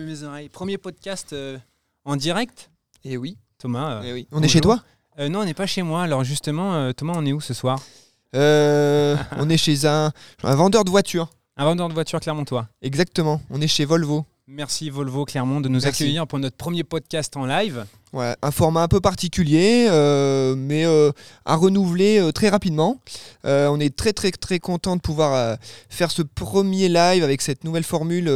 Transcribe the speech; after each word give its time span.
Mes 0.00 0.22
oreilles. 0.22 0.48
Premier 0.48 0.78
podcast 0.78 1.32
euh, 1.32 1.58
en 2.04 2.16
direct, 2.16 2.70
Et 3.04 3.16
oui. 3.16 3.36
Thomas. 3.58 3.96
euh, 3.96 4.02
eh 4.04 4.12
oui. 4.12 4.28
On 4.32 4.42
est 4.42 4.48
chez 4.48 4.60
toi 4.60 4.82
euh, 5.18 5.28
Non, 5.28 5.40
on 5.40 5.44
n'est 5.44 5.54
pas 5.54 5.66
chez 5.66 5.82
moi. 5.82 6.02
Alors 6.02 6.24
justement, 6.24 6.92
Thomas, 6.92 7.14
on 7.16 7.26
est 7.26 7.32
où 7.32 7.40
ce 7.40 7.54
soir 7.54 7.80
On 8.34 9.48
est 9.50 9.56
chez 9.58 9.86
un, 9.86 10.12
un 10.42 10.54
vendeur 10.54 10.84
de 10.84 10.90
voitures. 10.90 11.28
Un 11.56 11.64
vendeur 11.64 11.88
de 11.88 11.94
voitures 11.94 12.20
Clermontois. 12.20 12.68
Exactement. 12.82 13.40
On 13.50 13.60
est 13.60 13.66
chez 13.68 13.84
Volvo. 13.84 14.24
Merci 14.46 14.90
Volvo 14.90 15.24
Clermont 15.24 15.60
de 15.60 15.68
nous 15.68 15.80
Merci. 15.82 16.02
accueillir 16.02 16.26
pour 16.26 16.40
notre 16.40 16.56
premier 16.56 16.82
podcast 16.82 17.36
en 17.36 17.46
live. 17.46 17.84
Ouais, 18.12 18.34
un 18.42 18.50
format 18.50 18.82
un 18.82 18.88
peu 18.88 19.00
particulier, 19.00 19.86
euh, 19.88 20.56
mais 20.56 20.84
euh, 20.84 21.12
à 21.44 21.54
renouveler 21.54 22.18
euh, 22.18 22.32
très 22.32 22.48
rapidement. 22.48 23.00
On 23.44 23.78
est 23.78 23.94
très 23.94 24.12
très 24.12 24.32
très 24.32 24.58
content 24.58 24.96
de 24.96 25.00
pouvoir 25.00 25.56
faire 25.88 26.10
ce 26.10 26.22
premier 26.22 26.88
live 26.88 27.22
avec 27.22 27.42
cette 27.42 27.62
nouvelle 27.62 27.84
formule 27.84 28.28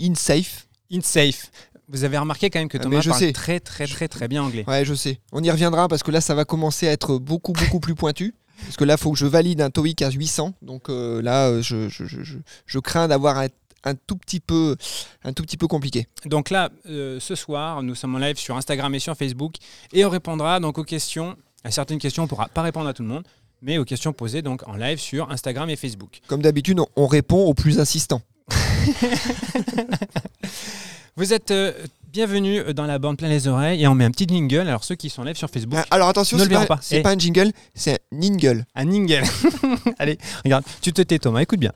InSafe. 0.00 0.66
InSafe. 0.92 1.50
Vous 1.88 2.04
avez 2.04 2.18
remarqué 2.18 2.50
quand 2.50 2.58
même 2.60 2.68
que 2.68 2.78
Ah, 2.78 2.82
Thomas 2.82 3.00
je 3.00 3.08
parle 3.10 3.20
sais. 3.20 3.32
très 3.32 3.58
très 3.60 3.86
très 3.86 4.06
très 4.08 4.28
bien 4.28 4.42
anglais. 4.44 4.64
Ouais, 4.68 4.84
je 4.84 4.94
sais. 4.94 5.20
On 5.32 5.42
y 5.42 5.50
reviendra 5.50 5.88
parce 5.88 6.02
que 6.02 6.10
là, 6.10 6.20
ça 6.20 6.34
va 6.34 6.44
commencer 6.44 6.86
à 6.88 6.92
être 6.92 7.18
beaucoup 7.18 7.52
beaucoup 7.52 7.80
plus 7.80 7.94
pointu. 7.94 8.34
Parce 8.64 8.76
que 8.76 8.84
là, 8.84 8.94
il 8.94 9.00
faut 9.00 9.10
que 9.12 9.18
je 9.18 9.26
valide 9.26 9.60
un 9.62 9.70
TOEIC 9.70 10.02
à 10.02 10.10
800. 10.10 10.54
Donc 10.62 10.88
euh, 10.88 11.20
là, 11.22 11.48
euh, 11.48 11.62
je, 11.62 11.88
je, 11.88 12.04
je, 12.04 12.22
je- 12.22 12.38
je 12.66 12.78
crains 12.78 13.08
d'avoir 13.08 13.38
un, 13.38 13.46
un 13.84 13.94
tout 13.94 14.16
petit 14.16 14.38
peu 14.38 14.76
un 15.24 15.32
tout 15.32 15.42
petit 15.42 15.56
peu 15.56 15.66
compliqué. 15.66 16.06
Donc 16.26 16.50
là, 16.50 16.70
euh, 16.86 17.18
ce 17.18 17.34
soir, 17.34 17.82
nous 17.82 17.94
sommes 17.96 18.14
en 18.14 18.18
live 18.18 18.36
sur 18.38 18.56
Instagram 18.56 18.94
et 18.94 18.98
sur 19.00 19.16
Facebook 19.16 19.54
et 19.92 20.04
on 20.04 20.10
répondra 20.10 20.60
donc 20.60 20.78
aux 20.78 20.84
questions. 20.84 21.36
À 21.64 21.70
certaines 21.70 21.98
questions, 21.98 22.22
on 22.22 22.26
ne 22.26 22.28
pourra 22.30 22.48
pas 22.48 22.62
répondre 22.62 22.88
à 22.88 22.94
tout 22.94 23.02
le 23.02 23.08
monde, 23.08 23.24
mais 23.62 23.76
aux 23.78 23.84
questions 23.84 24.12
posées 24.14 24.40
donc 24.42 24.66
en 24.68 24.74
live 24.76 24.98
sur 24.98 25.30
Instagram 25.30 25.68
et 25.68 25.76
Facebook. 25.76 26.20
Comme 26.26 26.40
d'habitude, 26.40 26.80
on 26.96 27.06
répond 27.06 27.44
aux 27.44 27.52
plus 27.54 27.80
insistants. 27.80 28.22
Vous 31.16 31.32
êtes 31.32 31.50
euh, 31.50 31.72
bienvenus 32.12 32.64
dans 32.74 32.86
la 32.86 32.98
bande 32.98 33.16
plein 33.18 33.28
les 33.28 33.46
oreilles 33.48 33.82
et 33.82 33.88
on 33.88 33.94
met 33.94 34.04
un 34.04 34.10
petit 34.10 34.26
jingle. 34.26 34.68
Alors 34.68 34.84
ceux 34.84 34.94
qui 34.94 35.10
live 35.24 35.36
sur 35.36 35.50
Facebook, 35.50 35.74
Ah, 35.78 35.86
Alors 35.90 36.08
attention, 36.08 36.36
Ne 36.36 36.42
c'est 36.42 36.48
le 36.48 36.54
verrons 36.54 36.66
pas, 36.66 36.76
pas. 36.76 36.82
c'est 36.82 36.98
Eh. 36.98 37.02
pas 37.02 37.10
un 37.12 37.18
jingle, 37.18 37.52
c'est 37.74 37.94
un 37.94 38.16
ningle. 38.16 38.64
un 38.74 38.90
jingle. 38.90 39.22
Allez, 39.98 40.18
regarde, 40.44 40.64
tu 40.80 40.92
te 40.92 41.02
tais 41.02 41.18
Thomas, 41.18 41.40
écoute 41.40 41.60
bien. 41.60 41.72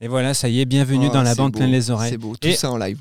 Et 0.00 0.08
voilà, 0.08 0.34
ça 0.34 0.48
y 0.48 0.60
est, 0.60 0.64
bienvenue 0.64 1.06
Oh, 1.08 1.12
dans 1.12 1.22
la 1.22 1.30
c'est 1.30 1.36
bande 1.36 1.52
beau, 1.52 1.58
plein 1.58 1.68
les 1.68 1.90
oreilles. 1.90 2.10
C'est 2.10 2.18
beau, 2.18 2.34
tout 2.36 2.48
Et- 2.48 2.54
ça 2.54 2.70
en 2.72 2.76
live. 2.76 2.98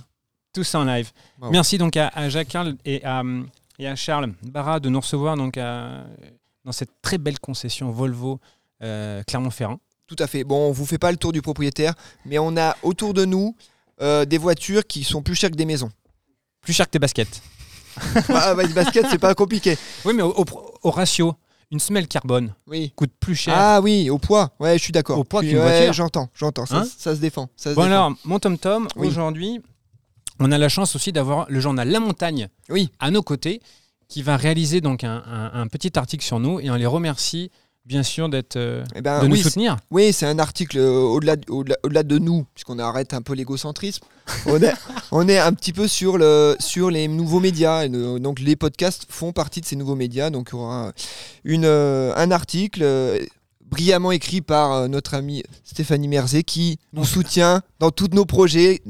Tout 0.53 0.63
ça 0.63 0.79
en 0.79 0.83
live. 0.85 1.09
Bravo. 1.37 1.51
Merci 1.53 1.77
donc 1.77 1.95
à, 1.97 2.09
à 2.09 2.27
Jacques 2.29 2.49
Carl 2.49 2.75
et 2.85 3.03
à, 3.05 3.21
hum, 3.21 3.47
et 3.81 3.87
à 3.87 3.95
Charles 3.95 4.33
Barra 4.43 4.79
de 4.79 4.89
nous 4.89 4.99
recevoir 4.99 5.35
donc 5.35 5.57
à- 5.57 6.03
dans 6.65 6.71
cette 6.71 6.91
très 7.01 7.17
belle 7.17 7.39
concession 7.39 7.89
Volvo 7.91 8.39
euh, 8.83 9.23
Clermont-Ferrand. 9.27 9.79
Tout 10.07 10.15
à 10.19 10.27
fait. 10.27 10.43
Bon, 10.43 10.67
on 10.69 10.71
vous 10.71 10.85
fait 10.85 10.97
pas 10.97 11.11
le 11.11 11.17
tour 11.17 11.31
du 11.31 11.41
propriétaire, 11.41 11.93
mais 12.25 12.37
on 12.37 12.55
a 12.57 12.75
autour 12.83 13.13
de 13.13 13.25
nous 13.25 13.55
euh, 14.01 14.25
des 14.25 14.37
voitures 14.37 14.85
qui 14.85 15.03
sont 15.03 15.21
plus 15.23 15.35
chères 15.35 15.49
que 15.51 15.55
des 15.55 15.65
maisons. 15.65 15.89
Plus 16.61 16.73
cher 16.73 16.85
que 16.85 16.91
tes 16.91 16.99
baskets. 16.99 17.41
ah, 18.29 18.53
bah, 18.55 18.63
le 18.63 18.73
basket, 18.73 19.05
c'est 19.09 19.17
pas 19.19 19.33
compliqué. 19.35 19.77
Oui, 20.05 20.13
mais 20.13 20.21
au, 20.23 20.31
au- 20.39 20.45
au 20.83 20.91
ratio, 20.91 21.33
une 21.71 21.79
semelle 21.79 22.07
carbone 22.07 22.53
Oui. 22.67 22.91
coûte 22.95 23.11
plus 23.19 23.35
cher. 23.35 23.53
Ah 23.57 23.81
oui, 23.81 24.09
au 24.09 24.17
poids. 24.19 24.51
Ouais, 24.59 24.77
je 24.77 24.83
suis 24.83 24.91
d'accord. 24.93 25.17
Au 25.17 25.23
poids 25.23 25.41
qu'une 25.41 25.57
ouais, 25.57 25.61
voiture. 25.61 25.93
J'entends, 25.93 26.29
j'entends. 26.35 26.65
Ça, 26.65 26.79
Hein 26.81 26.87
ça 26.97 27.15
se 27.15 27.19
défend. 27.21 27.49
Ça 27.55 27.71
se 27.71 27.75
Bon 27.75 27.83
défend. 27.83 27.93
alors, 27.95 28.13
mon 28.25 28.39
Tom 28.39 28.57
Tom, 28.57 28.87
Oui. 28.95 29.07
aujourd'hui, 29.07 29.61
on 30.41 30.51
a 30.51 30.57
la 30.57 30.69
chance 30.69 30.95
aussi 30.95 31.11
d'avoir 31.11 31.45
le 31.49 31.59
journal 31.59 31.89
La 31.89 31.99
Montagne 31.99 32.47
Oui. 32.69 32.89
à 32.99 33.11
nos 33.11 33.21
côtés, 33.21 33.61
qui 34.07 34.21
va 34.23 34.35
réaliser 34.37 34.81
donc 34.81 35.03
un, 35.03 35.23
un- 35.25 35.51
un 35.61 35.67
petit 35.67 35.97
article 35.97 36.23
sur 36.25 36.39
nous 36.39 36.59
et 36.59 36.69
on 36.69 36.75
les 36.75 36.85
remercie 36.85 37.49
bien 37.85 38.03
sûr 38.03 38.29
d'être 38.29 38.57
euh, 38.57 38.83
Eh 38.95 39.01
ben, 39.01 39.21
de 39.23 39.27
nous 39.27 39.33
oui, 39.35 39.41
soutenir. 39.41 39.77
oui, 39.89 40.13
c'est 40.13 40.25
un 40.27 40.37
article 40.37 40.77
euh, 40.77 40.99
au-delà 41.01 42.03
de 42.03 42.17
nous, 42.19 42.45
puisqu'on 42.53 42.77
arrête 42.77 43.13
un 43.13 43.21
peu 43.23 43.33
l'égocentrisme. 43.33 44.03
on, 44.45 44.61
est, 44.61 44.73
on 45.11 45.27
est 45.27 45.39
un 45.39 45.51
petit 45.53 45.73
peu 45.73 45.87
sur, 45.87 46.17
le, 46.17 46.55
sur 46.59 46.91
les 46.91 47.07
nouveaux 47.07 47.39
médias. 47.39 47.87
Le- 47.87 48.19
donc 48.19 48.39
les 48.39 48.55
podcasts 48.55 49.05
font 49.09 49.31
partie 49.31 49.61
de 49.61 49.65
ces 49.65 49.75
nouveaux 49.75 49.95
médias. 49.95 50.29
Donc 50.29 50.49
il 50.51 50.57
y 50.57 50.59
aura 50.59 50.91
une, 51.43 51.65
euh, 51.65 52.13
un 52.15 52.29
article 52.31 52.81
euh, 52.83 53.17
brillamment 53.65 54.11
écrit 54.11 54.41
par 54.41 54.87
notre 54.89 55.13
ami 55.15 55.41
Stéphanie 55.63 56.07
Merzé 56.07 56.43
qui 56.43 56.77
nous 56.93 57.05
soutient 57.15 57.61
dans 57.79 57.89
tous 57.89 58.09
nos 58.13 58.25
projets. 58.25 58.81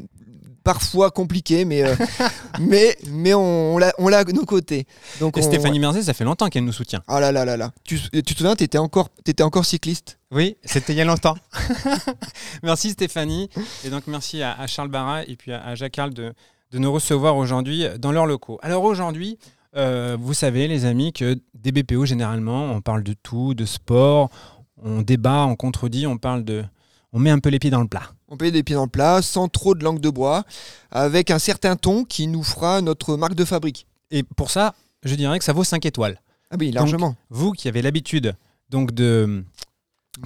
Parfois 0.63 1.09
compliqués, 1.11 1.65
mais, 1.65 1.83
euh, 1.83 1.95
mais, 2.59 2.95
mais 3.09 3.33
on, 3.33 3.75
on 3.97 4.07
l'a 4.09 4.23
de 4.23 4.31
nos 4.31 4.45
côtés. 4.45 4.85
Donc 5.19 5.37
Et 5.37 5.41
on- 5.41 5.43
Stéphanie 5.43 5.79
Merzé, 5.79 6.03
ça 6.03 6.13
fait 6.13 6.23
longtemps 6.23 6.49
qu'elle 6.49 6.65
nous 6.65 6.71
soutient. 6.73 7.01
Ah 7.07 7.19
là 7.19 7.31
là 7.31 7.45
là 7.45 7.57
là. 7.57 7.71
Tu, 7.83 7.99
tu 7.99 8.21
te 8.23 8.37
souviens, 8.37 8.55
tu 8.55 8.63
étais 8.63 8.77
encore, 8.77 9.09
encore 9.41 9.65
cycliste? 9.65 10.19
Oui, 10.31 10.57
c'était 10.63 10.93
il 10.93 10.97
y 10.97 11.01
a 11.01 11.05
longtemps. 11.05 11.35
merci 12.63 12.91
Stéphanie. 12.91 13.49
Et 13.83 13.89
donc 13.89 14.03
merci 14.07 14.41
à, 14.41 14.53
à 14.53 14.67
Charles 14.67 14.89
Barra 14.89 15.23
et 15.23 15.35
puis 15.35 15.51
à, 15.51 15.63
à 15.63 15.75
Jacques 15.75 15.93
Carl 15.93 16.13
de, 16.13 16.33
de 16.71 16.77
nous 16.79 16.91
recevoir 16.91 17.35
aujourd'hui 17.37 17.85
dans 17.99 18.11
leurs 18.11 18.25
locaux. 18.27 18.59
Alors 18.61 18.83
aujourd'hui, 18.83 19.37
euh, 19.75 20.17
vous 20.19 20.33
savez 20.33 20.67
les 20.67 20.85
amis 20.85 21.13
que 21.13 21.37
des 21.53 21.71
BPO 21.71 22.05
généralement, 22.05 22.65
on 22.65 22.81
parle 22.81 23.03
de 23.03 23.13
tout, 23.13 23.53
de 23.53 23.65
sport, 23.65 24.29
on 24.83 25.01
débat, 25.01 25.45
on 25.45 25.55
contredit, 25.55 26.07
on 26.07 26.17
parle 26.17 26.43
de... 26.43 26.63
On 27.13 27.19
met 27.19 27.29
un 27.29 27.39
peu 27.39 27.49
les 27.49 27.59
pieds 27.59 27.69
dans 27.71 27.81
le 27.81 27.87
plat. 27.87 28.03
On 28.29 28.37
peut 28.37 28.51
des 28.51 28.63
pieds 28.63 28.75
dans 28.75 28.83
le 28.85 28.89
plat, 28.89 29.21
sans 29.21 29.47
trop 29.49 29.75
de 29.75 29.83
langue 29.83 29.99
de 29.99 30.09
bois, 30.09 30.43
avec 30.91 31.29
un 31.31 31.39
certain 31.39 31.75
ton 31.75 32.05
qui 32.05 32.27
nous 32.27 32.43
fera 32.43 32.81
notre 32.81 33.17
marque 33.17 33.35
de 33.35 33.43
fabrique. 33.45 33.85
Et 34.11 34.23
pour 34.23 34.49
ça, 34.51 34.73
je 35.03 35.15
dirais 35.15 35.37
que 35.37 35.43
ça 35.45 35.51
vaut 35.53 35.63
5 35.65 35.85
étoiles. 35.85 36.21
Ah 36.49 36.55
oui, 36.59 36.71
largement. 36.71 37.15
Vous 37.29 37.51
qui 37.51 37.67
avez 37.67 37.81
l'habitude 37.81 38.33
donc 38.69 38.91
de 38.93 39.43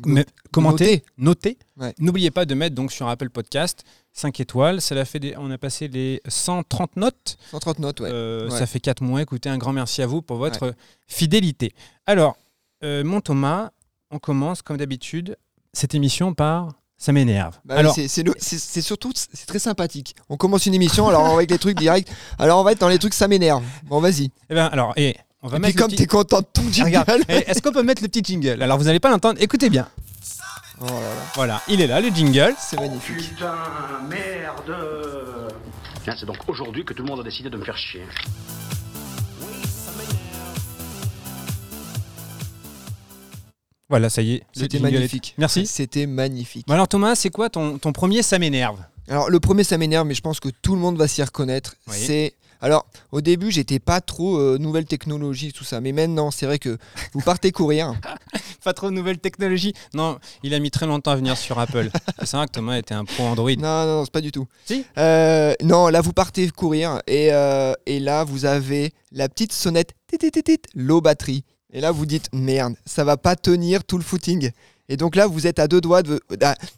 me- 0.05 0.25
commenter, 0.51 1.03
noter, 1.17 1.57
Ouais. 1.77 1.93
n'oubliez 1.99 2.31
pas 2.31 2.45
de 2.45 2.53
mettre 2.55 2.75
donc 2.75 2.91
sur 2.91 3.07
Apple 3.07 3.29
Podcast 3.29 3.83
5 4.13 4.39
étoiles. 4.39 4.81
Ça 4.81 5.03
fait 5.05 5.19
des- 5.19 5.35
on 5.37 5.49
a 5.51 5.57
passé 5.57 5.87
les 5.87 6.21
130 6.27 6.95
notes. 6.95 7.37
130 7.51 7.79
notes, 7.79 7.99
ouais. 8.01 8.09
Euh, 8.11 8.49
Ouais. 8.49 8.57
Ça 8.57 8.65
fait 8.67 8.79
4 8.79 9.01
mois. 9.03 9.21
Écoutez, 9.21 9.49
un 9.49 9.57
grand 9.57 9.73
merci 9.73 10.01
à 10.03 10.07
vous 10.07 10.21
pour 10.21 10.37
votre 10.37 10.73
fidélité. 11.07 11.73
Alors, 12.05 12.37
euh, 12.83 13.03
mon 13.03 13.21
Thomas, 13.21 13.71
on 14.11 14.19
commence 14.19 14.61
comme 14.61 14.77
d'habitude 14.77 15.35
cette 15.77 15.93
émission 15.95 16.33
par 16.33 16.69
ça 16.97 17.11
m'énerve. 17.11 17.55
Bah, 17.65 17.75
Alors, 17.77 17.93
c'est- 17.93 18.07
surtout 18.81 19.11
c'est 19.15 19.45
très 19.45 19.59
sympathique. 19.59 20.15
On 20.29 20.37
commence 20.37 20.65
une 20.65 20.73
émission, 20.73 21.07
alors 21.09 21.23
on 21.23 21.27
va 21.29 21.33
avec 21.35 21.51
les 21.51 21.57
trucs 21.59 21.77
directs. 21.77 22.07
Alors 22.39 22.59
on 22.59 22.63
va 22.63 22.71
être 22.71 22.79
dans 22.79 22.87
les 22.87 22.97
trucs, 22.99 23.13
ça 23.13 23.27
m'énerve. 23.27 23.63
Bon, 23.83 23.99
vas-y. 23.99 24.31
eh 24.49 24.55
ben, 24.55 24.65
alors, 24.67 24.93
et 24.95 25.15
on 25.43 25.49
va 25.49 25.57
Et 25.57 25.59
mettre 25.59 25.77
comme 25.77 25.87
petit- 25.89 25.97
t'es 25.97 26.07
content 26.07 26.39
de 26.39 26.45
ton 26.51 26.63
jingle. 26.71 26.85
regarde, 26.99 27.21
eh, 27.27 27.43
Est-ce 27.51 27.61
qu'on 27.61 27.73
peut 27.73 27.83
mettre 27.83 28.01
le 28.01 28.07
petit 28.07 28.23
jingle? 28.23 28.61
Alors, 28.63 28.77
vous 28.77 28.85
n'allez 28.85 29.01
pas 29.01 29.09
l'entendre. 29.11 29.37
Écoutez 29.41 29.69
bien. 29.69 29.87
Oh 30.81 30.85
là 30.85 30.91
là, 30.91 30.99
Voilà, 31.35 31.61
il 31.67 31.79
est 31.81 31.87
là, 31.87 31.99
le 32.01 32.09
jingle. 32.09 32.53
c'est 32.59 32.79
magnifique. 32.79 33.17
Putain, 33.35 33.53
merde 34.09 34.75
C'est 36.17 36.25
donc 36.25 36.37
aujourd'hui 36.47 36.83
que 36.85 36.93
tout 36.93 37.03
le 37.03 37.09
monde 37.09 37.19
a 37.19 37.23
décidé 37.23 37.49
de 37.49 37.57
me 37.57 37.63
faire 37.65 37.77
chier. 37.77 38.03
Voilà, 43.89 44.09
ça 44.09 44.21
y 44.21 44.33
est. 44.35 44.43
C'était 44.53 44.79
magnifique. 44.79 45.35
Merci. 45.37 45.67
C'était 45.67 46.07
magnifique. 46.07 46.67
Bon 46.67 46.73
alors 46.73 46.87
Thomas, 46.87 47.15
c'est 47.15 47.29
quoi 47.29 47.49
ton, 47.49 47.77
ton 47.77 47.91
premier 47.93 48.23
ça 48.23 48.39
m'énerve 48.39 48.79
Alors 49.07 49.29
le 49.29 49.39
premier 49.39 49.63
ça 49.63 49.77
m'énerve, 49.77 50.07
mais 50.07 50.15
je 50.15 50.21
pense 50.21 50.39
que 50.39 50.49
tout 50.49 50.73
le 50.75 50.81
monde 50.81 50.97
va 50.97 51.07
s'y 51.07 51.21
reconnaître. 51.21 51.75
Oui. 51.87 51.95
C'est 51.97 52.33
alors 52.61 52.87
au 53.11 53.21
début 53.21 53.51
j'étais 53.51 53.79
pas 53.79 54.01
trop 54.01 54.37
euh, 54.39 54.57
nouvelle 54.57 54.85
technologie 54.85 55.51
tout 55.53 55.63
ça, 55.65 55.81
mais 55.81 55.91
maintenant 55.91 56.31
c'est 56.31 56.45
vrai 56.47 56.57
que 56.57 56.77
vous 57.13 57.21
partez 57.21 57.51
courir. 57.51 57.93
Pas 58.63 58.73
trop 58.73 58.89
de 58.89 58.95
nouvelles 58.95 59.19
technologies. 59.19 59.73
Non, 59.93 60.17
il 60.41 60.55
a 60.55 60.59
mis 60.59 60.71
très 60.71 60.87
longtemps 60.87 61.11
à 61.11 61.15
venir 61.15 61.37
sur 61.37 61.59
Apple. 61.59 61.91
c'est 62.23 62.35
vrai 62.35 62.47
que 62.47 62.51
Thomas 62.53 62.77
était 62.79 62.95
un 62.95 63.05
pro 63.05 63.21
Android. 63.25 63.51
Non, 63.51 63.85
non, 63.85 63.85
non, 63.97 64.05
c'est 64.05 64.11
pas 64.11 64.21
du 64.21 64.31
tout. 64.31 64.47
Si 64.65 64.83
Euh, 64.97 65.53
Non, 65.61 65.89
là, 65.89 66.01
vous 66.01 66.13
partez 66.13 66.49
courir 66.49 66.99
et, 67.05 67.31
euh, 67.31 67.73
et 67.85 67.99
là, 67.99 68.23
vous 68.23 68.45
avez 68.45 68.91
la 69.11 69.29
petite 69.29 69.53
sonnette, 69.53 69.91
low 70.73 70.99
batterie. 70.99 71.43
Et 71.73 71.81
là, 71.81 71.91
vous 71.91 72.05
dites, 72.05 72.29
merde, 72.33 72.75
ça 72.85 73.03
va 73.03 73.17
pas 73.17 73.35
tenir 73.35 73.83
tout 73.83 73.97
le 73.97 74.03
footing. 74.03 74.51
Et 74.87 74.97
donc 74.97 75.15
là, 75.15 75.25
vous 75.27 75.47
êtes 75.47 75.59
à 75.59 75.67
deux 75.67 75.81
doigts 75.81 76.03
de, 76.03 76.21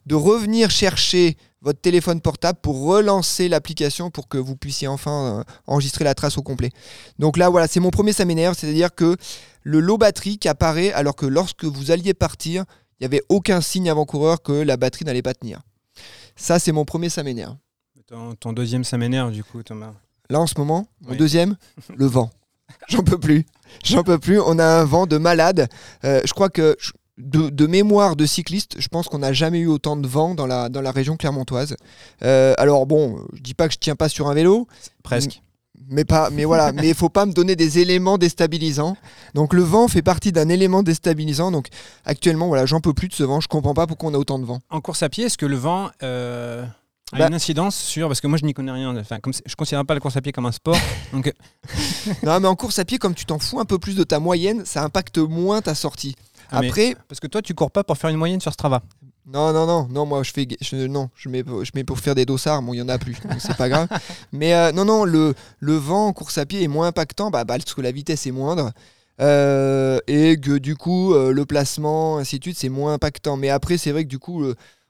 de 0.06 0.16
revenir 0.16 0.72
chercher 0.72 1.38
votre 1.62 1.82
téléphone 1.82 2.22
portable 2.22 2.60
pour 2.62 2.82
relancer 2.86 3.50
l'application 3.50 4.10
pour 4.12 4.28
que 4.30 4.38
vous 4.38 4.56
puissiez 4.56 4.88
enfin 4.88 5.40
euh, 5.40 5.44
enregistrer 5.66 6.04
la 6.06 6.16
trace 6.16 6.38
au 6.38 6.42
complet. 6.42 6.70
Donc 7.20 7.36
là, 7.36 7.50
voilà, 7.50 7.68
c'est 7.68 7.80
mon 7.82 7.90
premier 7.90 8.14
ça 8.14 8.24
m'énerve, 8.26 8.56
c'est-à-dire 8.58 8.96
que 8.96 9.18
le 9.64 9.80
low 9.82 9.98
batterie 9.98 10.38
qui 10.38 10.48
apparaît 10.48 10.94
alors 10.94 11.16
que 11.16 11.26
lorsque 11.26 11.66
vous 11.66 11.92
alliez 11.92 12.14
partir, 12.14 12.64
il 13.00 13.04
n'y 13.04 13.06
avait 13.08 13.24
aucun 13.28 13.60
signe 13.60 13.90
avant-coureur 13.90 14.42
que 14.42 14.54
la 14.54 14.78
batterie 14.78 15.04
n'allait 15.04 15.22
pas 15.22 15.34
tenir. 15.34 15.62
Ça, 16.38 16.60
c'est 16.60 16.72
mon 16.72 16.86
premier 16.86 17.10
ça 17.10 17.24
m'énerve. 17.24 17.58
Ton, 18.08 18.36
ton 18.36 18.54
deuxième 18.54 18.86
ça 18.86 18.98
m'énerve 18.98 19.32
du 19.34 19.44
coup 19.44 19.62
Thomas? 19.64 19.92
Là, 20.30 20.40
en 20.40 20.48
ce 20.48 20.54
moment, 20.58 20.88
mon 21.02 21.12
Oui. 21.12 21.18
deuxième, 21.18 21.58
le 21.96 22.06
vent. 22.06 22.30
J'en 22.90 23.04
peux 23.04 23.18
plus. 23.20 23.46
J'en 23.84 24.04
peux 24.04 24.18
plus. 24.18 24.40
On 24.40 24.60
a 24.60 24.66
un 24.66 24.84
vent 24.86 25.06
de 25.08 25.18
malade. 25.18 25.68
Euh, 26.04 26.22
je 26.26 26.34
crois 26.34 26.50
que 26.50 26.78
de, 27.18 27.50
de 27.50 27.68
mémoire 27.68 28.16
de 28.16 28.26
cycliste, 28.26 28.76
je 28.78 28.88
pense 28.90 29.08
qu'on 29.08 29.20
n'a 29.20 29.34
jamais 29.34 29.60
eu 29.60 29.68
autant 29.68 29.98
de 29.98 30.08
vent 30.08 30.36
dans 30.36 30.46
la, 30.46 30.70
dans 30.70 30.82
la 30.82 30.92
région 30.92 31.18
clermontoise. 31.18 31.76
Euh, 32.24 32.54
alors 32.58 32.86
bon, 32.86 33.18
je 33.34 33.42
dis 33.42 33.54
pas 33.54 33.68
que 33.68 33.74
je 33.74 33.80
tiens 33.80 33.96
pas 33.96 34.08
sur 34.10 34.28
un 34.30 34.34
vélo, 34.36 34.68
Presque. 35.04 35.42
mais 35.90 36.06
pas, 36.06 36.30
mais 36.30 36.46
voilà, 36.46 36.72
mais 36.74 36.90
il 36.90 36.94
faut 36.96 37.10
pas 37.10 37.26
me 37.26 37.34
donner 37.34 37.56
des 37.56 37.80
éléments 37.80 38.20
déstabilisants. 38.20 38.96
Donc 39.34 39.54
le 39.56 39.64
vent 39.64 39.88
fait 39.88 40.04
partie 40.04 40.32
d'un 40.32 40.48
élément 40.50 40.84
déstabilisant. 40.84 41.50
Donc 41.52 41.68
actuellement, 42.06 42.48
voilà, 42.48 42.68
j'en 42.68 42.82
peux 42.82 42.94
plus 42.94 43.08
de 43.08 43.14
ce 43.16 43.24
vent. 43.24 43.40
Je 43.42 43.48
comprends 43.48 43.74
pas 43.74 43.88
pourquoi 43.88 44.12
on 44.12 44.14
a 44.14 44.18
autant 44.20 44.38
de 44.38 44.46
vent. 44.46 44.60
En 44.70 44.80
course 44.82 45.02
à 45.02 45.10
pied, 45.10 45.26
est-ce 45.26 45.38
que 45.40 45.48
le 45.48 45.58
vent 45.58 45.90
euh, 46.04 46.64
a 47.14 47.20
Bah- 47.20 47.28
une 47.28 47.34
incidence 47.36 47.76
sur. 47.76 48.08
Parce 48.08 48.20
que 48.22 48.28
moi, 48.28 48.38
je 48.38 48.46
n'y 48.46 48.54
connais 48.54 48.72
rien. 48.72 48.96
Enfin, 48.98 49.20
comme 49.20 49.34
je 49.34 49.40
ne 49.46 49.56
considère 49.56 49.86
pas 49.86 49.94
la 49.94 50.00
course 50.00 50.18
à 50.18 50.22
pied 50.22 50.32
comme 50.32 50.46
un 50.46 50.52
sport. 50.52 50.78
donc, 51.14 51.28
euh, 51.28 51.32
non, 52.24 52.40
mais 52.40 52.48
en 52.48 52.56
course 52.56 52.80
à 52.80 52.86
pied, 52.86 52.98
comme 52.98 53.14
tu 53.16 53.26
t'en 53.26 53.40
fous 53.40 53.60
un 53.60 53.66
peu 53.66 53.80
plus 53.80 53.96
de 53.96 54.04
ta 54.04 54.20
moyenne, 54.20 54.66
ça 54.66 54.84
impacte 54.84 55.18
moins 55.18 55.62
ta 55.62 55.76
sortie. 55.76 56.16
Ah, 56.52 56.60
Après, 56.60 56.96
parce 57.08 57.20
que 57.20 57.28
toi, 57.28 57.42
tu 57.42 57.54
cours 57.54 57.72
pas 57.72 57.84
pour 57.84 57.98
faire 57.98 58.10
une 58.10 58.18
moyenne 58.18 58.40
sur 58.42 58.54
Strava. 58.54 58.82
non, 59.26 59.52
non, 59.52 59.66
non, 59.66 59.88
non, 59.92 60.06
moi 60.06 60.24
je 60.24 60.32
fais, 60.32 60.48
je, 60.62 60.76
non, 60.88 61.10
je 61.16 61.28
mets, 61.28 61.44
je 61.46 61.72
mets 61.76 61.84
pour 61.84 62.00
faire 62.00 62.16
des 62.16 62.26
dossards. 62.26 62.62
Bon, 62.62 62.74
il 62.74 62.78
y 62.78 62.82
en 62.82 62.88
a 62.88 62.98
plus, 62.98 63.18
c'est 63.40 63.58
pas 63.58 63.68
grave. 63.68 63.88
Mais 64.32 64.54
euh, 64.54 64.72
non, 64.72 64.86
non, 64.86 65.04
le, 65.04 65.34
le 65.60 65.76
vent 65.76 66.08
en 66.08 66.14
course 66.14 66.38
à 66.38 66.46
pied 66.46 66.64
est 66.64 66.68
moins 66.70 66.88
impactant, 66.88 67.30
bah, 67.32 67.44
bah, 67.44 67.58
parce 67.58 67.74
que 67.74 67.82
la 67.82 67.92
vitesse 67.92 68.26
est 68.28 68.32
moindre. 68.32 68.72
Euh, 69.20 70.00
et 70.08 70.38
que 70.40 70.58
du 70.58 70.76
coup, 70.76 71.14
euh, 71.14 71.32
le 71.34 71.46
placement, 71.46 72.18
ainsi 72.20 72.38
de 72.40 72.44
suite, 72.44 72.58
c'est 72.58 72.70
moins 72.70 72.94
impactant. 72.94 73.36
Mais 73.36 73.50
après, 73.50 73.78
c'est 73.78 73.92
vrai 73.92 74.04
que 74.04 74.10
du 74.10 74.20
coup, 74.20 74.46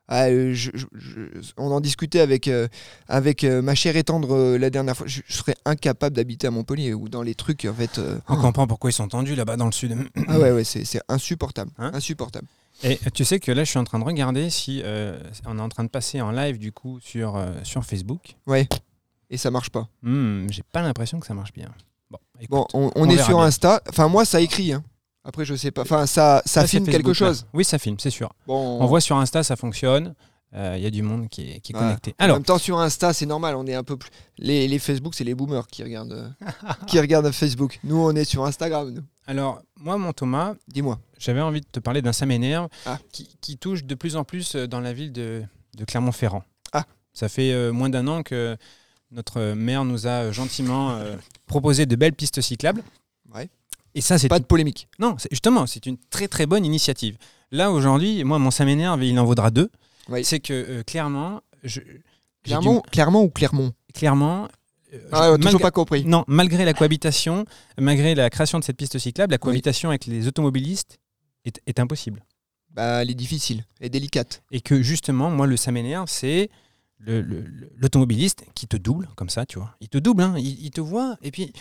ah, 0.08 0.26
euh, 0.28 0.54
je- 0.54 0.72
je- 0.74 0.86
je- 0.94 1.52
on 1.58 1.72
en 1.72 1.82
discutait 1.82 2.20
avec, 2.20 2.48
euh, 2.48 2.68
avec 3.08 3.44
euh, 3.44 3.62
ma 3.62 3.76
chère 3.76 3.96
et 3.98 4.04
tendre 4.04 4.34
euh, 4.36 4.58
la 4.58 4.70
dernière 4.70 4.96
fois. 4.96 5.08
Je, 5.08 5.22
serais 5.28 5.56
incapable 5.66 6.16
d'habiter 6.16 6.48
à 6.48 6.52
Montpellier 6.52 6.94
ou 6.94 7.10
dans 7.10 7.22
les 7.22 7.36
trucs, 7.36 7.66
en 7.66 7.74
fait. 7.74 8.00
On 8.30 8.36
comprend 8.38 8.68
pourquoi 8.68 8.90
ils 8.90 8.94
sont 8.94 9.08
tendus 9.08 9.36
là-bas 9.36 9.58
dans 9.58 9.66
le 9.66 9.72
sud. 9.72 9.96
ah 10.28 10.40
ouais, 10.40 10.52
ouais, 10.52 10.64
c'est 10.64 10.86
c'est 10.86 11.02
insupportable. 11.10 11.72
Hein 11.78 11.92
insupportable. 11.94 12.48
Et 12.84 13.00
tu 13.14 13.26
sais 13.26 13.40
que 13.40 13.52
là, 13.52 13.64
je 13.64 13.70
suis 13.72 13.80
en 13.80 13.84
train 13.84 14.00
de 14.00 14.04
regarder 14.04 14.50
si 14.50 14.84
on 15.46 15.58
est 15.58 15.62
en 15.62 15.70
train 15.70 15.84
de 15.84 15.90
passer 15.90 16.22
en 16.22 16.32
live 16.32 16.58
du 16.60 16.72
coup 16.72 17.00
sur, 17.02 17.44
sur 17.64 17.84
Facebook. 17.84 18.36
Ouais. 18.46 18.68
Et 19.30 19.38
ça 19.38 19.52
marche 19.52 19.70
pas. 19.72 19.90
Hmm, 20.04 20.48
J'ai 20.50 20.64
pas 20.64 20.82
l'impression 20.82 21.20
que 21.20 21.26
ça 21.28 21.34
marche 21.34 21.52
bien. 21.54 21.70
Bon, 22.10 22.18
écoute, 22.40 22.50
Bon, 22.50 22.66
on, 22.74 22.86
on 22.96 23.02
on 23.08 23.10
est 23.10 23.18
sur 23.18 23.38
bien. 23.38 23.48
Insta. 23.48 23.82
Enfin, 23.90 24.08
moi, 24.08 24.24
ça 24.24 24.40
écrit. 24.40 24.72
hein. 24.72 24.84
Après, 25.28 25.44
je 25.46 25.54
sais 25.56 25.72
pas. 25.72 25.82
Enfin, 25.82 26.06
ça, 26.08 26.42
ça, 26.46 26.66
filme 26.66 26.86
Facebook, 26.86 26.92
quelque 27.04 27.08
là. 27.24 27.28
chose. 27.28 27.46
Oui, 27.54 27.64
ça 27.66 27.78
filme, 27.78 27.98
c'est 28.00 28.10
sûr. 28.10 28.32
Bon, 28.48 28.80
On 28.82 28.86
voit 28.86 29.02
sur 29.02 29.18
Insta, 29.18 29.44
ça 29.44 29.56
fonctionne. 29.58 30.16
Euh, 30.56 30.76
Il 30.78 30.84
y 30.84 30.86
a 30.88 30.90
du 30.90 31.02
monde 31.02 31.28
qui 31.28 31.52
est, 31.52 31.60
qui 31.60 31.74
est 31.74 31.76
Voilà. 31.76 31.90
connecté. 31.98 32.16
En 32.22 32.28
même 32.28 32.44
temps, 32.44 32.58
sur 32.58 32.80
Insta, 32.80 33.12
c'est 33.14 33.26
normal. 33.26 33.56
On 33.58 33.68
est 33.68 33.76
un 33.76 33.84
peu 33.84 33.98
plus. 33.98 34.10
Les, 34.38 34.68
les 34.70 34.80
Facebook, 34.80 35.14
c'est 35.16 35.26
les 35.26 35.36
boomers 35.36 35.68
qui 35.68 35.84
regardent, 35.84 36.14
euh, 36.14 36.30
qui 36.88 36.98
regardent 37.00 37.30
Facebook. 37.32 37.80
Nous, 37.84 37.98
on 37.98 38.16
est 38.16 38.24
sur 38.24 38.46
Instagram. 38.46 38.90
nous. 38.92 39.02
alors, 39.28 39.62
moi, 39.76 39.98
mon 39.98 40.14
Thomas, 40.14 40.56
Dis-moi. 40.70 40.98
j'avais 41.20 41.42
envie 41.42 41.60
de 41.60 41.68
te 41.70 41.82
parler 41.82 42.02
d'un 42.02 42.14
ça 42.14 42.26
m'énerve 42.26 42.70
Ah. 42.86 42.98
qui, 43.12 43.28
qui 43.42 43.58
touche 43.58 43.84
de 43.84 43.94
plus 43.96 44.16
en 44.16 44.24
plus 44.24 44.56
euh, 44.56 44.66
dans 44.68 44.80
la 44.80 44.94
ville 44.94 45.12
de, 45.12 45.44
de 45.76 45.84
Clermont-Ferrand. 45.84 46.44
Ah. 46.72 46.86
Ça 47.14 47.28
fait 47.28 47.52
euh, 47.52 47.74
moins 47.74 47.90
d'un 47.90 48.08
an 48.08 48.24
que 48.24 48.56
notre 49.12 49.42
maire 49.54 49.84
nous 49.84 50.08
a 50.08 50.12
euh, 50.28 50.32
gentiment 50.32 50.92
euh, 50.92 51.16
proposé 51.46 51.86
de 51.86 51.96
belles 51.98 52.14
pistes 52.14 52.40
cyclables. 52.40 52.82
Ouais. 53.98 54.00
Et 54.00 54.02
ça, 54.02 54.18
c'est 54.18 54.28
Pas 54.30 54.40
de 54.40 54.46
polémique. 54.46 54.88
Non, 55.00 55.16
justement, 55.32 55.66
c'est 55.68 55.86
une 55.86 55.98
très 56.10 56.28
très 56.28 56.46
bonne 56.46 56.66
initiative. 56.66 57.18
Là, 57.52 57.72
aujourd'hui, 57.72 58.24
moi, 58.24 58.40
mon 58.40 58.52
ça 58.52 58.66
m'énerve, 58.66 59.02
et 59.04 59.10
il 59.10 59.20
en 59.20 59.26
vaudra 59.26 59.50
deux. 59.52 59.70
Oui. 60.10 60.24
C'est 60.24 60.40
que 60.40 60.54
euh, 60.54 60.84
clairement, 60.84 61.42
je, 61.64 61.82
Clermont, 62.44 62.82
Clermont 62.92 63.24
ou 63.24 63.30
Clermont? 63.30 63.68
Du- 63.88 63.94
clairement, 63.94 64.48
euh, 64.94 65.00
Ah, 65.12 65.32
je- 65.32 65.36
toujours 65.38 65.44
malgré- 65.54 65.60
pas 65.64 65.72
compris. 65.72 66.06
non, 66.06 66.24
malgré 66.28 66.64
la 66.66 66.74
cohabitation, 66.74 67.46
malgré 67.80 68.16
la 68.16 68.30
création 68.30 68.60
de 68.60 68.64
cette 68.64 68.78
piste 68.78 68.98
cyclable, 69.00 69.32
la 69.32 69.38
cohabitation 69.38 69.90
avec 69.90 70.06
les 70.06 70.28
automobilistes 70.28 71.00
est, 71.46 71.60
est 71.68 71.80
impossible. 71.80 72.24
Bah, 72.72 73.02
elle 73.02 73.10
est 73.10 73.16
difficile 73.16 73.66
et 73.82 73.90
délicate. 73.90 74.44
Et 74.52 74.62
que 74.62 74.82
justement, 74.84 75.30
moi, 75.32 75.48
le 75.48 75.58
ça 75.58 75.72
m'énerve, 75.72 76.08
c'est 76.10 76.50
le- 77.00 77.22
le- 77.22 77.42
le- 77.42 77.72
l'automobiliste 77.76 78.46
qui 78.56 78.68
te 78.68 78.78
double, 78.78 79.08
comme 79.16 79.30
ça, 79.30 79.46
tu 79.46 79.58
vois. 79.60 79.76
Il 79.82 79.90
te 79.90 79.98
double, 79.98 80.22
hein, 80.24 80.36
il, 80.38 80.64
il 80.64 80.72
te 80.72 80.82
voit, 80.82 81.18
et 81.24 81.32
puis 81.32 81.52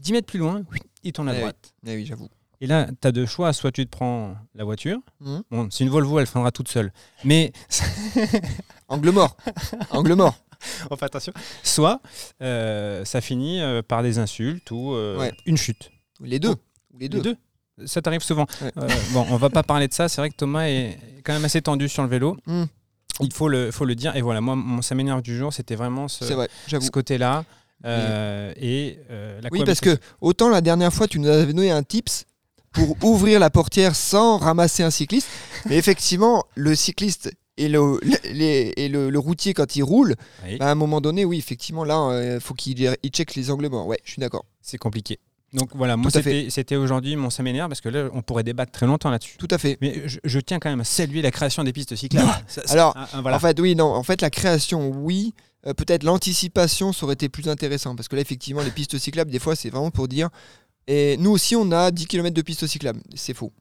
10 0.00 0.12
mètres 0.12 0.26
plus 0.26 0.38
loin, 0.38 0.62
il 1.02 1.12
tourne 1.12 1.28
à 1.28 1.32
Eh 1.32 1.36
oui. 1.36 1.40
droite. 1.40 1.74
Eh 1.86 1.94
oui, 1.96 2.06
j'avoue. 2.06 2.28
Et 2.60 2.66
là, 2.66 2.88
tu 3.00 3.06
as 3.06 3.12
deux 3.12 3.26
choix. 3.26 3.52
Soit 3.52 3.70
tu 3.72 3.84
te 3.86 3.90
prends 3.90 4.34
la 4.54 4.64
voiture. 4.64 4.98
Mhm. 5.20 5.42
Bon, 5.50 5.68
c'est 5.70 5.84
une 5.84 5.90
Volvo, 5.90 6.18
elle 6.18 6.26
freinera 6.26 6.50
toute 6.50 6.68
seule. 6.68 6.92
Mais, 7.24 7.52
Angle 8.88 9.10
mort. 9.10 9.36
Angle 9.90 10.14
mort. 10.14 10.34
enfin, 10.90 11.06
attention. 11.06 11.32
Soit 11.62 12.00
euh, 12.42 13.04
ça 13.04 13.20
finit 13.20 13.60
euh, 13.60 13.82
par 13.82 14.02
des 14.02 14.18
insultes 14.18 14.70
ou 14.72 14.92
euh, 14.94 15.18
Ouais. 15.18 15.32
une 15.46 15.56
chute. 15.56 15.90
Les 16.20 16.38
deux. 16.38 16.56
Les 16.98 17.08
deux. 17.08 17.18
Les 17.18 17.22
deux. 17.22 17.36
Ça 17.86 18.02
t'arrive 18.02 18.22
souvent. 18.22 18.46
Ouais. 18.60 18.72
Bon, 19.12 19.24
on 19.30 19.36
va 19.36 19.50
pas 19.50 19.62
parler 19.62 19.86
de 19.86 19.92
ça. 19.94 20.08
C'est 20.08 20.20
vrai 20.20 20.30
que 20.30 20.34
Thomas 20.36 20.64
est 20.66 20.98
quand 21.24 21.32
même 21.32 21.44
assez 21.44 21.62
tendu 21.62 21.88
sur 21.88 22.02
le 22.02 22.08
vélo. 22.08 22.36
Mhm. 22.46 22.66
Il 23.20 23.32
faut 23.32 23.48
le, 23.48 23.70
faut 23.70 23.84
le 23.84 23.94
dire. 23.94 24.16
Et 24.16 24.20
voilà, 24.20 24.40
moi, 24.40 24.56
mon 24.56 24.80
m'énerve 24.94 25.22
du 25.22 25.36
jour, 25.36 25.52
c'était 25.52 25.76
vraiment 25.76 26.06
vrai, 26.06 26.48
ce 26.66 26.90
côté-là. 26.90 27.44
Euh, 27.84 28.52
et 28.56 28.98
euh, 29.10 29.40
la 29.40 29.48
Oui, 29.52 29.62
parce 29.64 29.80
que 29.80 29.96
autant 30.20 30.48
la 30.48 30.60
dernière 30.60 30.92
fois, 30.92 31.06
tu 31.06 31.18
nous 31.20 31.28
avais 31.28 31.52
donné 31.52 31.70
un 31.70 31.82
tips 31.82 32.24
pour 32.72 32.96
ouvrir 33.04 33.38
la 33.40 33.50
portière 33.50 33.94
sans 33.94 34.38
ramasser 34.38 34.82
un 34.82 34.90
cycliste. 34.90 35.28
Mais 35.68 35.76
effectivement, 35.76 36.44
le 36.54 36.74
cycliste 36.74 37.32
et 37.56 37.68
le, 37.68 37.98
le- 38.02 38.32
les- 38.32 38.72
et 38.76 38.88
le, 38.88 39.10
le 39.10 39.18
routier, 39.18 39.54
quand 39.54 39.76
il 39.76 39.82
roule, 39.82 40.14
Oui, 40.44 40.56
bah, 40.58 40.66
à 40.68 40.70
un 40.70 40.74
moment 40.74 41.00
donné, 41.00 41.24
oui, 41.24 41.38
effectivement, 41.38 41.84
là, 41.84 42.34
il 42.34 42.40
faut 42.40 42.54
qu'il 42.54 42.96
il 43.02 43.10
check 43.10 43.34
les 43.34 43.50
angles 43.50 43.68
morts. 43.68 43.86
Ouais, 43.86 43.98
je 44.04 44.12
suis 44.12 44.20
d'accord. 44.20 44.44
c'est 44.60 44.78
compliqué. 44.78 45.18
Donc 45.54 45.70
voilà, 45.74 45.96
moi, 45.96 46.10
c'était 46.10 46.76
aujourd'hui 46.76 47.16
mon 47.16 47.30
m'énerve 47.42 47.70
parce 47.70 47.80
que 47.80 47.88
là, 47.88 48.10
on 48.12 48.20
pourrait 48.20 48.42
débattre 48.44 48.70
très 48.70 48.84
longtemps 48.86 49.08
là-dessus. 49.10 49.36
Tout 49.38 49.48
à 49.50 49.56
fait. 49.56 49.78
Mais 49.80 50.02
je, 50.06 50.18
je 50.22 50.40
tiens 50.40 50.58
quand 50.58 50.68
même 50.68 50.80
à 50.80 50.84
saluer 50.84 51.22
la 51.22 51.30
création 51.30 51.64
des 51.64 51.72
pistes 51.72 51.96
cyclables. 51.96 52.28
Ça- 52.48 52.60
Alors, 52.68 52.92
ah, 52.94 53.08
ah, 53.14 53.20
voilà. 53.22 53.38
En 53.38 53.40
fait, 53.40 53.58
oui, 53.58 53.74
non. 53.74 53.86
En 53.86 54.02
fait, 54.02 54.20
la 54.20 54.28
création, 54.28 54.90
oui. 54.90 55.32
Euh, 55.66 55.74
Peut-être 55.74 56.02
l'anticipation, 56.04 56.92
ça 56.92 57.04
aurait 57.04 57.14
été 57.14 57.28
plus 57.28 57.48
intéressant. 57.48 57.96
Parce 57.96 58.08
que 58.08 58.16
là, 58.16 58.22
effectivement, 58.22 58.62
les 58.62 58.70
pistes 58.70 58.96
cyclables, 58.98 59.30
des 59.30 59.38
fois, 59.38 59.56
c'est 59.56 59.70
vraiment 59.70 59.90
pour 59.90 60.08
dire. 60.08 60.28
Et 60.86 61.16
nous 61.18 61.30
aussi, 61.30 61.56
on 61.56 61.70
a 61.72 61.90
10 61.90 62.06
km 62.06 62.34
de 62.34 62.42
pistes 62.42 62.66
cyclables. 62.66 63.00
C'est 63.14 63.34
faux. 63.34 63.52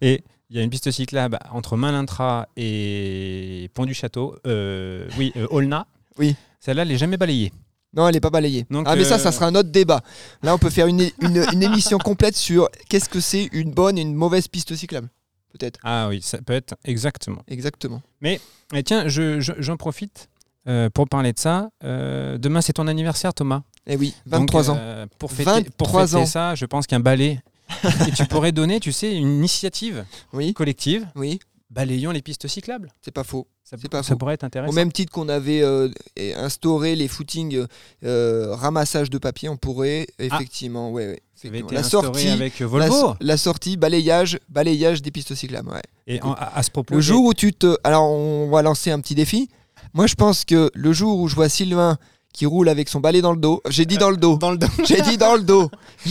Et 0.00 0.22
il 0.50 0.56
y 0.56 0.60
a 0.60 0.62
une 0.62 0.70
piste 0.70 0.90
cyclable 0.90 1.38
entre 1.50 1.76
Malintra 1.76 2.48
et 2.56 3.70
Pont 3.74 3.84
du 3.86 3.94
Château. 3.94 4.36
euh, 4.46 5.08
oui, 5.18 5.32
euh, 5.36 5.46
Aulna. 5.50 5.86
Oui. 6.18 6.34
Celle-là, 6.60 6.82
elle 6.82 6.88
n'est 6.88 6.96
jamais 6.96 7.18
balayée. 7.18 7.52
Non, 7.92 8.08
elle 8.08 8.14
n'est 8.14 8.20
pas 8.20 8.30
balayée. 8.30 8.64
Donc, 8.70 8.86
ah, 8.88 8.96
mais 8.96 9.04
ça, 9.04 9.16
euh, 9.16 9.18
ça 9.18 9.32
sera 9.32 9.46
un 9.46 9.54
autre 9.54 9.68
débat. 9.70 10.00
Là, 10.42 10.54
on 10.54 10.58
peut 10.58 10.70
faire 10.70 10.86
une, 10.86 11.00
une- 11.20 11.44
une 11.52 11.62
émission 11.62 11.98
complète 11.98 12.34
sur 12.36 12.70
qu'est-ce 12.88 13.08
que 13.10 13.20
c'est 13.20 13.50
une 13.52 13.70
bonne 13.72 13.98
et 13.98 14.00
une 14.00 14.14
mauvaise 14.14 14.48
piste 14.48 14.74
cyclable. 14.74 15.08
Peut-être. 15.52 15.78
Ah 15.84 16.08
oui, 16.08 16.20
ça 16.22 16.38
peut 16.40 16.54
être 16.54 16.74
exactement. 16.84 17.42
Exactement. 17.48 18.00
Et 18.22 18.40
tiens, 18.82 19.08
je- 19.08 19.40
je- 19.40 19.52
j'en 19.58 19.76
profite 19.76 20.28
euh, 20.68 20.90
pour 20.90 21.08
parler 21.08 21.32
de 21.32 21.38
ça. 21.38 21.70
Euh, 21.84 22.38
demain, 22.38 22.60
c'est 22.60 22.74
ton 22.74 22.86
anniversaire, 22.86 23.32
Thomas. 23.34 23.62
Eh 23.86 23.96
oui, 23.96 24.14
Donc, 24.26 24.40
23 24.52 24.70
ans. 24.70 24.76
euh, 24.78 25.06
pour 25.18 25.30
fêter, 25.30 25.44
pour 25.76 25.88
23 25.88 26.06
fêter 26.06 26.16
ans. 26.22 26.26
ça, 26.26 26.54
je 26.54 26.64
pense 26.66 26.86
qu'un 26.86 27.00
balai. 27.00 27.40
et 28.08 28.12
tu 28.12 28.24
pourrais 28.26 28.52
donner, 28.52 28.78
tu 28.80 28.92
sais, 28.92 29.14
une 29.14 29.28
initiative 29.38 30.04
Oui, 30.32 30.54
collective. 30.54 31.06
oui, 31.16 31.38
Balayons 31.68 32.12
les 32.12 32.22
pistes 32.22 32.46
cyclables. 32.46 32.90
c'est 33.02 33.10
pas 33.10 33.24
faux. 33.24 33.48
Ça, 33.64 33.76
pas 33.90 34.00
pourrait 34.16 34.34
être 34.34 34.44
intéressant. 34.44 34.70
Au 34.70 34.74
même 34.74 34.92
titre 34.92 35.10
qu'on 35.12 35.28
avait 35.28 35.60
euh, 35.62 35.88
instauré 36.36 36.94
les 36.94 37.08
footings 37.08 37.66
euh, 38.04 38.54
ramassage 38.54 39.10
de 39.10 39.18
papier, 39.18 39.48
on 39.48 39.56
pourrait 39.56 40.06
effectivement, 40.20 40.92
ouais, 40.92 41.08
ouais, 41.08 41.20
Ça 41.34 41.48
avait 41.48 41.58
effectivement. 41.58 41.66
été 41.66 41.74
la 41.74 41.82
sortie, 41.82 42.28
avec 42.28 42.60
la, 42.60 42.66
Volvo. 42.68 43.14
la 43.20 43.36
sortie, 43.36 43.76
balayage, 43.76 44.38
balayage 44.48 45.02
des 45.02 45.10
pistes 45.10 45.34
cyclables. 45.34 45.68
ouais. 45.70 45.82
Et 46.06 46.22
en- 46.22 46.34
à, 46.34 46.56
à 46.56 46.62
ce 46.62 46.70
propos, 46.70 46.94
Le 46.94 47.00
jour 47.00 47.24
où 47.24 47.34
tu 47.34 47.52
te, 47.52 47.76
alors 47.82 48.04
on 48.04 48.48
va 48.50 48.62
lancer 48.62 48.92
un 48.92 49.00
petit 49.00 49.16
défi. 49.16 49.48
Moi, 49.96 50.06
je 50.06 50.14
pense 50.14 50.44
que 50.44 50.70
le 50.74 50.92
jour 50.92 51.20
où 51.20 51.26
je 51.26 51.34
vois 51.34 51.48
Sylvain 51.48 51.96
qui 52.34 52.44
roule 52.44 52.68
avec 52.68 52.90
son 52.90 53.00
balai 53.00 53.22
dans 53.22 53.32
le 53.32 53.38
dos, 53.38 53.62
j'ai 53.70 53.86
dit 53.86 53.96
dans 53.96 54.10
le 54.10 54.18
dos, 54.18 54.36
dans 54.36 54.50
le 54.50 54.58
dos. 54.58 54.66
j'ai 54.84 55.00
dit 55.00 55.16
dans 55.16 55.36
le 55.36 55.42
dos. 55.42 55.70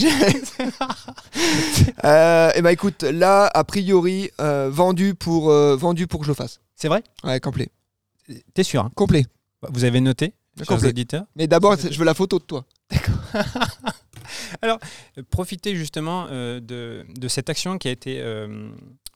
Euh, 2.04 2.50
et 2.54 2.62
ben 2.62 2.70
écoute, 2.70 3.02
là, 3.04 3.50
a 3.52 3.64
priori, 3.64 4.30
euh, 4.40 4.68
vendu 4.70 5.14
pour 5.14 5.50
euh, 5.50 5.76
vendu 5.76 6.06
pour 6.06 6.20
que 6.20 6.26
je 6.26 6.30
le 6.30 6.34
fasse. 6.34 6.60
C'est 6.74 6.88
vrai? 6.88 7.02
Ouais, 7.24 7.40
complet, 7.40 7.68
T'es 8.54 8.64
sûr 8.64 8.84
hein? 8.84 8.90
Complet. 8.94 9.24
Vous 9.70 9.84
avez 9.84 10.00
noté, 10.00 10.34
chers 10.58 10.66
Complet. 10.66 10.88
auditeurs? 10.88 11.24
Mais 11.36 11.46
d'abord, 11.46 11.76
je 11.76 11.98
veux 11.98 12.04
la 12.04 12.14
photo 12.14 12.38
de 12.38 12.44
toi. 12.44 12.64
Euh, 14.64 14.76
Profitez 15.30 15.76
justement 15.76 16.26
de, 16.26 17.06
de 17.08 17.28
cette 17.28 17.48
action 17.48 17.78
qui 17.78 17.88
a 17.88 17.92
été 17.92 18.22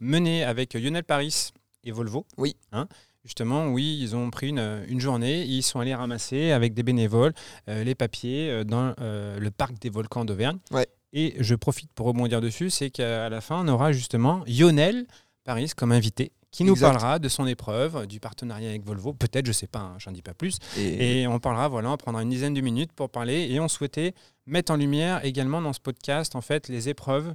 menée 0.01 0.45
avec 0.45 0.75
Lionel 0.75 1.05
Paris 1.05 1.51
et 1.85 1.93
Volvo. 1.93 2.27
Oui. 2.37 2.57
Hein, 2.73 2.87
justement, 3.25 3.69
oui, 3.69 3.99
ils 4.01 4.17
ont 4.17 4.31
pris 4.31 4.49
une, 4.49 4.85
une 4.89 5.01
journée, 5.01 5.43
ils 5.45 5.63
sont 5.63 5.81
allés 5.81 5.95
ramasser 5.95 6.51
avec 6.53 6.75
des 6.75 6.83
bénévoles 6.83 7.33
euh, 7.69 7.85
les 7.85 7.95
papiers 7.95 8.51
euh, 8.51 8.65
dans 8.65 8.95
euh, 9.01 9.39
le 9.39 9.51
parc 9.51 9.79
des 9.79 9.91
volcans 9.91 10.25
d'Auvergne. 10.25 10.59
Ouais. 10.71 10.87
Et 11.13 11.35
je 11.41 11.55
profite 11.55 11.93
pour 11.93 12.07
rebondir 12.07 12.41
dessus, 12.41 12.71
c'est 12.71 12.91
qu'à 12.91 13.29
la 13.29 13.41
fin, 13.41 13.65
on 13.65 13.69
aura 13.69 13.93
justement 13.93 14.43
Lionel 14.47 15.07
Paris 15.45 15.73
comme 15.77 15.93
invité 15.93 16.33
qui 16.53 16.65
nous 16.65 16.73
Exact. 16.73 16.87
parlera 16.93 17.19
de 17.21 17.29
son 17.29 17.47
épreuve, 17.47 18.09
du 18.09 18.19
partenariat 18.19 18.71
avec 18.71 18.85
Volvo, 18.85 19.13
peut-être, 19.13 19.47
je 19.47 19.53
sais 19.53 19.69
pas, 19.69 19.79
hein, 19.79 19.95
j'en 19.99 20.11
dis 20.11 20.23
pas 20.23 20.35
plus, 20.35 20.59
Et, 20.77 21.23
et 21.23 21.27
on 21.29 21.39
parlera, 21.39 21.69
voilà, 21.69 21.93
on 21.93 21.97
prendra 21.97 22.23
une 22.23 22.29
dizaine 22.29 22.55
de 22.55 22.61
minutes 22.61 22.93
pour 22.93 23.09
parler. 23.09 23.47
Et 23.51 23.61
on 23.61 23.69
souhaitait 23.69 24.15
mettre 24.47 24.73
en 24.73 24.77
lumière 24.77 25.25
également 25.25 25.63
dans 25.63 25.73
ce 25.73 25.79
podcast, 25.79 26.35
en 26.35 26.41
fait, 26.41 26.69
les 26.69 26.89
épreuves 26.89 27.35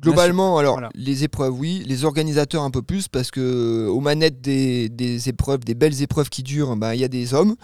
Globalement, 0.00 0.58
alors 0.58 0.74
Voilà. 0.74 0.90
les 0.94 1.24
épreuves, 1.24 1.58
oui, 1.58 1.82
les 1.86 2.04
organisateurs 2.04 2.62
un 2.62 2.70
peu 2.70 2.82
plus 2.82 3.08
parce 3.08 3.30
que 3.30 3.40
euh, 3.40 3.88
aux 3.88 4.00
manettes 4.00 4.40
des, 4.40 4.88
des 4.88 5.28
épreuves, 5.28 5.60
des 5.60 5.74
belles 5.74 6.02
épreuves 6.02 6.28
qui 6.28 6.42
durent, 6.42 6.76
bah, 6.76 6.94
il 6.94 7.00
y 7.00 7.04
a 7.04 7.08
des 7.08 7.32
hommes, 7.32 7.56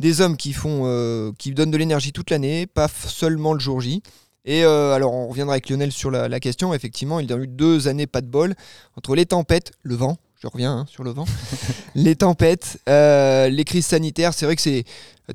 des 0.00 0.20
hommes 0.20 0.36
qui 0.36 0.52
font, 0.52 0.82
euh, 0.86 1.30
qui 1.38 1.52
donnent 1.52 1.70
de 1.70 1.76
l'énergie 1.76 2.12
toute 2.12 2.30
l'année, 2.30 2.66
pas 2.66 2.88
seulement 2.88 3.52
le 3.52 3.60
jour 3.60 3.80
J. 3.80 4.02
Et 4.44 4.64
euh, 4.64 4.94
alors 4.94 5.12
on 5.12 5.28
reviendra 5.28 5.54
avec 5.54 5.68
Lionel 5.68 5.92
sur 5.92 6.10
la, 6.10 6.28
la 6.28 6.40
question. 6.40 6.72
Effectivement, 6.74 7.20
il 7.20 7.28
y 7.28 7.32
a 7.32 7.36
eu 7.36 7.46
deux 7.48 7.88
années 7.88 8.06
pas 8.06 8.20
de 8.20 8.28
bol 8.28 8.54
entre 8.96 9.14
les 9.14 9.26
tempêtes, 9.26 9.72
le 9.82 9.94
vent. 9.96 10.16
Je 10.38 10.46
reviens 10.48 10.78
hein, 10.78 10.86
sur 10.86 11.02
le 11.02 11.10
vent. 11.10 11.24
les 11.94 12.14
tempêtes, 12.16 12.78
euh, 12.88 13.48
les 13.48 13.64
crises 13.64 13.86
sanitaires. 13.86 14.34
C'est 14.34 14.44
vrai 14.44 14.54
que 14.54 14.62
c'est 14.62 14.84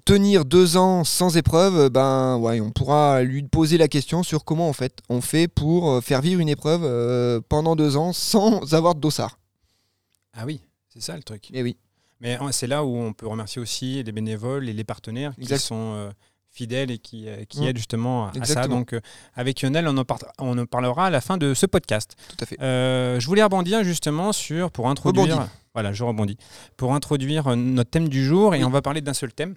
tenir 0.06 0.46
deux 0.46 0.78
ans 0.78 1.04
sans 1.04 1.38
épreuve. 1.38 1.90
Ben 1.90 2.38
ouais, 2.38 2.62
on 2.62 2.70
pourra 2.72 3.24
lui 3.24 3.42
poser 3.44 3.78
la 3.78 3.88
question 3.88 4.22
sur 4.24 4.46
comment 4.46 4.70
en 4.70 4.74
fait 4.74 5.00
on 5.10 5.20
fait 5.22 5.48
pour 5.48 5.90
euh, 5.90 6.02
faire 6.02 6.22
vivre 6.22 6.40
une 6.40 6.50
épreuve 6.50 6.82
euh, 6.84 7.42
pendant 7.50 7.76
deux 7.76 7.98
ans 7.98 8.14
sans 8.14 8.74
avoir 8.74 8.94
de 8.96 9.00
dossard. 9.00 9.40
Ah 10.34 10.46
oui, 10.46 10.62
c'est 10.88 11.02
ça 11.02 11.16
le 11.18 11.24
truc. 11.24 11.50
Et 11.52 11.64
oui, 11.64 11.78
Mais 12.20 12.38
c'est 12.52 12.68
là 12.68 12.86
où 12.86 12.96
on 12.96 13.12
peut 13.12 13.28
remercier 13.28 13.62
aussi 13.62 14.04
les 14.04 14.12
bénévoles 14.12 14.70
et 14.70 14.74
les 14.74 14.84
partenaires 14.84 15.34
qui 15.36 15.42
Exact. 15.42 15.60
sont 15.60 15.94
euh, 15.96 16.12
fidèles 16.52 16.92
et 16.92 16.98
qui, 16.98 17.28
euh, 17.28 17.44
qui 17.48 17.62
Mm. 17.62 17.68
aident 17.68 17.78
justement 17.78 18.28
à 18.28 18.46
ça. 18.46 18.68
Donc, 18.68 18.94
euh, 18.94 19.00
avec 19.36 19.62
Lionel, 19.62 19.88
on 19.88 19.98
en, 19.98 20.04
par- 20.06 20.20
on 20.40 20.58
en 20.58 20.66
parlera 20.66 21.08
à 21.08 21.10
la 21.10 21.22
fin 21.22 21.38
de 21.38 21.54
ce 21.54 21.66
podcast. 21.66 22.16
tout 22.30 22.44
à 22.44 22.46
fait. 22.46 22.62
Euh, 22.62 23.20
je 23.20 23.26
voulais 23.28 23.44
rebondir 23.44 23.84
justement 23.84 24.34
sur, 24.34 24.70
pour 24.72 24.90
introduire. 24.90 25.26
Rebondis. 25.36 25.50
Voilà, 25.74 25.94
je 25.94 26.04
rebondis. 26.04 26.38
Pour 26.76 26.94
introduire 26.94 27.56
notre 27.56 27.90
thème 27.90 28.10
du 28.10 28.24
jour, 28.26 28.54
et 28.54 28.60
Oui. 28.60 28.64
on 28.66 28.70
va 28.70 28.82
parler 28.82 29.02
d'un 29.02 29.14
seul 29.14 29.32
thème. 29.34 29.56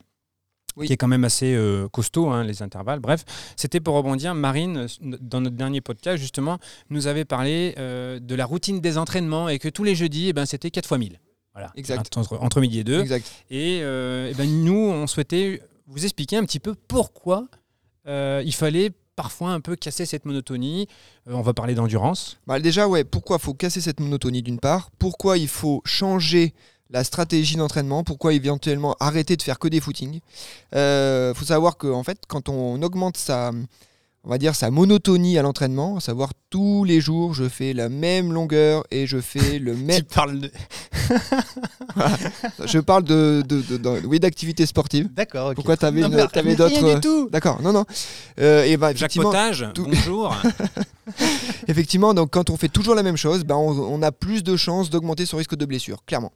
Oui. 0.77 0.89
qui 0.89 0.93
est 0.93 0.97
quand 0.97 1.07
même 1.07 1.23
assez 1.23 1.55
euh, 1.55 1.87
costaud, 1.89 2.31
hein, 2.31 2.43
les 2.43 2.61
intervalles. 2.61 2.99
Bref, 2.99 3.25
c'était 3.55 3.79
pour 3.79 3.95
rebondir. 3.95 4.35
Marine, 4.35 4.89
dans 5.21 5.41
notre 5.41 5.55
dernier 5.55 5.81
podcast, 5.81 6.17
justement, 6.21 6.59
nous 6.91 7.07
avait 7.07 7.25
parlé 7.25 7.77
euh, 7.79 8.19
de 8.19 8.35
la 8.35 8.45
routine 8.45 8.81
des 8.81 8.99
entraînements 8.99 9.49
et 9.49 9.61
que 9.61 9.69
tous 9.69 9.85
les 9.85 9.95
jeudis, 9.95 10.31
eh 10.31 10.33
ben, 10.33 10.47
c'était 10.47 10.73
4 10.73 10.87
fois 10.89 10.99
1000. 10.99 11.21
Voilà. 11.53 11.71
Exact. 11.77 12.17
Entre, 12.17 12.37
entre 12.43 12.61
midi 12.61 12.81
et 12.81 12.85
2. 12.85 13.03
Exact. 13.03 13.25
Et, 13.51 13.83
euh, 13.83 14.31
eh 14.33 14.35
ben, 14.35 14.51
nous, 14.65 14.75
on 14.75 15.07
souhaitait 15.07 15.63
vous 15.87 16.05
expliquer 16.05 16.37
un 16.37 16.45
petit 16.45 16.61
peu 16.61 16.75
pourquoi 16.75 17.47
euh, 18.07 18.43
il 18.45 18.55
fallait 18.55 18.91
parfois 19.17 19.51
un 19.51 19.61
peu 19.61 19.77
casser 19.77 20.07
cette 20.07 20.25
monotonie. 20.25 20.89
Euh, 21.29 21.35
on 21.35 21.43
va 21.43 21.55
parler 21.55 21.75
d'endurance. 21.75 22.39
Bah, 22.47 22.59
déjà, 22.61 22.89
ouais, 22.89 23.05
pourquoi 23.05 23.39
faut 23.39 23.55
casser 23.55 23.81
cette 23.81 24.01
monotonie 24.01 24.43
d'une 24.43 24.59
part? 24.59 24.91
Pourquoi 24.99 25.39
il 25.39 25.49
faut 25.49 25.83
changer 25.85 26.55
la 26.91 27.05
stratégie 27.05 27.57
d'entraînement? 27.57 28.05
Pourquoi 28.05 28.35
éventuellement 28.35 28.97
arrêter 29.01 29.37
de 29.37 29.43
faire 29.43 29.59
que 29.59 29.69
des 29.69 29.81
footings? 29.81 30.21
Il 30.73 31.33
faut 31.35 31.45
savoir 31.45 31.77
que 31.77 31.87
en 31.87 32.03
fait, 32.03 32.19
quand 32.29 32.49
on 32.49 32.83
augmente 32.83 33.17
sa, 33.17 33.53
on 34.25 34.31
va 34.31 34.39
dire 34.39 34.55
sa 34.55 34.71
monotonie 34.71 35.39
à 35.39 35.43
l'entraînement, 35.43 35.97
à 35.99 36.01
savoir 36.01 36.31
tous 36.51 36.85
les 36.85 37.01
jours, 37.01 37.35
je 37.35 37.49
fais 37.49 37.73
la 37.75 37.89
même 37.89 38.33
longueur 38.33 38.85
et 38.91 39.07
je 39.07 39.21
fais 39.21 39.59
le 39.59 39.75
même. 39.77 39.99
Tu 39.99 40.05
parles 40.05 40.41
de... 40.41 40.51
je 42.67 42.79
parle 42.79 43.05
de, 43.05 43.43
de, 43.47 43.61
de- 43.61 43.77
de- 43.77 44.07
oui, 44.07 44.21
d'activité 44.21 44.67
sportive. 44.67 45.13
D'accord, 45.13 45.49
ok. 45.51 45.55
Pourquoi 45.57 45.77
t'avais 45.77 46.01
rien 46.05 46.09
d'autres. 47.01 47.31
D'accord, 47.31 47.61
non, 47.63 47.73
non. 47.73 47.85
Euh, 48.41 48.65
et 48.65 48.77
bah, 48.77 48.89
Jacques 48.95 49.17
effectivement, 49.17 49.31
tout- 49.75 49.85
bonjour. 49.89 50.35
effectivement, 51.69 52.15
donc 52.15 52.31
quand 52.31 52.51
on 52.51 52.57
fait 52.57 52.69
toujours 52.69 52.95
la 52.95 53.03
même 53.03 53.17
chose, 53.17 53.45
bah, 53.45 53.57
on, 53.57 53.71
on 53.79 54.03
a 54.03 54.13
plus 54.13 54.43
de 54.43 54.57
chances 54.57 54.91
d'augmenter 54.91 55.27
son 55.27 55.37
risque 55.37 55.55
de 55.57 55.65
blessure, 55.67 56.05
clairement. 56.07 56.33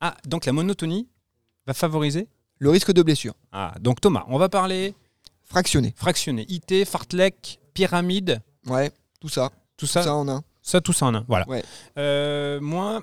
ah, 0.00 0.14
donc 0.26 0.46
la 0.46 0.52
monotonie 0.52 1.08
va 1.66 1.74
favoriser 1.74 2.28
Le 2.58 2.70
risque 2.70 2.92
de 2.92 3.02
blessure, 3.02 3.34
Ah, 3.52 3.74
donc 3.80 4.00
Thomas, 4.00 4.24
on 4.28 4.38
va 4.38 4.48
parler 4.48 4.94
fractionné. 5.50 5.92
fractionné. 5.96 6.46
IT, 6.48 6.86
fartlek, 6.86 7.60
pyramide, 7.74 8.40
Ouais, 8.66 8.90
tout 9.20 9.28
ça. 9.28 9.50
tout 9.76 9.86
ça, 9.86 10.00
Ça 10.02 10.08
ça, 10.08 10.14
en 10.14 10.28
a. 10.28 10.40
tout 10.82 10.92
ça 10.94 11.06
en 11.06 11.14
un. 11.14 11.24
Voilà. 11.28 11.46
Ouais. 11.48 11.62
Euh, 11.98 12.60
moi, 12.60 13.00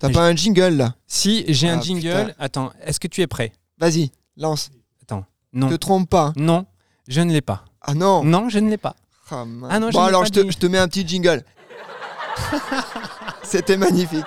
T'as 0.00 0.10
pas 0.10 0.26
un 0.26 0.34
jingle 0.34 0.74
là? 0.76 0.94
Si 1.06 1.44
j'ai 1.48 1.68
un 1.70 1.78
Ah, 1.78 1.82
jingle, 1.82 2.00
putain. 2.26 2.34
attends, 2.38 2.72
est-ce 2.82 2.98
que 3.00 3.06
tu 3.08 3.20
es 3.22 3.26
prêt? 3.26 3.52
Vas-y, 3.78 4.10
lance. 4.36 4.70
Non. 5.56 5.68
Te 5.68 5.76
trompe 5.76 6.10
pas. 6.10 6.32
Non, 6.34 6.66
je 7.06 7.20
ne 7.20 7.32
l'ai 7.32 7.40
pas. 7.40 7.64
Ah 7.80 7.94
non. 7.94 8.24
Non, 8.24 8.48
je 8.48 8.58
ne 8.58 8.68
l'ai 8.68 8.76
pas. 8.76 8.96
Ah. 9.30 9.44
Ah 9.70 9.78
non, 9.78 9.86
je 9.88 9.92
bon 9.92 10.00
l'ai 10.02 10.08
alors 10.08 10.22
pas 10.22 10.26
je 10.26 10.32
te, 10.32 10.50
je 10.50 10.58
te 10.58 10.66
mets 10.66 10.78
un 10.78 10.88
petit 10.88 11.06
jingle. 11.06 11.44
C'était 13.44 13.76
magnifique. 13.76 14.26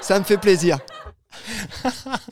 Ça 0.00 0.18
me 0.18 0.24
fait 0.24 0.38
plaisir. 0.38 0.78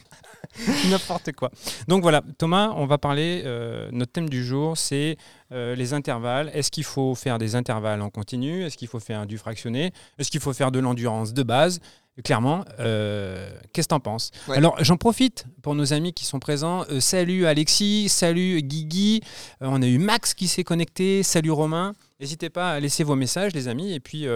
N'importe 0.90 1.32
quoi. 1.32 1.50
Donc 1.88 2.02
voilà, 2.02 2.22
Thomas, 2.38 2.72
on 2.76 2.86
va 2.86 2.98
parler. 2.98 3.42
euh, 3.44 3.88
notre 3.92 4.12
thème 4.12 4.28
du 4.28 4.44
jour, 4.44 4.76
c'est 4.76 5.16
euh, 5.52 5.74
les 5.74 5.92
intervalles. 5.94 6.50
Est-ce 6.54 6.70
qu'il 6.70 6.84
faut 6.84 7.14
faire 7.14 7.38
des 7.38 7.54
intervalles 7.54 8.02
en 8.02 8.10
continu? 8.10 8.64
Est-ce 8.64 8.76
qu'il 8.76 8.88
faut 8.88 9.00
faire 9.00 9.26
du 9.26 9.38
fractionné? 9.38 9.92
Est-ce 10.18 10.30
qu'il 10.30 10.40
faut 10.40 10.52
faire 10.52 10.70
de 10.70 10.78
l'endurance 10.78 11.32
de 11.32 11.42
base? 11.42 11.80
Clairement, 12.24 12.64
euh, 12.80 13.50
qu'est-ce 13.72 13.88
que 13.88 13.94
t'en 13.94 14.00
penses? 14.00 14.30
Ouais. 14.48 14.56
Alors, 14.58 14.76
j'en 14.84 14.96
profite 14.98 15.46
pour 15.62 15.74
nos 15.74 15.92
amis 15.94 16.12
qui 16.12 16.26
sont 16.26 16.38
présents. 16.38 16.84
Salut 16.98 17.46
Alexis, 17.46 18.08
salut 18.10 18.60
Guigui. 18.62 19.22
On 19.60 19.80
a 19.80 19.86
eu 19.86 19.98
Max 19.98 20.34
qui 20.34 20.46
s'est 20.48 20.64
connecté. 20.64 21.22
Salut 21.22 21.50
Romain. 21.52 21.94
N'hésitez 22.18 22.50
pas 22.50 22.72
à 22.72 22.80
laisser 22.80 23.04
vos 23.04 23.16
messages, 23.16 23.52
les 23.54 23.68
amis, 23.68 23.92
et 23.94 24.00
puis 24.00 24.26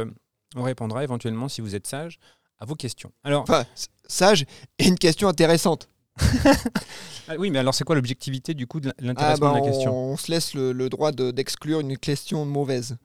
on 0.56 0.62
répondra 0.62 1.02
éventuellement, 1.04 1.48
si 1.48 1.60
vous 1.60 1.74
êtes 1.74 1.86
sage, 1.86 2.18
à 2.58 2.64
vos 2.64 2.74
questions. 2.76 3.12
Alors, 3.24 3.42
Enfin, 3.42 3.64
sage 4.06 4.46
et 4.78 4.86
une 4.86 4.96
question 4.98 5.28
intéressante. 5.28 5.88
ah 7.28 7.34
oui, 7.38 7.50
mais 7.50 7.58
alors 7.58 7.74
c'est 7.74 7.84
quoi 7.84 7.94
l'objectivité 7.96 8.54
du 8.54 8.66
coup 8.66 8.80
de 8.80 8.90
Ah, 8.90 8.94
l'intéressement 9.00 9.52
bah, 9.52 9.60
de 9.60 9.64
la 9.66 9.70
question? 9.72 9.92
on, 9.96 10.12
on 10.12 10.16
se 10.16 10.30
laisse 10.30 10.54
le, 10.54 10.72
le 10.72 10.88
droit 10.88 11.12
de- 11.12 11.30
d'exclure 11.30 11.80
une 11.80 11.96
question 11.98 12.44
mauvaise. 12.44 12.96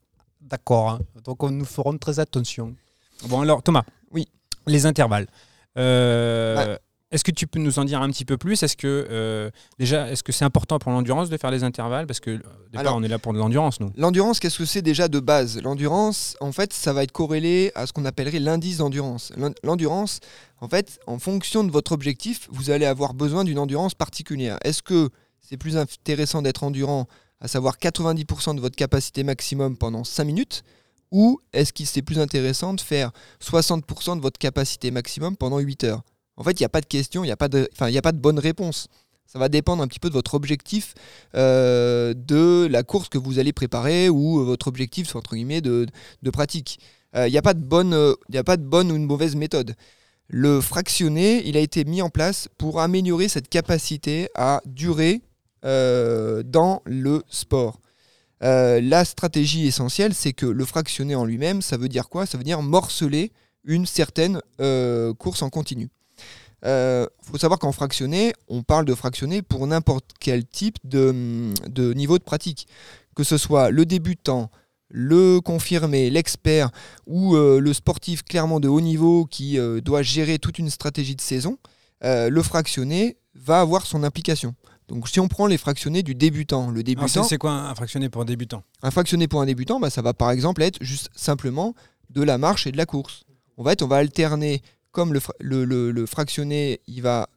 D'accord. 0.41 0.89
hein. 0.91 0.99
Donc 1.23 1.43
on 1.43 1.49
nous 1.51 1.65
ferons 1.65 1.97
très 1.97 2.19
attention. 2.19 2.75
Bon 3.27 3.41
alors 3.41 3.61
Thomas. 3.63 3.83
Oui. 4.11 4.27
Les 4.67 4.85
intervalles. 4.85 5.27
Euh, 5.77 6.55
Ouais. 6.73 6.79
Est-ce 7.11 7.23
que 7.23 7.31
tu 7.31 7.47
peux 7.47 7.57
nous 7.59 7.79
en 7.79 7.85
dire 7.85 8.01
un 8.03 8.09
petit 8.11 8.23
peu 8.25 8.37
plus? 8.37 8.61
Est-ce 8.61 8.77
que 8.77 9.07
euh, 9.09 9.49
déjà, 9.79 10.09
est-ce 10.11 10.21
que 10.21 10.31
c'est 10.31 10.45
important 10.45 10.77
pour 10.77 10.91
l'endurance 10.91 11.29
de 11.29 11.37
faire 11.37 11.49
des 11.49 11.63
intervalles? 11.63 12.05
Parce 12.05 12.19
que 12.19 12.29
euh, 12.29 12.37
départ, 12.71 12.79
Alors- 12.81 12.95
on 12.97 13.03
est 13.03 13.07
là 13.07 13.17
pour 13.17 13.33
de 13.33 13.39
l'endurance, 13.39 13.79
nous. 13.79 13.91
L'endurance, 13.97 14.39
qu'est-ce 14.39 14.59
que 14.59 14.65
c'est 14.65 14.83
déjà 14.83 15.07
de 15.07 15.19
base? 15.19 15.59
L'endurance, 15.61 16.37
en 16.39 16.51
fait, 16.51 16.71
ça 16.71 16.93
va 16.93 17.03
être 17.03 17.11
corrélé 17.11 17.71
à 17.73 17.87
ce 17.87 17.93
qu'on 17.93 18.05
appellerait 18.05 18.39
l'indice 18.39 18.77
d'endurance. 18.77 19.31
L'en- 19.37 19.53
L'endurance, 19.63 20.19
en 20.61 20.67
fait, 20.69 20.99
en 21.07 21.17
fonction 21.17 21.63
de 21.63 21.71
votre 21.71 21.93
objectif, 21.93 22.47
vous 22.51 22.69
allez 22.69 22.85
avoir 22.85 23.15
besoin 23.15 23.43
d'une 23.43 23.57
endurance 23.57 23.95
particulière. 23.95 24.59
Est-ce 24.63 24.83
que 24.83 25.09
c'est 25.41 25.57
plus 25.57 25.77
intéressant 25.77 26.43
d'être 26.43 26.63
endurant, 26.63 27.07
à 27.41 27.47
savoir 27.47 27.77
90% 27.79 28.53
de 28.53 28.61
votre 28.61 28.75
capacité 28.75 29.23
maximum 29.23 29.77
pendant 29.77 30.03
5 30.03 30.25
minutes? 30.25 30.63
Ou 31.11 31.39
est-ce 31.53 31.73
que 31.73 31.85
c'est 31.85 32.03
plus 32.03 32.19
intéressant 32.19 32.75
de 32.75 32.81
faire 32.81 33.11
60% 33.41 34.15
de 34.17 34.21
votre 34.21 34.37
capacité 34.37 34.91
maximum 34.91 35.35
pendant 35.35 35.57
8 35.57 35.85
heures? 35.85 36.03
En 36.39 36.43
fait, 36.43 36.59
il 36.59 36.63
n'y 36.63 36.65
a 36.65 36.69
pas 36.69 36.81
de 36.81 36.85
question, 36.87 37.23
il 37.23 37.27
n'y 37.27 37.31
a, 37.31 37.33
a 37.33 38.01
pas 38.01 38.11
de 38.11 38.17
bonne 38.17 38.39
réponse. 38.39 38.87
Ça 39.27 39.37
va 39.37 39.49
dépendre 39.49 39.83
un 39.83 39.87
petit 39.87 39.99
peu 39.99 40.07
de 40.07 40.13
votre 40.13 40.33
objectif 40.33 40.95
euh, 41.35 42.15
de 42.15 42.67
la 42.71 42.81
course 42.81 43.09
que 43.09 43.19
vous 43.19 43.37
allez 43.37 43.53
préparer 43.53 44.09
ou 44.09 44.39
euh, 44.39 44.43
votre 44.43 44.67
objectif 44.69 45.15
entre 45.15 45.35
guillemets 45.35 45.61
de, 45.61 45.85
de 46.23 46.29
pratique. 46.31 46.79
Euh, 47.15 47.27
Il 47.27 47.31
n'y 47.31 47.37
a 47.37 47.43
pas 47.43 47.53
de 47.53 47.63
bonne, 47.63 48.15
il 48.29 48.35
y 48.35 48.37
a 48.39 48.43
pas 48.43 48.57
de 48.57 48.63
bonne 48.63 48.91
ou 48.91 48.95
une 48.95 49.05
mauvaise 49.05 49.35
méthode. 49.35 49.75
Le 50.27 50.61
fractionné, 50.61 51.47
il 51.47 51.57
a 51.57 51.59
été 51.59 51.83
mis 51.83 52.01
en 52.01 52.09
place 52.09 52.47
pour 52.57 52.79
améliorer 52.79 53.27
cette 53.27 53.49
capacité 53.49 54.29
à 54.33 54.61
durer 54.65 55.21
dans 55.63 56.81
le 56.85 57.23
sport. 57.29 57.79
La 58.41 59.05
stratégie 59.05 59.67
essentielle, 59.67 60.13
c'est 60.13 60.33
que 60.33 60.45
le 60.45 60.65
fractionné 60.65 61.15
en 61.15 61.25
lui-même, 61.25 61.61
ça 61.61 61.77
veut 61.77 61.89
dire 61.89 62.09
quoi? 62.09 62.25
Ça 62.25 62.37
veut 62.37 62.43
dire 62.43 62.61
morceler 62.61 63.31
une 63.63 63.87
certaine 63.87 64.39
course 65.17 65.41
en 65.41 65.49
continu. 65.49 65.89
Il 66.63 67.07
faut 67.23 67.37
savoir 67.37 67.59
qu'en 67.59 67.71
fractionné, 67.71 68.33
on 68.47 68.63
parle 68.63 68.85
de 68.85 68.95
fractionné 68.95 69.41
pour 69.41 69.65
n'importe 69.67 70.05
quel 70.19 70.45
type 70.45 70.77
de, 70.83 71.53
de 71.67 71.93
niveau 71.93 72.17
de 72.17 72.23
pratique. 72.23 72.67
Que 73.15 73.23
ce 73.23 73.37
soit 73.37 73.69
le 73.69 73.85
débutant, 73.85 74.49
le 74.89 75.39
confirmé, 75.39 76.09
l'expert 76.09 76.71
ou 77.05 77.35
euh, 77.35 77.59
le 77.59 77.73
sportif 77.73 78.23
clairement 78.23 78.59
de 78.59 78.67
haut 78.67 78.81
niveau 78.81 79.25
qui 79.25 79.57
euh, 79.57 79.81
doit 79.81 80.01
gérer 80.01 80.39
toute 80.39 80.59
une 80.59 80.69
stratégie 80.69 81.15
de 81.15 81.21
saison, 81.21 81.57
euh, 82.03 82.29
le 82.29 82.41
fractionné 82.41 83.17
va 83.35 83.61
avoir 83.61 83.85
son 83.85 84.03
implication. 84.03 84.55
Donc 84.87 85.07
si 85.07 85.19
on 85.19 85.27
prend 85.27 85.45
les 85.45 85.57
fractionnés 85.57 86.01
du 86.01 86.15
débutant, 86.15 86.71
le 86.71 86.81
débutant, 86.81 87.23
c'est 87.23 87.37
quoi 87.37 87.51
un 87.51 87.75
fractionné 87.75 88.09
pour 88.09 88.25
débutant? 88.25 88.63
Un 88.81 88.89
fractionné 88.89 89.27
pour 89.27 89.41
un 89.41 89.45
débutant, 89.45 89.79
bah, 89.79 89.91
ça 89.91 90.01
va 90.01 90.13
par 90.13 90.31
exemple 90.31 90.63
être 90.63 90.79
juste 90.81 91.09
simplement 91.15 91.75
de 92.09 92.23
la 92.23 92.39
marche 92.39 92.65
et 92.65 92.71
de 92.71 92.77
la 92.77 92.87
course. 92.87 93.23
On 93.57 93.63
va, 93.63 93.73
être, 93.73 93.83
on 93.83 93.87
va 93.87 93.97
alterner, 93.97 94.61
comme 94.99 95.13
le, 95.13 95.21
fra- 95.21 95.33
le, 95.39 95.63
le- 95.63 95.91
le 95.91 96.05
fractionné, 96.05 96.81
il 96.87 97.01
va 97.01 97.29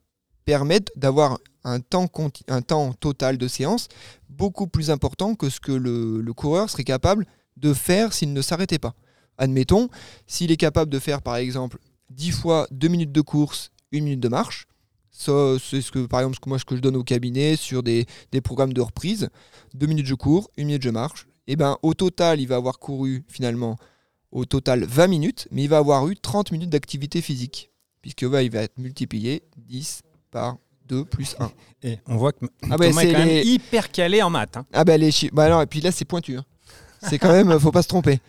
permettre 0.43 0.91
d'avoir 0.97 1.39
un 1.63 1.79
temps, 1.79 2.11
un 2.49 2.61
temps 2.61 2.91
total 2.91 3.37
de 3.37 3.47
séance 3.47 3.87
beaucoup 4.27 4.67
plus 4.67 4.91
important 4.91 5.33
que 5.33 5.49
ce 5.49 5.61
que 5.61 5.71
le, 5.71 6.33
coureur 6.33 6.69
serait 6.69 6.83
capable 6.83 7.25
de 7.55 7.73
faire 7.73 8.11
s'il 8.11 8.33
ne 8.33 8.41
s'arrêtait 8.41 8.79
pas. 8.79 8.95
Admettons, 9.37 9.87
s'il 10.27 10.51
est 10.51 10.57
capable 10.57 10.91
de 10.91 10.99
faire 10.99 11.21
par 11.21 11.37
exemple 11.37 11.77
10 12.09 12.31
fois 12.31 12.67
2 12.71 12.89
minutes 12.89 13.13
de 13.13 13.21
course, 13.21 13.71
1 13.93 14.01
minute 14.01 14.19
de 14.19 14.27
marche, 14.27 14.67
c'est 15.09 15.81
ce 15.81 15.89
que, 15.89 16.05
par 16.05 16.19
exemple, 16.19 16.35
ce 16.35 16.41
que 16.41 16.49
moi, 16.49 16.59
ce 16.59 16.65
que 16.65 16.75
je 16.75 16.81
donne 16.81 16.97
au 16.97 17.03
cabinet 17.05 17.55
sur 17.55 17.81
des, 17.81 18.05
programmes 18.43 18.73
de 18.73 18.81
reprise. 18.81 19.29
2 19.73 19.85
minutes 19.85 20.07
je 20.07 20.15
cours, 20.15 20.51
1 20.57 20.65
minute 20.65 20.83
je 20.83 20.89
marche. 20.89 21.27
Et 21.47 21.55
ben 21.55 21.77
au 21.81 21.93
total, 21.93 22.41
il 22.41 22.47
va 22.49 22.57
avoir 22.57 22.77
couru 22.77 23.23
finalement 23.29 23.77
au 24.33 24.43
total 24.45 24.83
20 24.83 25.07
minutes, 25.07 25.47
mais 25.51 25.63
il 25.63 25.69
va 25.69 25.77
avoir 25.77 26.07
eu 26.09 26.15
30 26.17 26.51
minutes 26.51 26.69
d'activité 26.69 27.21
physique, 27.21 27.71
puisque 28.01 28.23
ouais, 28.29 28.45
il 28.45 28.51
va 28.51 28.63
être 28.63 28.77
multiplié 28.77 29.43
10 29.57 30.01
par 30.31 30.57
2 30.87 31.05
plus 31.05 31.35
1. 31.39 31.49
Et 31.83 31.99
on 32.07 32.17
voit 32.17 32.33
que 32.33 32.45
Ah 32.69 32.77
bah, 32.77 32.89
Thomas 32.89 33.01
c'est 33.01 33.09
est 33.09 33.13
quand 33.13 33.19
même 33.19 33.27
les- 33.29 33.43
hyper 33.47 33.91
calé 33.91 34.21
en 34.21 34.29
maths. 34.29 34.57
hein. 34.57 34.65
Ah 34.73 34.83
bah 34.83 34.97
les 34.97 35.11
chiffres. 35.11 35.33
Bah 35.33 35.63
et 35.63 35.65
puis 35.67 35.79
là 35.81 35.91
c'est 35.91 36.03
pointu. 36.05 36.35
hein. 36.37 36.43
C'est 37.07 37.19
quand 37.19 37.31
même, 37.31 37.57
faut 37.59 37.71
pas 37.71 37.81
se 37.83 37.87
tromper. 37.87 38.19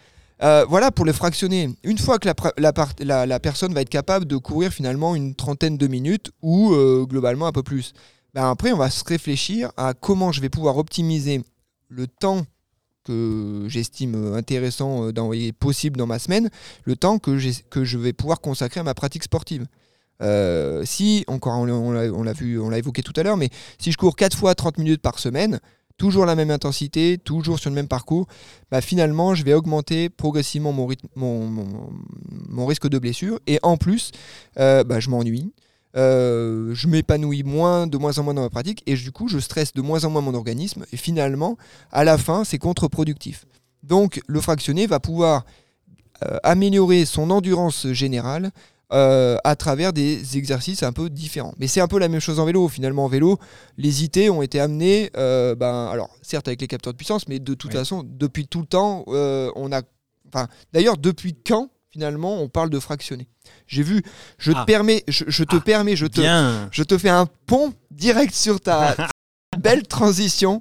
Euh, 0.42 0.64
voilà 0.68 0.90
pour 0.90 1.04
le 1.04 1.12
fractionner. 1.12 1.70
Une 1.84 1.96
fois 1.98 2.18
que 2.18 2.28
la, 2.28 2.72
la- 2.98 3.24
la 3.26 3.40
personne 3.40 3.72
va 3.72 3.80
être 3.82 3.88
capable 3.88 4.24
de 4.26 4.36
courir 4.36 4.72
finalement 4.72 5.14
une 5.14 5.34
trentaine 5.34 5.78
de 5.78 5.86
minutes 5.86 6.32
ou 6.42 6.72
euh, 6.74 7.06
globalement 7.08 7.46
un 7.46 7.52
peu 7.52 7.62
plus, 7.62 7.92
ben 8.34 8.50
après 8.50 8.72
on 8.72 8.76
va 8.76 8.90
se 8.90 9.04
réfléchir 9.04 9.70
à 9.76 9.94
comment 9.94 10.32
je 10.32 10.40
vais 10.40 10.48
pouvoir 10.48 10.76
optimiser 10.76 11.42
le 11.88 12.08
temps 12.08 12.44
que 13.04 13.66
j'estime 13.68 14.14
euh, 14.14 14.36
intéressant 14.36 15.08
euh, 15.08 15.32
et 15.32 15.52
possible 15.52 15.96
dans 15.96 16.06
ma 16.06 16.18
semaine, 16.18 16.50
le 16.84 16.96
temps 16.96 17.18
que, 17.18 17.38
je 17.38 17.98
vais 17.98 18.12
pouvoir 18.12 18.40
consacrer 18.40 18.80
à 18.80 18.82
ma 18.82 18.94
pratique 18.94 19.24
sportive. 19.24 19.66
Euh, 20.22 20.82
si, 20.84 21.24
encore 21.26 21.58
on 21.58 21.92
l'a- 21.92 22.32
vu, 22.32 22.58
on 22.58 22.70
l'a 22.70 22.78
évoqué 22.78 23.02
tout 23.02 23.12
à 23.16 23.22
l'heure, 23.22 23.36
mais 23.36 23.50
si 23.78 23.92
je 23.92 23.96
cours 23.96 24.16
4 24.16 24.36
fois 24.36 24.54
30 24.54 24.78
minutes 24.78 25.02
par 25.02 25.18
semaine, 25.18 25.60
toujours 25.96 26.26
la 26.26 26.34
même 26.34 26.50
intensité, 26.50 27.18
toujours 27.22 27.58
sur 27.58 27.70
le 27.70 27.74
même 27.74 27.88
parcours, 27.88 28.26
bah 28.70 28.80
finalement, 28.80 29.34
je 29.34 29.44
vais 29.44 29.54
augmenter 29.54 30.08
progressivement 30.08 30.72
mon, 30.72 32.66
risque 32.66 32.88
de 32.88 32.98
blessure. 32.98 33.40
Et 33.46 33.58
en 33.62 33.76
plus, 33.76 34.10
euh, 34.58 34.84
bah, 34.84 35.00
je 35.00 35.10
m'ennuie. 35.10 35.52
Euh, 35.96 36.74
je 36.74 36.88
m'épanouis 36.88 37.42
moins, 37.42 37.86
de 37.86 37.96
moins 37.98 38.18
en 38.18 38.22
moins 38.24 38.34
dans 38.34 38.42
ma 38.42 38.50
pratique, 38.50 38.82
et 38.86 38.94
du 38.94 39.12
coup, 39.12 39.28
je 39.28 39.38
stresse 39.38 39.72
de 39.72 39.80
moins 39.82 40.04
en 40.04 40.10
moins 40.10 40.22
mon 40.22 40.34
organisme. 40.34 40.84
Et 40.92 40.96
finalement, 40.96 41.56
à 41.92 42.04
la 42.04 42.18
fin, 42.18 42.44
c'est 42.44 42.58
contre-productif. 42.58 43.46
Donc, 43.82 44.20
le 44.26 44.40
fractionné 44.40 44.86
va 44.86 44.98
pouvoir 45.00 45.44
euh, 46.24 46.38
améliorer 46.42 47.04
son 47.04 47.30
endurance 47.30 47.86
générale 47.92 48.50
euh, 48.92 49.36
à 49.44 49.56
travers 49.56 49.92
des 49.92 50.36
exercices 50.36 50.82
un 50.82 50.92
peu 50.92 51.10
différents. 51.10 51.54
Mais 51.58 51.66
c'est 51.66 51.80
un 51.80 51.88
peu 51.88 51.98
la 51.98 52.08
même 52.08 52.20
chose 52.20 52.38
en 52.40 52.44
vélo. 52.44 52.68
Finalement, 52.68 53.04
en 53.04 53.08
vélo, 53.08 53.38
les 53.78 54.04
IT 54.04 54.18
ont 54.30 54.42
été 54.42 54.60
amenés, 54.60 55.10
ben, 55.14 55.88
alors 55.90 56.10
certes 56.22 56.48
avec 56.48 56.60
les 56.60 56.66
capteurs 56.66 56.92
de 56.92 56.96
puissance, 56.96 57.28
mais 57.28 57.38
de 57.38 57.54
toute 57.54 57.70
Oui. 57.72 57.76
façon, 57.76 58.02
depuis 58.04 58.46
tout 58.46 58.60
le 58.60 58.66
temps, 58.66 59.04
on 59.06 59.72
a. 59.72 59.82
Enfin, 60.32 60.48
d'ailleurs, 60.72 60.96
depuis 60.96 61.34
quand 61.34 61.70
finalement 61.94 62.42
on 62.42 62.48
parle 62.48 62.70
de 62.70 62.80
fractionner 62.80 63.28
J'ai 63.68 63.84
vu, 63.84 64.02
je 64.38 64.50
Ah. 64.54 64.60
te 64.62 64.66
permets, 64.66 65.04
je, 65.06 65.24
je 65.28 65.44
te 65.44 65.56
Ah, 65.56 65.60
permets, 65.60 65.94
je 65.96 66.06
te, 66.06 66.20
Bien. 66.20 66.68
je 66.72 66.82
te 66.82 66.98
fais 66.98 67.08
un 67.08 67.26
pont 67.46 67.72
direct 67.92 68.34
sur 68.34 68.60
ta 68.60 68.96
belle 69.58 69.84
transition. 69.86 70.60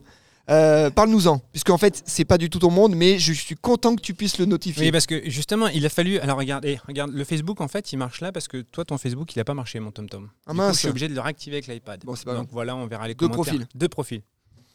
Euh, 0.50 0.90
Parle-nous-en, 0.92 1.40
puisqu'en 1.54 1.78
fait, 1.78 2.04
c'est 2.06 2.26
pas 2.26 2.38
du 2.38 2.50
tout 2.50 2.60
ton 2.60 2.70
monde, 2.70 2.94
mais 2.96 3.18
je 3.18 3.32
suis 3.34 3.56
content 3.56 3.96
que 3.96 4.02
tu 4.02 4.14
puisses 4.14 4.38
le 4.38 4.46
notifier. 4.46 4.84
Oui, 4.84 4.92
parce 4.92 5.06
que 5.08 5.28
justement, 5.30 5.68
il 5.68 5.86
a 5.86 5.90
fallu. 5.90 6.20
Alors 6.20 6.38
regarde, 6.38 6.66
eh, 6.66 6.78
regarde, 6.88 7.12
le 7.14 7.24
Facebook 7.24 7.62
en 7.62 7.68
fait, 7.70 7.94
il 7.94 7.98
marche 7.98 8.20
là 8.22 8.32
parce 8.34 8.48
que 8.50 8.58
toi, 8.62 8.84
ton 8.86 8.98
Facebook, 9.00 9.34
il 9.36 9.40
n'a 9.40 9.46
pas 9.46 9.54
marché, 9.56 9.80
mon 9.80 9.92
TomTom. 9.92 10.30
Ah 10.46 10.52
Du 10.52 10.58
coup, 10.60 10.64
mince. 10.66 10.76
je 10.76 10.80
suis 10.82 10.88
obligé 10.90 11.08
de 11.08 11.16
le 11.16 11.22
réactiver 11.22 11.56
avec 11.58 11.68
l'iPad. 11.68 12.02
Bon, 12.06 12.16
c'est 12.16 12.26
pas 12.26 12.36
Donc 12.36 12.50
voilà, 12.52 12.76
on 12.76 12.86
verra 12.88 13.08
les 13.08 13.16
Deux 13.16 13.28
commentaires. 13.30 13.54
profils. 13.54 13.68
Deux 13.74 13.88
profils. 13.88 14.22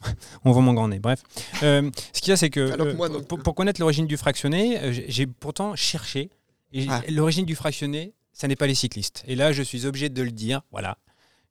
on 0.45 0.51
voit 0.51 0.61
mon 0.63 0.73
grand 0.73 0.87
nez. 0.87 0.97
Bref, 0.99 1.21
Euh, 1.61 1.87
ce 2.13 2.21
qu'il 2.21 2.31
y 2.31 2.33
a, 2.33 2.37
c'est 2.37 2.49
que 2.49 2.61
euh, 2.61 3.21
pour, 3.27 3.37
pour 3.39 3.53
connaître 3.53 3.79
l'origine 3.79 4.07
du 4.07 4.17
fractionné, 4.17 4.79
j'ai 5.07 5.27
pourtant 5.27 5.75
cherché. 5.75 6.29
Et 6.73 6.85
Ah. 6.89 7.01
l'origine 7.09 7.45
du 7.45 7.55
fractionné, 7.55 8.13
ça 8.33 8.47
n'est 8.47 8.55
pas 8.55 8.67
les 8.67 8.75
cyclistes. 8.75 9.23
Et 9.27 9.35
là, 9.35 9.51
je 9.51 9.63
suis 9.63 9.85
obligé 9.85 10.09
de 10.09 10.21
le 10.21 10.31
dire. 10.31 10.61
Voilà, 10.71 10.97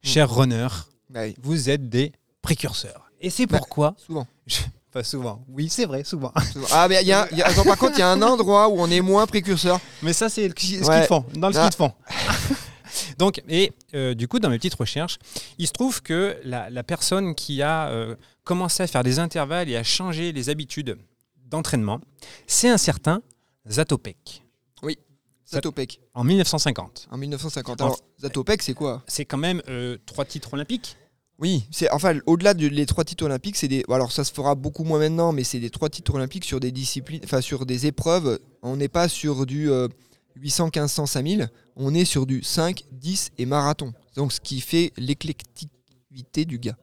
Hmm. 0.05 0.07
chers 0.09 0.35
runners, 0.35 0.69
Bah 1.11 1.23
oui, 1.25 1.35
vous 1.43 1.71
êtes 1.71 1.89
des 1.89 2.13
précurseurs. 2.43 3.11
Et 3.21 3.31
c'est 3.31 3.47
Bah, 3.47 3.59
pourquoi. 3.59 3.95
souvent. 3.99 4.27
Je- 4.47 4.61
Pas 4.91 5.05
souvent. 5.05 5.45
Oui, 5.49 5.69
c'est 5.69 5.85
vrai, 5.85 6.03
souvent. 6.03 6.33
Ah, 6.73 6.87
mais 6.89 7.03
il 7.03 7.09
y 7.09 7.13
a, 7.13 7.29
y 7.35 7.43
a- 7.43 7.51
par 7.65 7.77
contre, 7.77 7.93
il 7.97 7.99
y 7.99 8.03
a 8.03 8.11
un 8.11 8.23
endroit 8.23 8.69
où 8.71 8.81
on 8.81 8.91
est 8.91 9.03
moins 9.03 9.27
précurseur. 9.27 9.81
Mais 10.03 10.15
ça, 10.15 10.31
c'est 10.31 10.45
le 10.49 10.53
ski, 10.53 10.77
ski 10.79 10.89
Ouais. 10.89 11.03
de 11.03 11.07
fond, 11.07 11.27
dans 11.35 11.51
le 11.51 11.57
Ah. 11.57 11.67
ski 11.67 11.71
de 11.71 11.75
fond. 11.75 11.93
Donc, 13.19 13.43
et 13.49 13.73
euh, 13.95 14.15
du 14.15 14.29
coup, 14.29 14.39
dans 14.39 14.49
mes 14.49 14.57
petites 14.57 14.75
recherches, 14.75 15.19
il 15.59 15.67
se 15.67 15.73
trouve 15.73 16.01
que 16.03 16.39
la, 16.45 16.71
la 16.71 16.83
personne 16.83 17.35
qui 17.35 17.61
a 17.61 17.89
euh, 17.91 18.17
commencé 18.45 18.83
à 18.83 18.87
faire 18.87 19.05
des 19.05 19.19
intervalles 19.19 19.69
et 19.69 19.77
à 19.77 19.83
changer 19.85 20.33
les 20.33 20.49
habitudes 20.49 20.97
d'entraînement, 21.45 22.01
c'est 22.47 22.71
un 22.71 22.79
certain 22.79 23.21
Zatopek, 23.69 24.43
Zatopek, 25.51 26.01
en 26.15 26.25
1950. 26.25 27.09
en 27.11 27.17
1950. 27.19 27.81
En- 27.81 27.85
Alors, 27.87 28.01
Zatopek, 28.21 28.63
c'est 28.63 28.75
quoi 28.75 29.03
C'est 29.07 29.25
quand 29.25 29.39
même 29.39 29.63
euh, 29.69 29.97
trois 30.07 30.25
titres 30.25 30.55
olympiques? 30.55 30.97
Oui, 31.41 31.65
c'est 31.71 31.89
enfin 31.91 32.19
au-delà 32.27 32.53
des 32.53 32.85
trois 32.87 33.05
titres 33.05 33.25
olympiques, 33.25 33.57
c'est 33.57 33.69
des. 33.69 33.85
Alors 33.89 34.11
ça 34.11 34.25
se 34.25 34.33
fera 34.33 34.55
beaucoup 34.57 34.83
moins 34.83 34.99
maintenant, 34.99 35.33
mais 35.33 35.45
c'est 35.45 35.61
des 35.61 35.71
trois 35.71 35.89
titres 35.89 36.15
olympiques 36.15 36.45
sur 36.45 36.59
des 36.59 36.73
disciplines, 36.73 37.21
enfin 37.25 37.41
sur 37.41 37.65
des 37.65 37.87
épreuves. 37.87 38.41
On 38.63 38.77
n'est 38.77 38.89
pas 38.89 39.09
sur 39.09 39.47
du 39.47 39.71
euh, 39.71 39.87
800, 40.35 40.65
1500, 40.75 41.07
5000. 41.07 41.49
On 41.77 41.95
est 41.95 42.05
sur 42.05 42.27
du 42.27 42.43
5, 42.43 42.83
10 42.91 43.31
et 43.39 43.47
marathon. 43.47 43.93
Donc 44.17 44.33
ce 44.33 44.41
qui 44.41 44.61
fait 44.61 44.93
l'éclecticité 44.97 46.45
du 46.45 46.59
gars. 46.59 46.77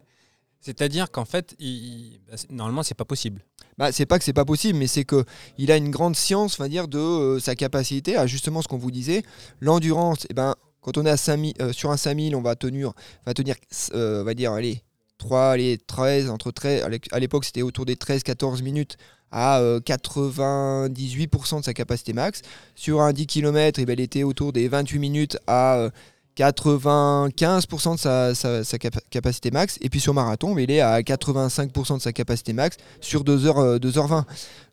C'est-à-dire 0.62 1.12
qu'en 1.12 1.26
fait, 1.26 1.54
il- 1.60 2.20
bah, 2.28 2.36
normalement, 2.50 2.82
c'est 2.84 2.96
pas 2.96 3.06
possible. 3.06 3.44
Bah, 3.78 3.92
c'est 3.92 4.06
pas 4.06 4.18
que 4.18 4.24
c'est 4.24 4.34
pas 4.34 4.46
possible, 4.46 4.80
mais 4.80 4.88
c'est 4.88 5.04
que 5.04 5.26
il 5.58 5.72
a 5.72 5.78
une 5.78 5.92
grande 5.92 6.16
science, 6.16 6.62
dire, 6.62 6.88
de 6.88 6.98
euh, 6.98 7.40
sa 7.40 7.56
capacité 7.56 8.16
à 8.16 8.26
justement 8.26 8.62
ce 8.62 8.68
qu'on 8.68 8.78
vous 8.78 8.92
disait, 8.92 9.24
l'endurance. 9.60 10.26
Et 10.30 10.34
ben, 10.34 10.56
quand 10.82 10.98
on 10.98 11.06
est 11.06 11.10
à 11.10 11.18
5000, 11.18 11.54
euh, 11.62 11.74
sur 11.74 11.92
un 11.92 11.98
5000, 11.98 12.36
on 12.36 12.42
va 12.42 12.56
tenir, 12.56 12.94
va 13.26 13.34
tenir, 13.34 13.56
euh, 13.94 14.24
va 14.24 14.34
dire, 14.34 14.54
allez, 14.54 14.82
3, 15.18 15.52
allez, 15.52 15.78
13, 15.78 16.30
entre 16.30 16.52
13, 16.52 16.84
à 16.84 16.90
l'é- 16.90 17.02
à 17.12 17.20
l'époque 17.20 17.44
c'était 17.44 17.64
autour 17.64 17.86
des 17.86 17.96
13-14 17.96 18.62
minutes 18.62 18.96
à 19.32 19.60
euh, 19.60 19.80
98% 19.82 21.60
de 21.60 21.66
sa 21.66 21.74
capacité 21.74 22.14
max. 22.14 22.42
Sur 22.76 23.02
un 23.02 23.12
10 23.14 23.28
km, 23.28 23.80
il 23.80 24.00
était 24.00 24.24
autour 24.24 24.54
des 24.54 24.68
28 24.68 25.00
minutes 25.00 25.38
à 25.48 25.90
95% 26.38 27.96
de 27.96 28.00
sa, 28.00 28.36
sa- 28.36 28.64
sa 28.64 28.78
capa- 28.78 29.02
capacité 29.10 29.52
max. 29.52 29.78
Et 29.82 29.90
puis 29.90 30.00
sur 30.00 30.14
marathon, 30.14 30.54
mais 30.54 30.64
il 30.64 30.72
est 30.72 30.82
à 30.82 31.00
85% 31.02 31.98
de 31.98 32.02
sa 32.02 32.14
capacité 32.14 32.54
max 32.54 32.78
sur 33.02 33.24
2h, 33.24 33.58
euh, 33.58 33.80
2h20. 33.80 34.24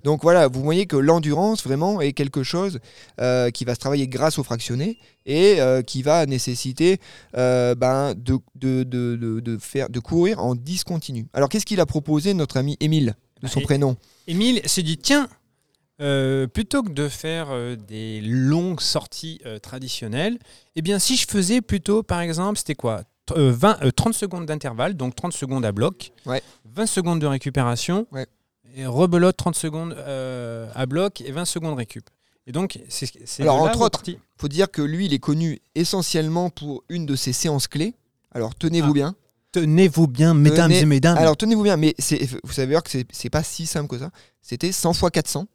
Donc 0.04 0.22
voilà, 0.22 0.48
vous 0.48 0.62
voyez 0.62 0.86
que 0.86 0.96
l'endurance 0.96 1.62
vraiment 1.64 2.00
est 2.00 2.12
quelque 2.12 2.42
chose 2.42 2.80
euh, 3.20 3.50
qui 3.50 3.64
va 3.64 3.74
se 3.74 3.80
travailler 3.80 4.08
grâce 4.08 4.38
au 4.38 4.42
fractionné 4.42 4.98
et 5.26 5.60
euh, 5.60 5.82
qui 5.82 6.02
va 6.02 6.26
nécessiter 6.26 6.98
euh, 7.36 7.74
ben, 7.74 8.14
de, 8.16 8.38
de, 8.56 8.82
de- 8.84 9.58
faire, 9.58 9.88
de 9.88 10.00
courir 10.00 10.40
en 10.42 10.54
discontinu. 10.54 11.26
Alors 11.32 11.48
qu'est-ce 11.48 11.66
qu'il 11.66 11.80
a 11.80 11.86
proposé 11.86 12.34
notre 12.34 12.56
ami 12.56 12.76
Émile 12.80 13.14
de 13.42 13.48
son 13.48 13.60
Et- 13.60 13.64
prénom? 13.64 13.96
Émile 14.26 14.60
s'est 14.66 14.82
dit 14.82 14.98
tiens, 14.98 15.28
euh, 16.02 16.46
plutôt 16.46 16.82
que 16.82 16.90
de 16.90 17.08
faire 17.08 17.48
euh, 17.50 17.76
des 17.76 18.20
longues 18.20 18.80
sorties 18.80 19.40
euh, 19.46 19.58
traditionnelles, 19.58 20.38
eh 20.76 20.82
bien, 20.82 20.98
si 20.98 21.16
je 21.16 21.26
faisais 21.26 21.60
plutôt, 21.60 22.02
par 22.02 22.20
exemple, 22.20 22.58
c'était 22.58 22.74
quoi? 22.74 23.04
T- 23.26 23.34
euh, 23.36 23.50
20, 23.52 23.82
euh, 23.84 23.90
30 23.92 24.12
secondes 24.14 24.46
d'intervalle, 24.46 24.94
donc 24.94 25.14
30 25.14 25.32
secondes 25.32 25.64
à 25.64 25.72
bloc, 25.72 26.10
Ouais. 26.26 26.42
20 26.64 26.86
secondes 26.86 27.20
de 27.20 27.26
récupération, 27.26 28.06
Ouais. 28.12 28.26
et 28.76 28.84
rebelote 28.86 29.36
30 29.36 29.54
secondes 29.54 29.92
à 30.74 30.86
bloc 30.86 31.20
et 31.20 31.30
20 31.32 31.44
secondes 31.44 31.76
récup. 31.76 32.08
Et 32.48 32.52
donc, 32.52 32.80
c'est 32.88 33.42
Alors, 33.42 33.62
entre 33.62 33.80
autres, 33.82 33.98
parti- 34.00 34.18
faut 34.36 34.48
dire 34.48 34.68
que 34.70 34.82
lui, 34.82 35.06
il 35.06 35.14
est 35.14 35.20
connu 35.20 35.60
essentiellement 35.76 36.50
pour 36.50 36.82
une 36.88 37.06
de 37.06 37.14
ses 37.14 37.32
séances 37.32 37.68
clés. 37.68 37.94
Alors 38.32 38.54
tenez-vous 38.56 38.90
Ah. 38.90 38.94
bien. 38.94 39.14
Tenez-vous 39.52 40.08
bien, 40.08 40.32
mesdames 40.34 40.70
Tenez- 40.70 40.80
et 40.80 40.86
mesdames. 40.86 41.18
Alors 41.18 41.36
tenez-vous 41.36 41.62
bien, 41.62 41.76
mais 41.76 41.94
vous 42.42 42.52
savez 42.52 42.74
que 42.82 42.90
c'est- 43.12 43.30
pas 43.30 43.42
si 43.44 43.66
simple 43.66 43.86
que 43.88 43.98
ça. 43.98 44.10
C'était 44.40 44.72
100 44.72 44.92
x 44.92 45.10
400. 45.12 45.46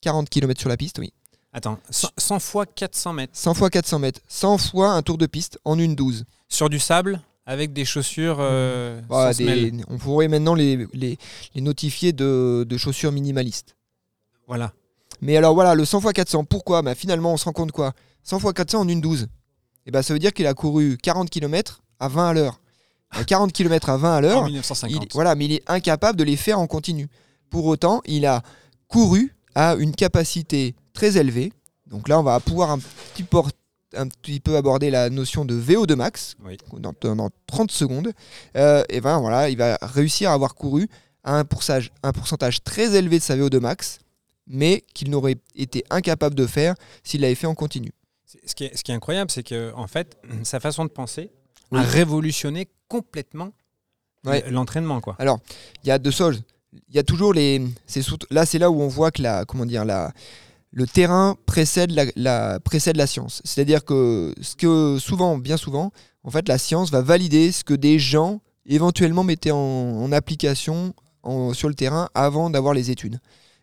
40 0.00 0.28
km 0.28 0.60
sur 0.60 0.68
la 0.68 0.76
piste, 0.76 0.98
oui. 0.98 1.12
Attends, 1.52 1.78
100, 1.90 2.08
100 2.18 2.38
fois 2.40 2.66
400 2.66 3.12
mètres 3.14 3.32
100 3.34 3.52
x 3.54 3.70
400 3.70 3.98
mètres. 3.98 4.20
100 4.28 4.58
fois 4.58 4.90
un 4.92 5.02
tour 5.02 5.16
de 5.18 5.26
piste 5.26 5.58
en 5.64 5.78
une 5.78 5.94
12. 5.94 6.24
sur 6.48 6.68
du 6.68 6.78
sable 6.78 7.20
avec 7.46 7.72
des 7.72 7.86
chaussures 7.86 8.36
euh, 8.40 9.00
sans 9.08 9.36
des- 9.38 9.72
on 9.88 9.96
pourrait 9.96 10.28
maintenant 10.28 10.54
les, 10.54 10.86
les, 10.92 11.16
les 11.54 11.60
notifier 11.62 12.12
de, 12.12 12.66
de 12.68 12.76
chaussures 12.76 13.10
minimalistes. 13.12 13.74
Voilà. 14.46 14.72
Mais 15.22 15.36
alors 15.36 15.54
voilà, 15.54 15.74
le 15.74 15.84
100 15.86 16.00
x 16.00 16.12
400, 16.12 16.44
pourquoi? 16.44 16.82
Bah, 16.82 16.94
Finalement, 16.94 17.32
on 17.32 17.36
se 17.38 17.46
rend 17.46 17.52
compte 17.52 17.72
quoi? 17.72 17.94
100 18.24 18.38
x 18.40 18.52
400 18.52 18.80
en 18.80 18.88
une 18.88 19.00
12. 19.00 19.28
Et 19.86 19.90
bah, 19.90 20.02
ça 20.02 20.12
veut 20.12 20.18
dire 20.20 20.34
qu'il 20.34 20.46
a 20.46 20.52
couru 20.52 20.98
40 21.02 21.30
km 21.30 21.80
à 21.98 22.08
20 22.08 22.28
à 22.28 22.32
l'heure. 22.34 22.60
À 23.10 23.24
40 23.24 23.52
km 23.54 23.88
à 23.88 23.96
20 23.96 24.12
à 24.14 24.18
En 24.18 24.20
l'heure, 24.20 24.44
1950. 24.44 25.04
il, 25.04 25.08
voilà, 25.14 25.34
mais 25.34 25.46
il 25.46 25.52
est 25.54 25.62
incapable 25.66 26.18
de 26.18 26.24
les 26.24 26.36
faire 26.36 26.60
en 26.60 26.66
continu. 26.66 27.08
Pour 27.48 27.64
autant, 27.64 28.02
il 28.04 28.26
a 28.26 28.42
couru 28.88 29.34
à 29.58 29.74
une 29.74 29.92
capacité 29.92 30.76
très 30.92 31.16
élevée. 31.16 31.52
Donc 31.86 32.08
là, 32.08 32.20
on 32.20 32.22
va 32.22 32.38
pouvoir 32.38 32.70
un 32.70 32.78
petit, 32.78 33.24
por- 33.24 33.50
un 33.96 34.06
petit 34.06 34.38
peu 34.38 34.56
aborder 34.56 34.88
la 34.90 35.10
notion 35.10 35.44
de 35.44 35.60
VO2 35.60 35.96
max 35.96 36.36
Oui. 36.44 36.56
dans, 36.78 36.92
dans 37.16 37.30
30 37.46 37.70
secondes. 37.72 38.12
Euh, 38.56 38.84
et 38.88 39.00
ben 39.00 39.18
voilà, 39.18 39.48
il 39.50 39.56
va 39.58 39.76
réussir 39.82 40.30
à 40.30 40.34
avoir 40.34 40.54
couru 40.54 40.86
à 41.24 41.34
un 41.36 41.44
pourcentage, 41.44 41.90
un 42.04 42.12
pourcentage 42.12 42.62
très 42.62 42.94
élevé 42.94 43.18
de 43.18 43.24
sa 43.24 43.36
VO2 43.36 43.58
max, 43.58 43.98
mais 44.46 44.84
qu'il 44.94 45.10
n'aurait 45.10 45.38
été 45.56 45.82
incapable 45.90 46.36
de 46.36 46.46
faire 46.46 46.74
s'il 47.02 47.22
l'avait 47.22 47.34
fait 47.34 47.48
en 47.48 47.54
continu. 47.56 47.90
Ce 48.46 48.54
qui 48.54 48.64
est, 48.64 48.76
ce 48.76 48.84
qui 48.84 48.92
est 48.92 48.94
incroyable, 48.94 49.30
c'est 49.32 49.42
que 49.42 49.72
en 49.74 49.88
fait, 49.88 50.18
sa 50.44 50.60
façon 50.60 50.84
de 50.84 50.90
penser 50.90 51.32
Oui. 51.72 51.80
a 51.80 51.82
révolutionné 51.82 52.68
complètement 52.86 53.50
Ouais. 54.24 54.44
l'entraînement, 54.50 55.00
quoi. 55.00 55.16
Il 55.20 55.88
y 55.88 55.90
a 55.90 55.98
deux 55.98 56.10
choses. 56.10 56.42
Il 56.88 56.94
y 56.94 56.98
a 56.98 57.02
toujours 57.02 57.32
les. 57.32 57.62
là, 58.30 58.46
c'est 58.46 58.58
là 58.58 58.70
où 58.70 58.80
on 58.80 58.88
voit 58.88 59.10
que 59.10 59.22
la. 59.22 59.44
Comment 59.44 59.66
dire 59.66 59.84
la, 59.84 60.12
le 60.70 60.86
terrain 60.86 61.36
précède 61.46 61.92
la, 62.16 62.60
précède 62.60 62.96
la 62.96 63.06
science. 63.06 63.40
C'est-à-dire 63.44 63.84
que 63.84 64.34
ce 64.40 64.54
que 64.54 64.98
souvent, 65.00 65.38
bien 65.38 65.56
souvent, 65.56 65.92
en 66.24 66.30
fait, 66.30 66.48
la 66.48 66.58
science 66.58 66.90
va 66.90 67.00
valider 67.00 67.52
ce 67.52 67.64
que 67.64 67.74
des 67.74 67.98
gens 67.98 68.40
éventuellement 68.66 69.24
mettaient 69.24 69.50
en, 69.50 70.12
application 70.12 70.94
sur 71.52 71.68
le 71.68 71.74
terrain 71.74 72.08
avant 72.14 72.50
d'avoir 72.50 72.74
les 72.74 72.90
études. 72.90 73.18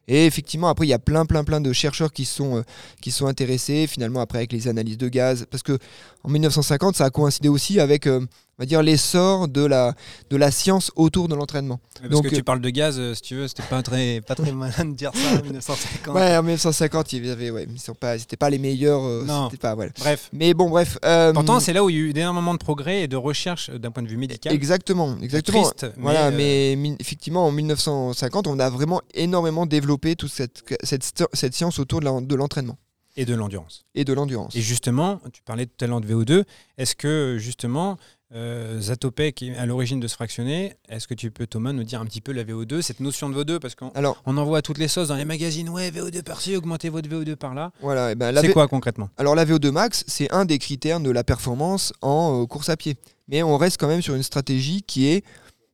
Et 0.08 0.26
effectivement, 0.26 0.68
après, 0.68 0.86
il 0.86 0.90
y 0.90 0.94
a 0.94 1.00
plein, 1.00 1.26
plein, 1.26 1.44
plein 1.44 1.62
de 1.62 1.74
chercheurs 1.74 2.12
qui 2.14 2.26
sont, 2.26 2.58
euh, 2.58 2.62
qui 3.02 3.10
sont 3.10 3.26
intéressés, 3.26 3.88
finalement, 3.88 4.20
après, 4.20 4.38
avec 4.38 4.54
les 4.54 4.68
analyses 4.68 5.00
de 5.00 5.08
gaz. 5.08 5.48
Parce 5.50 5.64
que 5.64 5.80
en 6.26 6.30
1950, 6.30 6.96
ça 6.96 7.06
a 7.06 7.10
coïncidé 7.10 7.50
aussi 7.50 7.80
avec, 7.80 8.08
euh, 8.08 8.20
on 8.22 8.64
va 8.64 8.66
dire, 8.66 8.82
l'essor 8.82 9.48
de 9.48 9.66
la, 9.66 9.94
de 10.30 10.38
la 10.38 10.50
science 10.52 10.92
autour 10.96 11.28
de 11.28 11.36
l'entraînement. 11.36 11.80
Parce 12.00 12.10
Donc, 12.10 12.24
que 12.24 12.34
euh, 12.34 12.38
tu 12.38 12.44
parles 12.44 12.62
de 12.62 12.70
gaz, 12.70 12.96
euh, 13.00 13.14
si 13.14 13.22
tu 13.22 13.36
veux, 13.36 13.48
c'était 13.48 13.64
pas 13.64 13.82
très, 13.84 14.22
pas 14.22 14.36
très 14.36 14.52
malin 14.52 14.86
de 14.86 14.94
dire 14.96 15.12
ça 15.14 15.30
en 15.40 15.44
1950. 15.44 16.16
Ouais, 16.16 16.36
en 16.38 16.44
1950, 16.44 17.14
il 17.14 17.26
y 17.26 17.30
avait, 17.30 17.52
ouais, 17.52 17.68
ils 17.72 17.80
sont 17.80 17.94
pas, 17.94 18.18
c'était 18.18 18.38
pas 18.38 18.50
les 18.50 18.58
meilleurs. 18.58 19.04
euh, 19.04 19.24
Non. 19.26 19.50
c'était 19.50 19.62
pas, 19.62 19.76
voilà. 19.76 19.92
Bref. 20.00 20.30
Mais 20.34 20.54
bon, 20.54 20.70
bref. 20.70 20.98
euh, 21.06 21.34
Pourtant, 21.34 21.60
c'est 21.60 21.74
là 21.74 21.84
où 21.84 21.90
il 21.90 21.96
y 21.96 22.00
a 22.00 22.02
eu 22.02 22.10
énormément 22.12 22.54
de 22.54 22.60
progrès 22.60 23.02
et 23.04 23.08
de 23.08 23.16
recherche 23.18 23.70
euh, 23.70 23.78
d'un 23.78 23.92
point 23.92 24.04
de 24.04 24.08
vue 24.08 24.18
médical. 24.18 24.54
Exactement, 24.54 25.16
exactement. 25.22 25.62
Triste, 25.64 25.88
Voilà, 25.98 26.32
mais, 26.32 26.76
euh, 26.78 26.96
effectivement, 27.00 27.46
en 27.46 27.52
1950, 27.52 28.48
on 28.48 28.60
a 28.60 28.70
vraiment 28.70 29.02
énormément 29.14 29.66
développé 29.66 30.16
toute 30.16 30.32
cette, 30.32 30.64
cette, 30.84 31.24
cette 31.34 31.54
science 31.54 31.80
autour 31.80 32.00
de 32.02 32.36
l'entraînement 32.36 32.78
Et 33.18 33.26
de 33.26 33.34
l'endurance. 33.34 33.86
et 33.96 34.04
de 34.04 34.14
l'endurance. 34.14 34.56
Et 34.56 34.62
justement, 34.62 35.22
tu 35.32 35.42
parlais 35.44 35.66
tout 35.66 35.84
à 35.84 35.88
l'heure 35.88 36.02
de 36.02 36.08
VO2. 36.08 36.44
Est-ce 36.78 36.96
que 36.96 37.38
justement, 37.40 37.98
euh, 38.34 38.82
Zatopek 38.82 39.36
qui 39.36 39.50
est 39.50 39.56
à 39.56 39.66
l'origine 39.66 40.00
de 40.02 40.08
ce 40.08 40.16
fractionné, 40.16 40.76
est-ce 40.90 41.08
que 41.08 41.14
tu 41.14 41.32
peux, 41.32 41.48
Thomas, 41.48 41.72
nous 41.72 41.84
dire 41.84 42.02
un 42.02 42.06
petit 42.06 42.20
peu 42.20 42.34
la 42.34 42.44
VO2, 42.44 42.82
cette 42.82 43.00
notion 43.00 43.30
de 43.30 43.36
VO2 43.42 43.60
Parce 43.60 43.76
qu'on 43.76 43.92
on 44.26 44.38
en 44.38 44.44
voit 44.46 44.62
toutes 44.62 44.78
les 44.80 44.88
sauces 44.90 45.08
dans 45.10 45.16
les 45.16 45.24
magazines. 45.26 45.70
Ouais, 45.70 45.92
VO2 45.92 46.24
par-ci, 46.24 46.56
augmentez 46.58 46.90
votre 46.90 47.08
VO2 47.08 47.36
par-là. 47.38 47.72
voilà, 47.82 48.12
et 48.12 48.16
ben, 48.16 48.36
C'est 48.36 48.48
V- 48.48 48.54
quoi 48.54 48.68
concrètement? 48.68 49.10
Alors 49.18 49.36
la 49.36 49.46
VO2 49.46 49.72
max, 49.72 50.04
c'est 50.08 50.30
un 50.34 50.44
des 50.44 50.58
critères 50.60 51.00
de 51.00 51.10
la 51.12 51.24
performance 51.24 51.94
en 52.02 52.42
euh, 52.42 52.46
course 52.46 52.68
à 52.70 52.76
pied. 52.76 52.96
Mais 53.30 53.44
on 53.44 53.58
reste 53.58 53.78
quand 53.80 53.88
même 53.88 54.02
sur 54.02 54.16
une 54.16 54.24
stratégie 54.24 54.82
qui 54.84 55.08
est 55.08 55.24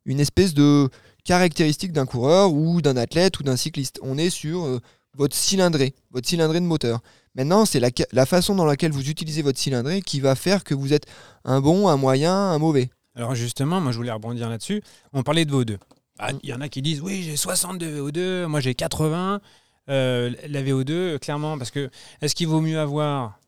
une 0.05 0.19
espèce 0.19 0.53
de 0.53 0.89
caractéristique 1.23 1.91
d'un 1.91 2.05
coureur 2.05 2.51
ou 2.53 2.81
d'un 2.81 2.97
athlète 2.97 3.39
ou 3.39 3.43
d'un 3.43 3.55
cycliste. 3.57 3.99
On 4.01 4.17
est 4.17 4.29
sur 4.29 4.65
euh, 4.65 4.79
votre 5.15 5.35
cylindrée, 5.35 5.93
votre 6.11 6.27
cylindrée 6.27 6.59
de 6.59 6.65
moteur. 6.65 6.99
Maintenant, 7.35 7.65
c'est 7.65 7.79
la, 7.79 8.25
façon 8.25 8.55
dans 8.55 8.65
laquelle 8.65 8.91
vous 8.91 9.09
utilisez 9.09 9.41
votre 9.41 9.59
cylindrée 9.59 10.01
qui 10.01 10.19
va 10.19 10.35
faire 10.35 10.63
que 10.63 10.73
vous 10.73 10.93
êtes 10.93 11.05
un 11.45 11.61
bon, 11.61 11.87
un 11.87 11.97
moyen, 11.97 12.33
un 12.33 12.57
mauvais. 12.57 12.89
Alors 13.15 13.35
justement, 13.35 13.79
moi 13.81 13.91
je 13.91 13.97
voulais 13.97 14.11
rebondir 14.11 14.49
là-dessus. 14.49 14.81
On 15.13 15.23
parlait 15.23 15.45
de 15.45 15.51
VO2. 15.53 15.77
Ah, 16.19 16.33
Mm. 16.33 16.39
Il 16.43 16.49
y 16.49 16.53
en 16.53 16.61
a 16.61 16.69
qui 16.69 16.81
disent 16.81 17.01
oui, 17.01 17.23
j'ai 17.23 17.35
62 17.35 18.09
VO2, 18.09 18.45
moi 18.45 18.59
j'ai 18.59 18.75
80. 18.75 19.41
Euh, 19.89 20.31
la 20.47 20.61
VO2, 20.61 20.91
euh, 20.91 21.17
clairement, 21.17 21.57
parce 21.57 21.71
que 21.71 21.89
est-ce 22.21 22.35
qu'il 22.35 22.47
vaut 22.47 22.61
mieux 22.61 22.79
avoir 22.79 23.39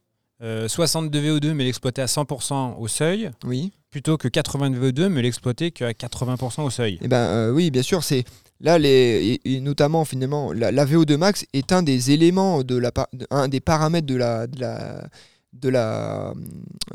euh, 0.41 0.67
62 0.67 1.21
VO2 1.39 1.54
mais 1.54 1.63
l'exploiter 1.63 2.02
à 2.02 2.08
100% 2.08 2.78
au 2.78 2.88
seuil 2.88 3.32
Oui. 3.45 3.71
plutôt 3.91 4.17
que 4.17 4.28
80 4.28 4.71
VO2 4.71 5.08
mais 5.08 5.21
l'exploiter 5.21 5.71
qu'à 5.71 5.91
80% 5.91 6.63
au 6.63 6.69
seuil? 6.69 6.97
Eh 7.02 7.08
ben 7.08 7.17
euh, 7.17 7.52
oui, 7.52 7.69
bien 7.69 7.84
sûr, 7.84 8.04
c'est 8.04 8.26
là 8.60 8.78
les 8.78 9.39
et, 9.44 9.60
notamment 9.62 10.06
finalement 10.06 10.52
la, 10.54 10.72
la 10.72 10.86
VO2 10.86 11.18
max 11.18 11.46
est 11.54 11.72
un 11.72 11.84
des 11.84 12.12
éléments 12.12 12.63
de 12.63 12.78
la 12.78 12.92
un 13.30 13.48
des 13.48 13.60
paramètres 13.60 14.08
de 14.08 14.16
la 14.16 14.48
de 14.48 14.60
la 14.60 15.08
de 15.54 15.70
la 15.70 16.34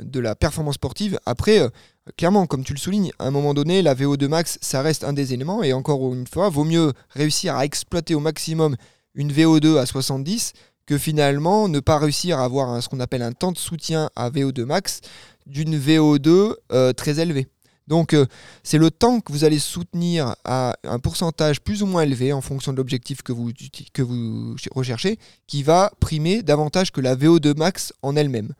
de 0.00 0.20
la 0.20 0.34
performance 0.34 0.74
sportive. 0.74 1.18
Après 1.26 1.60
euh, 1.60 1.68
clairement 2.16 2.46
comme 2.46 2.64
tu 2.64 2.72
le 2.72 2.78
soulignes, 2.78 3.12
à 3.18 3.26
un 3.26 3.30
moment 3.30 3.54
donné 3.54 3.82
la 3.82 3.94
VO2 3.94 4.26
max 4.28 4.58
ça 4.60 4.82
reste 4.82 5.04
un 5.04 5.12
des 5.12 5.34
éléments 5.34 5.62
et 5.62 5.72
encore 5.72 6.12
une 6.12 6.26
fois, 6.26 6.48
vaut 6.48 6.64
mieux 6.64 6.92
réussir 7.10 7.56
à 7.56 7.64
exploiter 7.64 8.14
au 8.14 8.20
maximum 8.20 8.76
une 9.14 9.32
VO2 9.32 9.78
à 9.78 9.86
70 9.86 10.52
que 10.86 10.96
finalement 10.96 11.68
ne 11.68 11.80
pas 11.80 11.98
réussir 11.98 12.38
à 12.38 12.44
avoir 12.44 12.82
ce 12.82 12.88
qu'on 12.88 13.00
appelle 13.00 13.22
un 13.22 13.32
temps 13.32 13.52
de 13.52 13.58
soutien 13.58 14.10
à 14.16 14.30
VO2 14.30 14.64
max 14.64 15.00
d'une 15.46 15.78
VO2 15.78 16.54
euh, 16.72 16.92
très 16.92 17.20
élevée. 17.20 17.46
Donc 17.88 18.12
euh, 18.12 18.26
c'est 18.62 18.78
le 18.78 18.90
temps 18.90 19.20
que 19.20 19.32
vous 19.32 19.44
allez 19.44 19.58
soutenir 19.58 20.36
à 20.44 20.76
un 20.84 20.98
pourcentage 20.98 21.60
plus 21.60 21.82
ou 21.82 21.86
moins 21.86 22.02
élevé 22.02 22.32
en 22.32 22.42
fonction 22.42 22.72
de 22.72 22.76
l'objectif 22.76 23.22
que 23.22 23.32
vous, 23.32 24.56
recherchez 24.74 25.18
qui 25.46 25.62
va 25.62 25.90
primer 25.98 26.42
davantage 26.42 26.92
que 26.92 27.00
la 27.00 27.16
VO2 27.16 27.56
max 27.56 27.92
en 28.02 28.14
elle-même. 28.14 28.52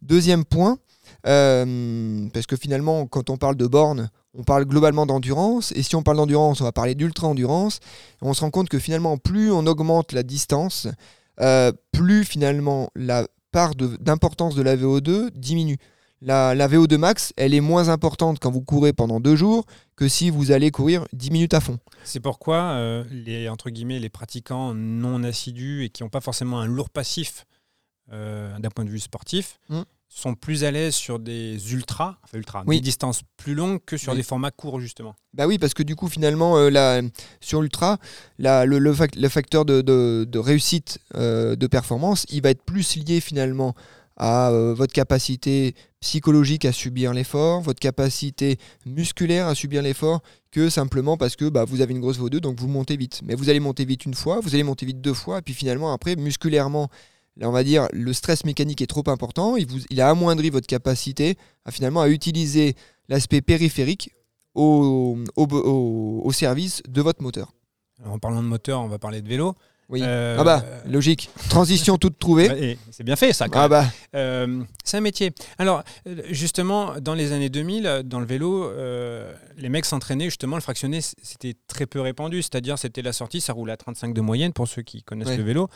Deuxième 0.00 0.44
point, 0.44 0.78
euh, 1.26 2.28
parce 2.32 2.46
que 2.46 2.56
finalement 2.56 3.06
quand 3.06 3.30
on 3.30 3.36
parle 3.36 3.56
de 3.56 3.66
borne, 3.66 4.10
on 4.34 4.44
parle 4.44 4.64
globalement 4.64 5.06
d'endurance, 5.06 5.72
et 5.72 5.82
si 5.82 5.96
on 5.96 6.04
parle 6.04 6.18
d'endurance, 6.18 6.60
on 6.60 6.64
va 6.64 6.72
parler 6.72 6.94
d'ultra-endurance, 6.94 7.80
on 8.22 8.32
se 8.34 8.42
rend 8.42 8.50
compte 8.50 8.68
que 8.68 8.78
finalement 8.78 9.18
plus 9.18 9.50
on 9.50 9.66
augmente 9.66 10.12
la 10.12 10.22
distance, 10.22 10.86
euh, 11.40 11.72
plus 11.90 12.24
finalement 12.24 12.90
la 12.94 13.26
part 13.50 13.74
d'importance 13.74 14.54
de, 14.54 14.62
la 14.62 14.76
VO2 14.76 15.30
diminue. 15.34 15.78
La, 16.20 16.54
la 16.54 16.66
VO2 16.66 16.96
max, 16.96 17.32
elle 17.36 17.54
est 17.54 17.60
moins 17.60 17.88
importante 17.90 18.38
quand 18.40 18.50
vous 18.50 18.60
courez 18.62 18.92
pendant 18.92 19.20
deux 19.20 19.36
jours 19.36 19.64
que 19.94 20.08
si 20.08 20.30
vous 20.30 20.50
allez 20.50 20.70
courir 20.72 21.06
10 21.12 21.30
minutes 21.30 21.54
à 21.54 21.60
fond. 21.60 21.78
C'est 22.02 22.18
pourquoi 22.20 22.56
euh, 22.72 23.04
les, 23.10 23.48
entre 23.48 23.70
guillemets, 23.70 24.00
les 24.00 24.08
pratiquants 24.08 24.74
non 24.74 25.22
assidus 25.22 25.84
et 25.84 25.90
qui 25.90 26.02
n'ont 26.02 26.08
pas 26.08 26.20
forcément 26.20 26.58
un 26.60 26.66
lourd 26.66 26.90
passif 26.90 27.44
euh, 28.12 28.58
d'un 28.58 28.70
point 28.70 28.84
de 28.84 28.90
vue 28.90 28.98
sportif 29.00 29.58
Mm. 29.68 29.82
sont 30.08 30.34
plus 30.34 30.64
à 30.64 30.70
l'aise 30.70 30.94
sur 30.94 31.18
des 31.18 31.72
ultras, 31.74 32.16
enfin 32.24 32.38
ultras, 32.38 32.64
Oui. 32.66 32.76
des 32.76 32.80
distances 32.82 33.20
plus 33.36 33.54
longues 33.54 33.78
que 33.84 33.96
sur 33.98 34.12
Oui. 34.12 34.16
des 34.18 34.22
formats 34.24 34.50
courts 34.50 34.80
justement. 34.80 35.14
Bah 35.34 35.46
oui, 35.46 35.58
parce 35.58 35.74
que 35.74 35.82
du 35.82 35.94
coup, 35.94 36.08
finalement, 36.08 36.56
euh, 36.56 36.70
la- 36.70 37.02
sur 37.40 37.62
Ultra, 37.62 37.98
la- 38.38 38.64
le, 38.64 38.78
le 38.78 38.92
fac- 38.94 39.14
le 39.20 39.28
facteur 39.28 39.64
de, 39.66 39.82
de- 39.82 40.26
de 40.28 40.38
réussite 40.38 40.98
de 41.14 41.66
performance, 41.66 42.24
il 42.30 42.42
va 42.42 42.50
être 42.50 42.62
plus 42.64 42.96
lié 42.96 43.20
finalement 43.20 43.74
à 44.18 44.50
euh, 44.50 44.74
votre 44.74 44.92
capacité 44.92 45.74
psychologique 46.00 46.64
à 46.64 46.72
subir 46.72 47.14
l'effort, 47.14 47.60
votre 47.62 47.80
capacité 47.80 48.58
musculaire 48.84 49.46
à 49.46 49.54
subir 49.54 49.80
l'effort, 49.80 50.20
que 50.50 50.68
simplement 50.68 51.16
parce 51.16 51.36
que 51.36 51.48
bah, 51.48 51.64
vous 51.64 51.80
avez 51.80 51.94
une 51.94 52.00
grosse 52.00 52.18
VO2, 52.18 52.40
donc 52.40 52.60
vous 52.60 52.68
montez 52.68 52.96
vite. 52.96 53.20
Mais 53.24 53.34
vous 53.34 53.48
allez 53.48 53.60
monter 53.60 53.84
vite 53.84 54.04
une 54.04 54.14
fois, 54.14 54.40
vous 54.40 54.54
allez 54.54 54.64
monter 54.64 54.86
vite 54.86 55.00
deux 55.00 55.14
fois, 55.14 55.38
et 55.38 55.42
puis 55.42 55.54
finalement, 55.54 55.92
après, 55.92 56.16
musculairement, 56.16 56.88
là, 57.36 57.48
on 57.48 57.52
va 57.52 57.62
dire, 57.62 57.88
le 57.92 58.12
stress 58.12 58.44
mécanique 58.44 58.82
est 58.82 58.86
trop 58.86 59.04
important, 59.06 59.56
il, 59.56 59.66
vous, 59.66 59.80
il 59.88 60.00
a 60.00 60.10
amoindri 60.10 60.50
votre 60.50 60.66
capacité 60.66 61.36
à 61.64 61.70
finalement 61.70 62.00
à 62.00 62.08
utiliser 62.08 62.74
l'aspect 63.08 63.40
périphérique 63.40 64.10
au, 64.54 65.16
au, 65.36 66.32
service 66.32 66.82
de 66.88 67.00
votre 67.00 67.22
moteur. 67.22 67.52
En 68.04 68.18
parlant 68.18 68.42
de 68.42 68.48
moteur, 68.48 68.80
on 68.80 68.88
va 68.88 68.98
parler 68.98 69.22
de 69.22 69.28
vélo. 69.28 69.54
Oui. 69.90 70.02
Euh, 70.04 70.36
ah 70.38 70.44
bah, 70.44 70.64
logique. 70.86 71.30
Transition 71.48 71.96
toute 71.96 72.18
trouvée. 72.18 72.76
c'est 72.90 73.04
bien 73.04 73.16
fait 73.16 73.32
ça. 73.32 73.48
Quand 73.48 73.60
Ah 73.60 73.68
bah, 73.68 73.84
Euh, 74.14 74.62
c'est 74.84 74.98
un 74.98 75.00
métier. 75.00 75.32
Alors, 75.56 75.82
euh, 76.06 76.22
justement, 76.30 77.00
dans 77.00 77.14
les 77.14 77.32
années 77.32 77.48
2000, 77.48 77.86
euh, 77.86 78.02
dans 78.02 78.20
le 78.20 78.26
vélo, 78.26 78.64
euh, 78.64 79.32
les 79.56 79.70
mecs 79.70 79.86
s'entraînaient, 79.86 80.26
justement, 80.26 80.56
le 80.56 80.62
fractionné, 80.62 81.00
c'était 81.00 81.54
très 81.68 81.86
peu 81.86 82.00
répandu. 82.02 82.42
C'est-à-dire, 82.42 82.78
c'était 82.78 83.00
la 83.00 83.14
sortie, 83.14 83.40
ça 83.40 83.54
roulait 83.54 83.72
à 83.72 83.76
35 83.78 84.12
de 84.12 84.20
moyenne 84.20 84.52
pour 84.52 84.68
ceux 84.68 84.82
qui 84.82 85.02
connaissent 85.02 85.28
Ouais. 85.28 85.36
le 85.38 85.42
vélo. 85.44 85.68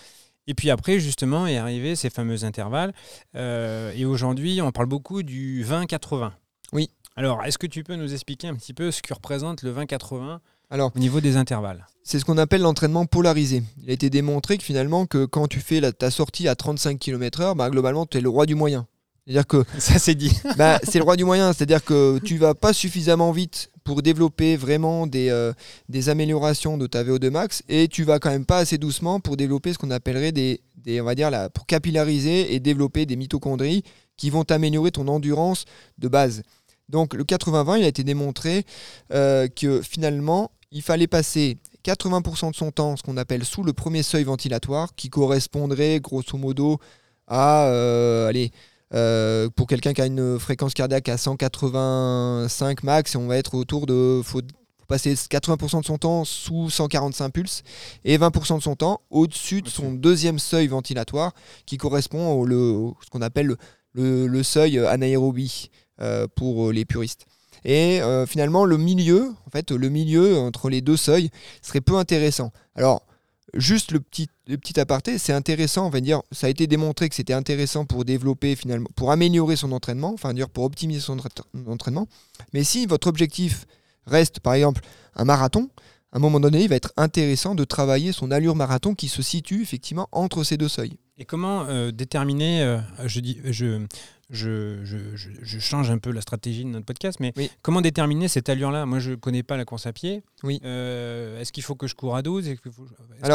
Et 0.46 0.52
puis 0.54 0.70
après, 0.70 0.98
justement, 1.00 1.46
est 1.46 1.56
arrivé 1.56 1.96
ces 1.96 2.10
fameux 2.10 2.44
intervalles. 2.44 2.92
Et 3.34 4.04
aujourd'hui, 4.04 4.60
on 4.60 4.72
parle 4.72 4.88
beaucoup 4.88 5.22
du 5.22 5.64
20-80. 5.64 6.32
Oui. 6.72 6.90
Alors, 7.16 7.44
est-ce 7.44 7.58
que 7.58 7.66
tu 7.66 7.84
peux 7.84 7.94
nous 7.94 8.12
expliquer 8.12 8.48
un 8.48 8.54
petit 8.54 8.74
peu 8.74 8.90
ce 8.90 9.02
que 9.02 9.14
représente 9.14 9.62
le 9.62 9.72
20-80 9.72 10.40
alors, 10.72 10.90
au 10.96 10.98
niveau 10.98 11.20
des 11.20 11.36
intervalles 11.36 11.86
c'est 12.04 12.18
ce 12.18 12.24
qu'on 12.24 12.36
appelle 12.38 12.62
l'entraînement 12.62 13.06
polarisé. 13.06 13.62
Il 13.80 13.90
a 13.90 13.92
été 13.92 14.10
démontré 14.10 14.58
que 14.58 14.64
finalement, 14.64 15.06
que 15.06 15.24
quand 15.24 15.46
tu 15.46 15.60
fais 15.60 15.80
la- 15.80 15.92
ta 15.92 16.10
sortie 16.10 16.48
à 16.48 16.56
35 16.56 16.98
km/h, 16.98 17.54
bah, 17.54 17.70
globalement, 17.70 18.06
tu 18.06 18.18
es 18.18 18.20
le 18.20 18.28
roi 18.28 18.44
du 18.44 18.56
moyen. 18.56 18.88
C'est-à-dire 19.24 19.46
que 19.46 19.64
Ça, 19.78 20.00
c'est 20.00 20.16
dit. 20.16 20.32
bah, 20.56 20.80
c'est 20.82 20.98
le 20.98 21.04
roi 21.04 21.14
du 21.16 21.24
moyen, 21.24 21.52
c'est-à-dire 21.52 21.84
que 21.84 22.18
tu 22.24 22.38
vas 22.38 22.54
pas 22.54 22.72
suffisamment 22.72 23.30
vite 23.30 23.70
pour 23.84 24.02
développer 24.02 24.56
vraiment 24.56 25.06
des, 25.06 25.28
euh, 25.28 25.52
des 25.88 26.08
améliorations 26.08 26.76
de 26.76 26.88
ta 26.88 27.04
VO2 27.04 27.30
max 27.30 27.62
et 27.68 27.86
tu 27.86 28.02
vas 28.02 28.18
quand 28.18 28.30
même 28.30 28.46
pas 28.46 28.58
assez 28.58 28.78
doucement 28.78 29.20
pour 29.20 29.36
développer 29.36 29.72
ce 29.72 29.78
qu'on 29.78 29.92
appellerait 29.92 30.32
des, 30.32 30.60
des 30.76 31.00
on 31.00 31.04
va 31.04 31.14
dire 31.14 31.30
là, 31.30 31.50
pour 31.50 31.66
capillariser 31.66 32.52
et 32.52 32.58
développer 32.58 33.06
des 33.06 33.14
mitochondries 33.14 33.84
qui 34.16 34.28
vont 34.30 34.42
améliorer 34.50 34.90
ton 34.90 35.06
endurance 35.06 35.66
de 35.98 36.08
base. 36.08 36.42
Donc 36.88 37.14
le 37.14 37.22
80-20, 37.22 37.78
il 37.78 37.84
a 37.84 37.88
été 37.88 38.02
démontré 38.02 38.64
euh, 39.12 39.46
que 39.46 39.80
finalement, 39.82 40.50
il 40.72 40.82
fallait 40.82 41.06
passer 41.06 41.58
80% 41.84 42.50
de 42.50 42.56
son 42.56 42.70
temps, 42.70 42.96
ce 42.96 43.02
qu'on 43.02 43.16
appelle 43.16 43.44
sous 43.44 43.62
le 43.62 43.72
premier 43.72 44.02
seuil 44.02 44.24
ventilatoire, 44.24 44.94
qui 44.94 45.10
correspondrait 45.10 46.00
grosso 46.00 46.36
modo 46.38 46.78
à, 47.26 47.66
euh, 47.66 48.28
allez, 48.28 48.50
euh, 48.94 49.48
pour 49.54 49.66
quelqu'un 49.66 49.92
qui 49.92 50.00
a 50.02 50.06
une 50.06 50.38
fréquence 50.38 50.74
cardiaque 50.74 51.08
à 51.08 51.16
185 51.16 52.82
max, 52.82 53.16
on 53.16 53.26
va 53.26 53.36
être 53.38 53.54
autour 53.54 53.86
de. 53.86 54.20
Faut, 54.24 54.40
passer 54.88 55.14
80% 55.14 55.80
de 55.80 55.86
son 55.86 55.96
temps 55.96 56.24
sous 56.26 56.68
145 56.68 57.30
pulses 57.32 57.62
et 58.04 58.18
20% 58.18 58.58
de 58.58 58.62
son 58.62 58.74
temps 58.76 59.00
au-dessus 59.08 59.62
de 59.62 59.70
son 59.70 59.92
deuxième 59.94 60.38
seuil 60.38 60.66
ventilatoire 60.66 61.32
qui 61.64 61.78
correspond 61.78 62.32
au, 62.32 62.44
le, 62.44 62.56
au- 62.58 62.96
ce 63.02 63.08
qu'on 63.08 63.22
appelle 63.22 63.46
le, 63.46 63.56
le- 63.94 64.26
le 64.26 64.42
seuil 64.42 64.78
anaérobie 64.78 65.70
euh, 66.02 66.26
pour 66.36 66.72
les 66.72 66.84
puristes. 66.84 67.24
Et 67.64 68.00
euh, 68.02 68.26
finalement, 68.26 68.64
le 68.64 68.76
milieu, 68.76 69.32
en 69.46 69.50
fait, 69.50 69.70
le 69.70 69.88
milieu 69.88 70.38
entre 70.38 70.68
les 70.68 70.80
deux 70.80 70.96
seuils 70.96 71.30
serait 71.62 71.80
peu 71.80 71.96
intéressant. 71.96 72.52
Alors, 72.74 73.02
juste 73.54 73.92
le 73.92 74.00
petit, 74.00 74.28
le 74.46 74.56
petit 74.56 74.80
aparté, 74.80 75.18
c'est 75.18 75.32
intéressant, 75.32 75.86
on 75.86 75.90
va 75.90 76.00
dire, 76.00 76.22
ça 76.32 76.46
a 76.46 76.50
été 76.50 76.66
démontré 76.66 77.08
que 77.08 77.14
c'était 77.14 77.32
intéressant 77.32 77.84
pour 77.84 78.04
développer 78.04 78.56
finalement, 78.56 78.88
pour 78.96 79.10
améliorer 79.12 79.56
son 79.56 79.72
entraînement, 79.72 80.12
enfin 80.12 80.34
dire 80.34 80.48
pour 80.48 80.64
optimiser 80.64 81.00
son 81.00 81.18
entra- 81.18 81.44
entraînement. 81.68 82.06
Mais 82.52 82.64
si 82.64 82.86
votre 82.86 83.08
objectif 83.08 83.66
reste 84.06 84.40
par 84.40 84.54
exemple 84.54 84.80
un 85.14 85.24
marathon, 85.24 85.68
à 86.12 86.16
un 86.18 86.20
moment 86.20 86.40
donné, 86.40 86.62
il 86.62 86.68
va 86.68 86.76
être 86.76 86.92
intéressant 86.96 87.54
de 87.54 87.64
travailler 87.64 88.12
son 88.12 88.30
allure 88.30 88.54
marathon 88.54 88.94
qui 88.94 89.08
se 89.08 89.22
situe 89.22 89.62
effectivement 89.62 90.08
entre 90.12 90.44
ces 90.44 90.56
deux 90.58 90.68
seuils. 90.68 90.98
Et 91.16 91.24
comment 91.24 91.64
euh, 91.66 91.90
déterminer, 91.90 92.62
euh, 92.62 92.78
je, 93.06 93.20
dis, 93.20 93.38
je, 93.44 93.86
je, 94.30 94.78
je, 94.84 94.96
je- 95.14 95.30
je 95.42 95.58
change 95.58 95.90
un 95.90 95.98
peu 95.98 96.10
la 96.10 96.20
stratégie 96.22 96.64
de 96.64 96.68
notre 96.70 96.86
podcast, 96.86 97.18
mais 97.20 97.32
Oui. 97.36 97.50
comment 97.60 97.80
déterminer 97.80 98.28
cette 98.28 98.48
allure-là? 98.48 98.86
Moi, 98.86 98.98
je 98.98 99.10
ne 99.10 99.16
connais 99.16 99.42
pas 99.42 99.56
la 99.56 99.64
course 99.64 99.86
à 99.86 99.92
pied. 99.92 100.22
Oui. 100.42 100.60
Euh, 100.64 101.40
Est-ce 101.40 101.52
qu'il 101.52 101.62
faut 101.62 101.74
que 101.74 101.86
je 101.86 101.94
cours 101.94 102.16
à 102.16 102.22
12 102.22 102.48
Est-ce 102.48 102.60
faut- 102.70 102.84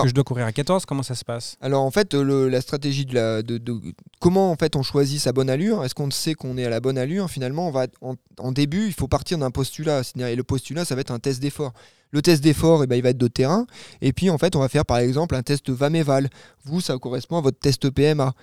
que 0.01 0.07
je 0.07 0.13
dois 0.13 0.23
courir 0.23 0.45
à 0.45 0.51
14 0.51 0.85
Comment 0.85 1.03
ça 1.03 1.15
se 1.15 1.23
passe? 1.25 1.55
Alors 1.61 1.83
en 1.83 1.91
fait, 1.91 2.13
le- 2.13 2.49
la 2.49 2.61
stratégie 2.61 3.05
de, 3.05 3.13
la, 3.13 3.41
de, 3.43 3.57
de- 3.57 3.79
comment 4.19 4.51
en 4.51 4.55
fait 4.55 4.75
on 4.75 4.81
choisit 4.83 5.19
sa 5.19 5.33
bonne 5.33 5.49
allure? 5.49 5.83
Est-ce 5.83 5.93
qu'on 5.95 6.09
sait 6.11 6.33
qu'on 6.33 6.57
est 6.57 6.65
à 6.65 6.69
la 6.69 6.79
bonne 6.79 6.97
allure? 6.97 7.29
Finalement, 7.29 7.67
on 7.67 7.71
va 7.71 7.87
en, 8.01 8.15
en 8.39 8.51
début, 8.51 8.87
il 8.87 8.93
faut 8.93 9.07
partir 9.07 9.37
d'un 9.37 9.51
postulat. 9.51 10.01
Et 10.17 10.35
le 10.35 10.43
postulat, 10.43 10.85
ça 10.85 10.95
va 10.95 11.01
être 11.01 11.11
un 11.11 11.19
test 11.19 11.41
d'effort. 11.41 11.73
Le 12.11 12.21
test 12.21 12.41
d'effort, 12.41 12.83
eh 12.83 12.87
ben, 12.87 12.95
il 12.95 13.03
va 13.03 13.09
être 13.09 13.17
de 13.17 13.27
terrain. 13.27 13.67
Et 14.01 14.13
puis 14.13 14.29
en 14.29 14.37
fait, 14.37 14.55
on 14.55 14.59
va 14.59 14.69
faire 14.69 14.85
par 14.85 14.97
exemple 14.99 15.35
un 15.35 15.43
test 15.43 15.69
VAMEVAL. 15.69 16.29
Vous, 16.63 16.79
ça 16.79 16.97
correspond 16.97 17.37
à 17.37 17.41
votre 17.41 17.59
test 17.59 17.89
PMA. 17.89 18.33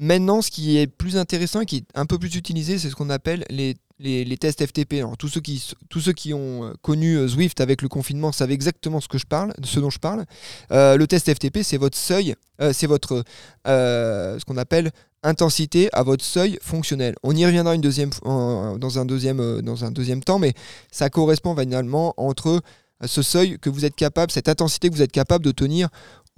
Maintenant, 0.00 0.42
ce 0.42 0.50
qui 0.50 0.78
est 0.78 0.86
plus 0.86 1.16
intéressant 1.16 1.62
et 1.62 1.66
qui 1.66 1.78
est 1.78 1.86
un 1.94 2.06
peu 2.06 2.18
plus 2.18 2.36
utilisé, 2.36 2.78
c'est 2.78 2.88
ce 2.88 2.94
qu'on 2.94 3.10
appelle 3.10 3.44
les, 3.50 4.36
tests 4.36 4.64
FTP. 4.64 4.94
Alors, 4.94 5.16
tous 5.16 5.26
ceux 5.26 5.40
qui, 5.40 5.72
tous 5.88 6.00
ceux 6.00 6.12
qui 6.12 6.32
ont 6.32 6.64
euh, 6.64 6.72
connu 6.82 7.16
euh, 7.16 7.26
Zwift 7.26 7.60
avec 7.60 7.82
le 7.82 7.88
confinement 7.88 8.30
savent 8.30 8.52
exactement 8.52 9.00
ce, 9.00 9.08
ce 9.08 9.80
dont 9.80 9.90
je 9.90 9.98
parle. 9.98 10.24
Euh, 10.70 10.96
le 10.96 11.06
test 11.08 11.32
FTP, 11.34 11.64
c'est 11.64 11.78
votre 11.78 11.98
seuil, 11.98 12.36
c'est 12.72 12.86
votre 12.86 13.24
ce 13.66 14.44
qu'on 14.44 14.56
appelle 14.56 14.92
intensité 15.24 15.88
à 15.92 16.04
votre 16.04 16.24
seuil 16.24 16.58
fonctionnel. 16.62 17.16
On 17.24 17.34
y 17.34 17.44
reviendra 17.44 17.74
une 17.74 17.80
deuxième, 17.80 18.10
dans, 18.24 18.98
un 19.00 19.04
deuxième, 19.04 19.62
dans 19.62 19.84
un 19.84 19.90
deuxième 19.90 20.22
temps, 20.22 20.38
mais 20.38 20.54
ça 20.92 21.10
correspond 21.10 21.56
finalement 21.56 22.14
entre 22.18 22.62
ce 23.04 23.22
seuil 23.22 23.58
que 23.58 23.70
vous 23.70 23.84
êtes 23.84 23.94
capable, 23.94 24.32
cette 24.32 24.48
intensité 24.48 24.88
que 24.88 24.94
vous 24.94 25.02
êtes 25.02 25.12
capable 25.12 25.44
de 25.44 25.52
tenir 25.52 25.88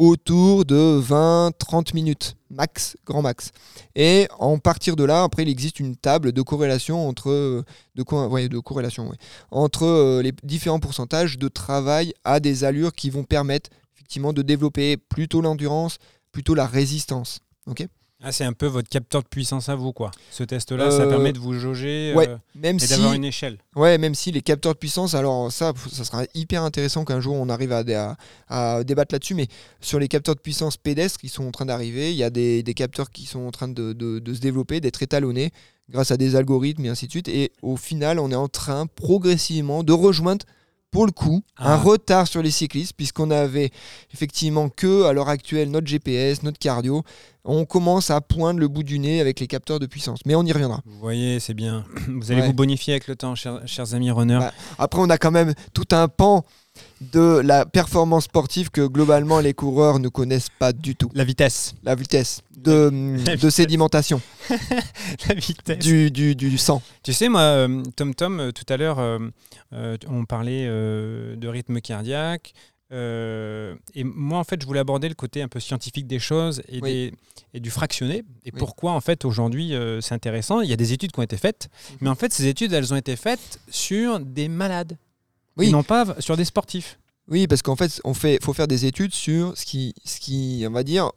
autour 0.01 0.65
de 0.65 0.99
20-30 0.99 1.95
minutes, 1.95 2.35
max, 2.49 2.97
grand 3.05 3.21
max. 3.21 3.51
Et 3.95 4.29
en 4.39 4.59
partir 4.59 4.97
de 4.97 5.05
là, 5.05 5.25
après, 5.25 5.43
il 5.43 5.49
existe 5.51 5.79
une 5.79 5.95
table 5.95 6.33
de 6.33 6.41
corrélation 6.41 7.07
entre, 7.07 7.65
de, 7.95 8.15
ouais, 8.29 8.49
de 8.49 8.59
corrélation, 8.61 9.13
entre 9.51 9.85
euh, 9.85 10.23
les 10.23 10.33
différents 10.43 10.81
pourcentages 10.81 11.37
de 11.37 11.49
travail 11.49 12.15
à 12.25 12.41
des 12.41 12.65
allures 12.65 12.95
qui 12.95 13.11
vont 13.11 13.25
permettre 13.25 13.69
effectivement 13.95 14.33
de 14.33 14.41
développer 14.41 14.97
plutôt 14.97 15.43
l'endurance, 15.43 15.99
plutôt 16.33 16.55
la 16.55 16.67
résistance. 16.67 17.41
Ok? 17.67 17.87
Ah, 18.23 18.33
C'est 18.33 18.45
un 18.45 18.53
peu 18.53 18.67
votre 18.67 18.89
capteur 18.89 19.23
de 19.23 19.29
puissance 19.29 19.69
à 19.69 19.75
vous, 19.75 19.93
quoi. 19.93 20.11
Ce 20.31 20.43
test-là, 20.45 20.91
ça 20.91 21.03
Euh, 21.03 21.09
permet 21.09 21.33
de 21.33 21.39
vous 21.39 21.55
jauger 21.55 22.13
ouais, 22.15 22.29
euh, 22.29 22.37
Même 22.55 22.77
et 22.77 22.81
si, 22.81 22.89
d'avoir 22.89 23.13
une 23.15 23.25
échelle. 23.25 23.59
ouais, 23.77 23.99
même 23.99 24.15
si 24.15 24.31
les 24.33 24.43
capteurs 24.43 24.75
de 24.75 24.79
puissance, 24.79 25.15
alors 25.15 25.51
ça, 25.53 25.73
ça 25.91 26.05
sera 26.05 26.25
hyper 26.35 26.63
intéressant 26.63 27.05
qu'un 27.05 27.21
jour 27.21 27.35
on 27.37 27.49
arrive 27.49 27.73
à, 27.73 27.83
dé- 27.85 27.95
à- 27.95 28.17
à 28.49 28.85
débattre 28.85 29.15
là-dessus, 29.15 29.35
mais 29.35 29.49
sur 29.81 29.99
les 29.99 30.09
capteurs 30.09 30.35
de 30.35 30.41
puissance 30.41 30.77
pédestres 30.77 31.19
qui 31.21 31.29
sont 31.29 31.45
en 31.47 31.51
train 31.51 31.67
d'arriver, 31.67 32.11
il 32.11 32.17
y 32.17 32.25
a 32.25 32.31
des, 32.31 32.63
des 32.63 32.75
capteurs 32.75 33.11
qui 33.11 33.27
sont 33.27 33.41
en 33.41 33.51
train 33.51 33.69
de, 33.69 33.93
de- 33.93 34.19
de 34.19 34.35
se 34.35 34.41
développer, 34.41 34.81
d'être 34.81 35.03
étalonnés 35.03 35.51
grâce 35.89 36.11
à 36.13 36.17
des 36.17 36.37
algorithmes 36.37 36.85
et 36.85 36.89
ainsi 36.89 37.07
de 37.07 37.11
suite. 37.11 37.29
Et 37.29 37.51
au 37.63 37.77
final, 37.77 38.19
on 38.21 38.31
est 38.31 38.35
en 38.37 38.47
train 38.49 38.87
progressivement 38.87 39.83
de 39.83 39.93
rejoindre, 39.93 40.45
pour 40.91 41.07
le 41.07 41.13
coup, 41.13 41.43
Ah. 41.57 41.75
un 41.75 41.77
retard 41.77 42.27
sur 42.27 42.43
les 42.43 42.51
cyclistes, 42.51 42.95
puisqu'on 42.97 43.31
avait 43.31 43.71
effectivement 44.13 44.69
que, 44.69 45.05
à 45.05 45.13
l'heure 45.13 45.29
actuelle, 45.29 45.71
notre 45.71 45.87
GPS, 45.87 46.43
notre 46.43 46.59
cardio. 46.59 47.03
On 47.45 47.65
commence 47.65 48.11
à 48.11 48.21
poindre 48.21 48.61
le 48.61 48.69
bout 48.69 48.83
du 48.83 48.99
nez 48.99 49.21
avec 49.21 49.41
les 49.41 49.47
capteurs 49.47 49.79
de 49.79 49.87
puissance. 49.87 50.19
Mais 50.27 50.35
on 50.35 50.43
y 50.45 50.53
reviendra. 50.53 50.83
Vous 50.85 50.99
voyez, 50.99 51.41
c'est 51.41 51.55
bien. 51.55 51.85
Vous 52.09 52.31
allez 52.33 52.43
Ouais. 52.43 52.47
vous 52.49 52.53
bonifier 52.53 52.93
avec 52.95 53.07
le 53.09 53.17
temps, 53.17 53.35
chers, 53.35 53.67
chers 53.67 53.95
amis 53.95 54.11
runners. 54.11 54.39
Bah, 54.41 54.53
Après, 54.79 55.01
on 55.01 55.09
a 55.09 55.17
quand 55.17 55.31
même 55.31 55.55
tout 55.73 55.87
un 55.93 56.07
pan 56.09 56.45
de 57.01 57.41
la 57.41 57.65
performance 57.67 58.25
sportive 58.25 58.71
que 58.71 58.87
globalement 58.87 59.41
les 59.41 59.55
coureurs 59.55 59.99
ne 59.99 60.09
connaissent 60.09 60.51
pas 60.59 60.73
du 60.73 60.95
tout. 60.97 61.11
La 61.15 61.25
vitesse. 61.25 61.75
La 61.83 61.95
vitesse 61.95 62.43
de, 62.57 62.73
La 62.73 62.91
de 62.91 63.37
vitesse. 63.37 63.55
sédimentation 63.55 64.21
La 65.29 65.35
vitesse. 65.35 65.79
du, 65.79 66.11
du, 66.11 66.35
du 66.35 66.59
sang. 66.59 66.83
Tu 67.03 67.13
sais, 67.13 67.29
moi, 67.29 67.41
euh, 67.41 67.83
Tom 67.97 68.15
Tom, 68.15 68.39
euh, 68.41 68.53
tout 68.53 68.71
à 68.73 68.77
l'heure, 68.77 68.99
euh, 68.99 69.97
on 70.09 70.25
parlait 70.27 70.67
euh, 70.69 71.37
de 71.37 71.49
rythme 71.49 71.81
cardiaque. 71.81 72.53
euh, 72.93 73.75
et 73.95 74.05
moi, 74.05 74.39
en 74.39 74.45
fait, 74.45 74.61
je 74.61 74.67
voulais 74.67 74.81
aborder 74.81 75.09
le 75.09 75.15
côté 75.15 75.43
un 75.43 75.49
peu 75.49 75.61
scientifique 75.61 76.07
des 76.07 76.19
choses 76.19 76.61
et, 76.69 76.81
Oui. 76.83 76.93
des- 76.93 77.15
et 77.55 77.61
du 77.61 77.71
fractionné. 77.71 78.17
Et 78.45 78.51
Oui. 78.53 78.59
pourquoi, 78.59 78.93
en 78.93 79.01
fait, 79.01 79.25
aujourd'hui, 79.25 79.75
euh, 79.75 80.01
c'est 80.01 80.15
intéressant. 80.15 80.61
Il 80.61 80.69
y 80.69 80.73
a 80.73 80.77
des 80.77 80.93
études 80.93 81.13
qui 81.13 81.19
ont 81.21 81.23
été 81.23 81.37
faites. 81.37 81.69
Mhm. 81.93 81.97
Mais 82.03 82.09
en 82.11 82.15
fait, 82.17 82.33
ces 82.33 82.47
études, 82.47 82.73
elles 82.73 82.93
ont 82.93 82.97
été 82.97 83.17
faites 83.17 83.61
sur 83.71 84.21
des 84.21 84.49
malades. 84.49 84.97
Oui. 85.57 85.69
Et 85.69 85.71
non 85.71 85.83
pas 85.83 86.15
sur 86.21 86.37
des 86.37 86.45
sportifs. 86.45 86.99
Oui, 87.29 87.47
parce 87.47 87.63
qu'en 87.63 87.77
fait, 87.77 88.01
on 88.05 88.15
fait, 88.15 88.43
faut 88.43 88.53
faire 88.53 88.67
des 88.69 88.87
études 88.87 89.15
sur 89.15 89.57
ce 89.57 89.65
qui, 89.65 89.95
ce 90.05 90.19
qui, 90.19 90.65
on 90.67 90.73
va 90.73 90.83
dire, 90.83 91.11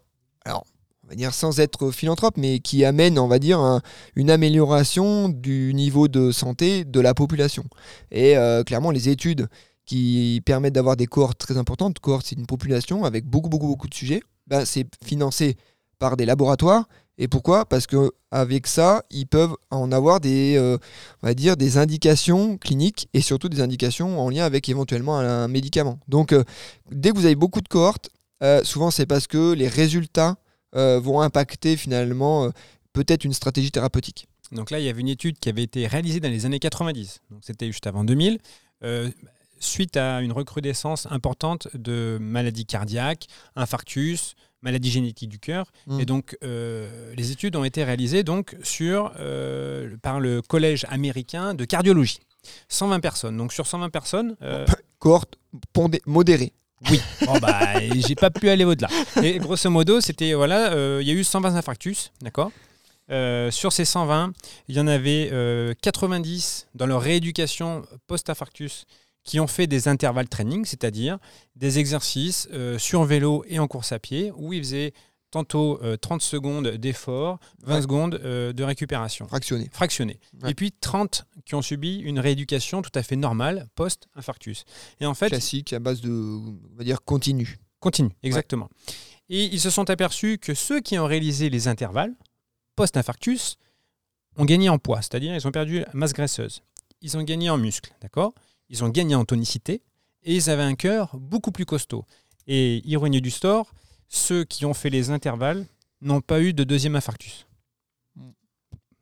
alors, 0.46 0.63
on 1.04 1.08
va 1.08 1.15
dire 1.15 1.34
sans 1.34 1.60
être 1.60 1.91
philanthrope, 1.91 2.38
mais 2.38 2.60
qui 2.60 2.86
amène, 2.86 3.17
on 3.17 3.28
va 3.28 3.39
dire, 3.39 3.60
un- 3.60 3.82
une 4.15 4.30
amélioration 4.30 5.30
du 5.30 5.74
niveau 5.74 6.08
de 6.08 6.32
santé 6.32 6.86
de 6.86 7.00
la 7.00 7.13
population. 7.13 7.63
Et 8.12 8.38
euh, 8.38 8.63
clairement, 8.63 8.91
les 8.91 9.10
études 9.10 9.48
qui 9.86 10.41
permettent 10.46 10.74
d'avoir 10.76 10.96
des 10.96 11.08
cohortes 11.08 11.39
très 11.39 11.58
importantes, 11.58 12.00
cohorte, 12.00 12.26
c'est 12.28 12.38
une 12.38 12.46
population 12.46 13.04
avec 13.06 13.26
beaucoup, 13.26 13.50
beaucoup, 13.50 13.67
beaucoup 13.67 13.88
de 13.89 13.93
sujets, 13.96 14.22
ben, 14.48 14.65
c'est 14.65 14.86
financé 15.04 15.58
par 16.00 16.15
des 16.15 16.26
laboratoires. 16.26 16.88
Et 17.17 17.28
pourquoi? 17.28 17.65
Parce 17.65 17.86
que 17.86 18.12
avec 18.32 18.65
ça, 18.65 19.04
ils 19.12 19.28
peuvent 19.28 19.56
en 19.69 19.91
avoir 19.91 20.19
des, 20.19 20.56
euh, 20.58 20.78
on 21.21 21.28
va 21.28 21.34
dire, 21.34 21.58
des 21.58 21.78
indications 21.78 22.58
cliniques 22.58 23.08
et 23.13 23.21
surtout 23.21 23.49
des 23.49 23.62
indications 23.62 24.19
en 24.19 24.30
lien 24.30 24.45
avec 24.45 24.67
éventuellement 24.67 25.19
un, 25.19 25.47
médicament. 25.47 25.99
Donc, 26.08 26.34
euh, 26.34 26.43
dès 26.91 27.12
que 27.12 27.15
vous 27.15 27.26
avez 27.26 27.36
beaucoup 27.36 27.62
de 27.62 27.67
cohortes, 27.67 28.10
euh, 28.41 28.63
souvent 28.63 28.89
c'est 28.89 29.06
parce 29.06 29.28
que 29.28 29.54
les 29.54 29.67
résultats 29.67 30.38
vont 30.76 31.21
impacter 31.21 31.78
finalement 31.78 32.49
peut-être 32.93 33.26
une 33.26 33.34
stratégie 33.34 33.69
thérapeutique. 33.69 34.28
Donc 34.54 34.71
là, 34.71 34.80
il 34.80 34.86
y 34.86 34.89
avait 34.89 35.02
une 35.02 35.08
étude 35.08 35.38
qui 35.39 35.49
avait 35.49 35.63
été 35.63 35.88
réalisée 35.88 36.19
dans 36.19 36.30
les 36.30 36.47
années 36.47 36.58
90. 36.58 37.21
Donc 37.30 37.41
c'était 37.43 37.67
juste 37.67 37.88
avant 37.88 38.04
2000. 38.04 38.39
euh, 38.84 39.10
suite 39.60 39.95
à 39.95 40.21
une 40.21 40.34
recrudescence 40.34 41.08
importante 41.10 41.69
de 41.73 42.17
maladies 42.19 42.65
cardiaques, 42.65 43.28
infarctus, 43.56 44.36
maladies 44.63 44.89
génétiques 44.89 45.30
du 45.30 45.39
cœur. 45.39 45.71
Mm. 45.88 45.99
Et 45.99 46.06
donc, 46.06 46.38
euh, 46.43 47.13
les 47.15 47.32
études 47.32 47.56
ont 47.56 47.63
été 47.63 47.84
réalisées 47.84 48.23
donc, 48.23 48.56
sur, 48.63 49.12
euh, 49.19 49.95
par 50.02 50.19
le 50.19 50.41
Collège 50.41 50.86
américain 50.89 51.54
de 51.54 51.65
cardiologie. 51.65 52.19
120 52.69 52.99
personnes. 52.99 53.38
Donc, 53.38 53.54
sur 53.54 53.67
120 53.67 53.89
personnes, 53.89 54.36
euh, 54.41 54.65
Cohorte 54.99 55.36
pondé- 55.73 56.02
modérée. 56.06 56.54
oui, 56.89 56.99
bon, 57.26 57.38
bah, 57.39 57.60
j'ai 57.95 58.15
pas 58.15 58.30
pu 58.30 58.49
aller 58.49 58.65
au-delà. 58.65 58.89
Et 59.21 59.38
grosso 59.39 59.69
modo, 59.69 60.02
c'était 60.02 60.34
voilà, 60.34 60.73
euh, 60.73 60.99
il 61.02 61.08
y 61.08 61.12
a 61.12 61.13
eu 61.13 61.23
120 61.23 61.56
infarctus, 61.56 62.12
d'accord? 62.21 62.52
Euh, 63.12 63.52
sur 63.52 63.71
ces 63.73 63.86
120, 63.86 64.32
il 64.69 64.76
y 64.76 64.80
en 64.80 64.88
avait 64.88 65.30
euh, 65.34 65.73
90 65.82 66.67
dans 66.73 66.86
leur 66.86 67.02
rééducation 67.02 67.84
post-infarctus 68.08 68.86
qui 69.23 69.39
ont 69.39 69.47
fait 69.47 69.67
des 69.67 69.88
intervalles 69.88 70.27
training, 70.29 70.65
c'est-à-dire 70.65 71.17
des 71.55 71.79
exercices 71.79 72.47
euh, 72.51 72.77
sur 72.77 73.03
vélo 73.03 73.43
et 73.47 73.59
en 73.59 73.67
course 73.67 73.91
à 73.91 73.99
pied, 73.99 74.31
où 74.36 74.53
ils 74.53 74.59
faisaient 74.62 74.93
tantôt 75.31 75.79
euh, 75.81 75.97
30 75.97 76.21
secondes 76.21 76.67
d'effort, 76.67 77.39
20 77.63 77.75
Ouais. 77.75 77.81
seconnes 77.81 78.19
euh, 78.23 78.53
de 78.53 78.63
récupération 78.63 79.25
Fractionné. 79.27 79.69
fractionnés. 79.71 80.19
Ouais. 80.43 80.51
Et 80.51 80.53
puis 80.53 80.71
30 80.71 81.25
qui 81.45 81.55
ont 81.55 81.62
subi 81.63 81.97
une 81.99 82.19
rééducation 82.19 82.81
tout 82.83 82.91
à 82.93 83.01
fait 83.01 83.15
normale 83.15 83.67
post-infarctus. 83.75 84.65
Et 84.99 85.05
en 85.07 85.13
fait, 85.15 85.29
Classique 85.29 85.73
à 85.73 85.79
base 85.79 86.01
de, 86.01 86.12
on 86.12 86.59
va 86.77 86.83
dire, 86.83 87.01
continu. 87.03 87.57
Continue, 87.79 88.12
exactement. 88.21 88.69
Et 89.29 89.45
ils 89.45 89.59
se 89.59 89.69
sont 89.69 89.89
aperçus 89.89 90.38
que 90.38 90.53
ceux 90.53 90.81
qui 90.81 90.99
ont 90.99 91.05
réalisé 91.05 91.49
les 91.49 91.67
intervalles 91.67 92.13
post-infarctus 92.75 93.57
ont 94.38 94.45
gagné 94.45 94.69
en 94.69 94.77
poids, 94.79 95.01
c'est-à-dire 95.01 95.33
ils 95.36 95.47
ont 95.47 95.51
perdu 95.51 95.83
masse 95.93 96.13
graisseuse. 96.13 96.62
Ils 97.01 97.17
ont 97.17 97.23
gagné 97.23 97.49
en 97.49 97.57
muscles, 97.57 97.93
d'accord? 98.01 98.33
Ils 98.69 98.84
ont 98.84 98.89
gagné 98.89 99.15
en 99.15 99.26
tonicité 99.26 99.82
et 100.23 100.36
ils 100.36 100.49
avaient 100.49 100.63
un 100.63 100.76
cœur 100.76 101.15
beaucoup 101.17 101.52
plus 101.52 101.65
costaud. 101.65 102.06
Et 102.47 102.82
ironie 102.86 103.21
du 103.21 103.32
store, 103.32 103.73
ceux 104.10 104.43
qui 104.43 104.65
ont 104.65 104.73
fait 104.73 104.89
les 104.89 105.10
intervalles 105.10 105.65
n'ont 106.02 106.21
pas 106.21 106.41
eu 106.41 106.54
de 106.54 106.63
deuxième 106.63 106.95
infarctus. 106.95 107.45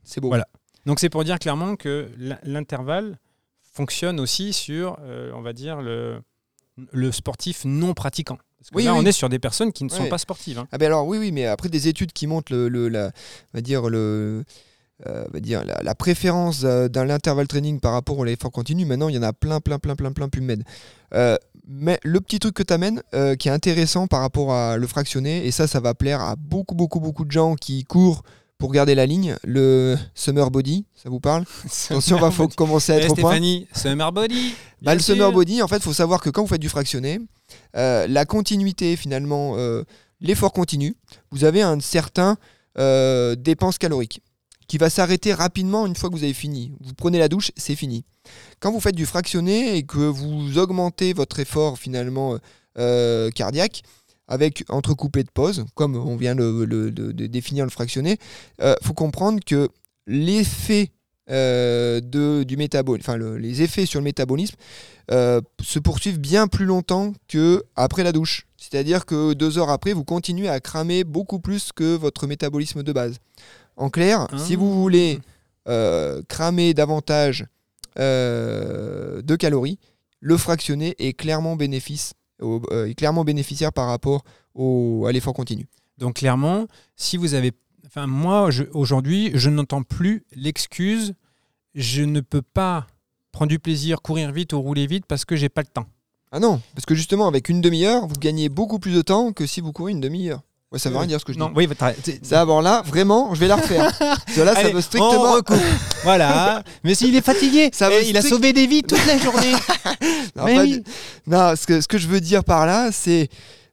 C'est 0.04 0.20
beau. 0.22 0.28
Voilà. 0.30 0.48
Donc 0.86 1.00
c'est 1.00 1.10
pour 1.10 1.24
dire 1.24 1.40
clairement 1.40 1.76
que 1.76 2.10
l'in- 2.18 2.40
l'intervalle 2.44 3.20
fonctionne 3.74 4.20
aussi 4.20 4.52
sur, 4.54 4.98
euh, 5.02 5.32
on 5.34 5.42
va 5.42 5.54
dire, 5.54 5.82
le, 5.82 6.22
le 6.92 7.12
sportif 7.12 7.66
non 7.66 7.94
pratiquant. 7.94 8.38
Parce 8.58 8.70
que 8.72 8.76
Oui, 8.76 8.84
là, 8.84 8.94
oui. 8.94 9.00
on 9.02 9.06
est 9.06 9.12
sur 9.12 9.30
des 9.30 9.40
personnes 9.40 9.72
qui 9.72 9.84
ne 9.84 9.90
sont 9.90 10.08
pas 10.08 10.18
sportives. 10.18 10.60
hein. 10.60 10.68
Ah 10.72 10.78
ben 10.78 10.86
alors 10.88 11.08
oui, 11.08 11.18
oui, 11.18 11.32
mais 11.32 11.46
après 11.46 11.70
des 11.70 11.88
études 11.88 12.12
qui 12.14 12.28
montrent 12.28 12.52
le, 12.54 12.68
le- 12.70 12.90
la, 12.90 13.08
on 13.08 13.58
va 13.58 13.62
dire 13.62 13.90
le, 13.90 14.44
euh, 15.08 15.26
va 15.32 15.40
dire 15.40 15.64
la, 15.66 15.82
la 15.84 15.96
préférence 15.96 16.62
euh, 16.64 16.88
dans 16.88 17.04
l'intervalle 17.04 17.48
training 17.48 17.80
par 17.80 17.94
rapport 17.94 18.18
au 18.18 18.24
l'effort 18.24 18.52
continu, 18.52 18.86
maintenant 18.86 19.10
il 19.10 19.16
y 19.16 19.18
en 19.18 19.24
a 19.24 19.34
plein, 19.34 19.60
plein, 19.60 19.80
plein, 19.80 19.96
plein, 19.96 20.12
plein, 20.12 20.30
PubMed. 20.30 20.64
Euh, 21.14 21.38
mais 21.68 22.00
le 22.04 22.20
petit 22.22 22.40
truc 22.40 22.56
que 22.56 22.64
tu 22.64 22.74
amènes 22.74 23.02
qui 23.38 23.48
est 23.48 23.52
intéressant 23.52 24.08
par 24.08 24.22
rapport 24.22 24.52
à 24.54 24.78
le 24.78 24.88
fractionné, 24.88 25.46
et 25.46 25.52
ça, 25.52 25.68
ça 25.68 25.80
va 25.80 25.94
plaire 25.94 26.20
à 26.20 26.36
beaucoup, 26.36 26.76
beaucoup, 26.76 27.00
beaucoup 27.00 27.24
de 27.24 27.32
gens 27.32 27.56
qui 27.56 27.86
courent 27.86 28.24
pour 28.62 28.72
garder 28.72 28.94
la 28.94 29.08
ligne, 29.08 29.36
le 29.44 29.98
Summer 30.14 30.52
Body, 30.52 30.86
ça 30.96 31.10
vous 31.10 31.20
parle? 31.20 31.46
Attention, 31.90 32.20
il 32.24 32.32
faut 32.32 32.48
commencer 32.50 32.94
à 32.94 33.00
Eh, 33.00 33.06
être 33.06 33.12
au 33.12 33.16
point. 33.16 33.40
Summer 33.74 34.12
Body. 34.12 34.54
Bah, 34.84 34.94
le 34.94 35.02
Summer. 35.02 35.32
Body, 35.32 35.64
en 35.64 35.68
fait, 35.68 35.78
il 35.78 35.82
faut 35.82 35.94
savoir 35.94 36.22
que 36.22 36.30
quand 36.30 36.44
vous 36.44 36.48
faites 36.48 36.62
du 36.62 36.70
fractionné, 36.70 37.20
euh, 37.76 38.06
la 38.08 38.26
continuité, 38.26 38.96
finalement, 38.96 39.56
euh, 39.58 39.84
l'effort 40.22 40.54
continu, 40.54 40.96
vous 41.32 41.44
avez 41.44 41.64
un 41.64 41.80
certain 41.80 42.38
euh, 42.78 43.36
dépense 43.36 43.80
calorique 43.80 44.22
qui 44.72 44.78
va 44.78 44.90
s'arrêter 44.90 45.34
rapidement 45.34 45.86
une 45.86 45.98
fois 45.98 46.10
que 46.10 46.16
vous 46.16 46.24
avez 46.24 46.32
fini. 46.32 46.72
Vous 46.80 46.94
prenez 46.94 47.20
la 47.20 47.28
douche, 47.28 47.52
c'est 47.58 47.76
fini. 47.76 48.06
Quand 48.62 48.72
vous 48.72 48.80
faites 48.80 48.96
du 48.96 49.06
fractionné 49.06 49.76
et 49.76 49.84
que 49.84 49.98
vous 49.98 50.58
augmentez 50.58 51.12
votre 51.12 51.42
effort, 51.42 51.78
finalement, 51.78 52.38
euh, 52.78 53.30
cardiaque, 53.32 53.82
avec 54.30 54.64
entrecoupé 54.70 55.24
de 55.24 55.30
pause, 55.30 55.66
comme 55.76 55.98
on 55.98 56.16
vient 56.16 56.36
de, 56.36 57.12
définir 57.28 57.66
le 57.66 57.70
fractionné, 57.70 58.18
il 58.62 58.76
faut 58.82 58.94
comprendre 58.94 59.42
que 59.46 59.68
euh, 61.30 62.00
les 63.40 63.62
effets 63.62 63.86
sur 63.86 64.00
le 64.00 64.04
métabolisme 64.06 64.56
euh, 65.12 65.42
se 65.62 65.80
poursuivent 65.80 66.20
bien 66.20 66.48
plus 66.48 66.66
longtemps 66.66 67.14
que 67.28 67.64
après 67.76 68.04
la 68.04 68.12
douche. 68.14 68.48
C'est-à-dire 68.58 69.06
que 69.06 69.34
deux 69.34 69.58
heures 69.58 69.70
après, 69.70 69.92
vous 69.94 70.06
continuez 70.06 70.48
à 70.48 70.60
cramer 70.60 71.04
beaucoup 71.04 71.40
plus 71.40 71.72
que 71.74 71.96
votre 71.96 72.28
métabolisme 72.28 72.84
de 72.84 72.94
base. 72.94 73.18
En 73.82 73.90
clair, 73.90 74.28
Ah. 74.32 74.38
si 74.38 74.56
vous 74.56 74.82
voulez 74.82 75.20
euh, 75.68 76.22
cramer 76.28 76.74
davantage 76.74 77.46
euh, 78.00 79.22
de 79.22 79.36
calories, 79.36 79.80
le 80.20 80.38
fractionné 80.38 80.96
est 81.00 81.14
clairement, 81.14 81.56
bénéfice, 81.56 82.14
au- 82.42 82.62
euh, 82.72 82.88
est 82.88 82.94
clairement 82.96 83.24
bénéficiaire 83.24 83.74
par 83.74 83.88
rapport 83.88 84.24
au, 84.56 85.06
à 85.08 85.12
l'effort 85.12 85.34
continu. 85.34 85.68
Donc 85.98 86.16
clairement, 86.16 86.68
si 86.96 87.18
vous 87.18 87.34
avez... 87.34 87.52
Enfin, 87.88 88.08
moi, 88.08 88.50
aujourd'hui, 88.74 89.32
je 89.34 89.50
n'entends 89.50 89.84
plus 89.84 90.24
l'excuse 90.36 91.14
je 91.74 92.02
ne 92.04 92.20
peux 92.20 92.42
pas 92.42 92.86
prendre 93.32 93.50
du 93.50 93.58
plaisir, 93.60 94.02
courir 94.02 94.32
vite 94.34 94.52
ou 94.52 94.62
rouler 94.62 94.88
vite 94.88 95.06
parce 95.08 95.24
que 95.24 95.38
j'ai 95.38 95.48
pas 95.48 95.62
le 95.62 95.68
temps. 95.68 95.86
Ah 96.34 96.40
non, 96.40 96.60
parce 96.76 96.86
que 96.86 96.96
justement, 96.96 97.28
avec 97.30 97.48
une 97.48 97.62
demi-heure, 97.62 98.08
vous 98.08 98.16
gagnez 98.20 98.50
beaucoup 98.50 98.78
plus 98.78 98.94
de 98.94 99.02
temps 99.02 99.32
que 99.32 99.46
si 99.46 99.62
vous 99.62 99.72
courez 99.72 99.94
une 99.94 100.02
demi-heure. 100.02 100.42
Ouais, 100.72 100.80
ça 100.80 100.90
veut 100.90 100.98
rien 100.98 101.08
dire 101.08 101.20
ce 101.20 101.26
que 101.26 101.34
je 101.34 101.38
non, 101.38 101.48
dis. 101.50 101.54
oui, 101.58 101.70
c'est- 102.02 102.26
Ça, 102.26 102.46
bon, 102.46 102.62
là, 102.62 102.82
vraiment, 102.86 103.34
je 103.36 103.40
vais 103.42 103.48
la 103.48 103.58
refaire. 103.58 103.84
Là, 104.38 104.56
ça 104.56 104.70
veut 104.70 104.78
on 104.78 104.82
strictement. 104.82 105.34
recoupe. 105.34 105.58
voilà. 106.04 106.64
Mais 106.86 106.96
s'il 106.96 107.14
est 107.16 107.22
fatigué, 107.22 107.70
Ça 107.74 107.90
eh, 107.92 107.96
veut 107.98 108.06
il 108.08 108.16
a 108.16 108.22
sauvé 108.22 108.54
des 108.54 108.68
vies 108.68 108.82
toute 108.84 109.06
la 109.06 109.18
journée. 109.18 109.54
Non, 110.38 110.46
Mais 110.46 110.60
oui. 110.60 110.84
non, 111.28 111.54
ce 111.58 111.68
que, 111.68 111.82
ce 111.82 111.88
que 111.90 111.98
je 111.98 112.08
veux 112.08 112.22
dire 112.22 112.46
par 112.46 112.66
là, 112.66 112.90
c'est 112.94 113.28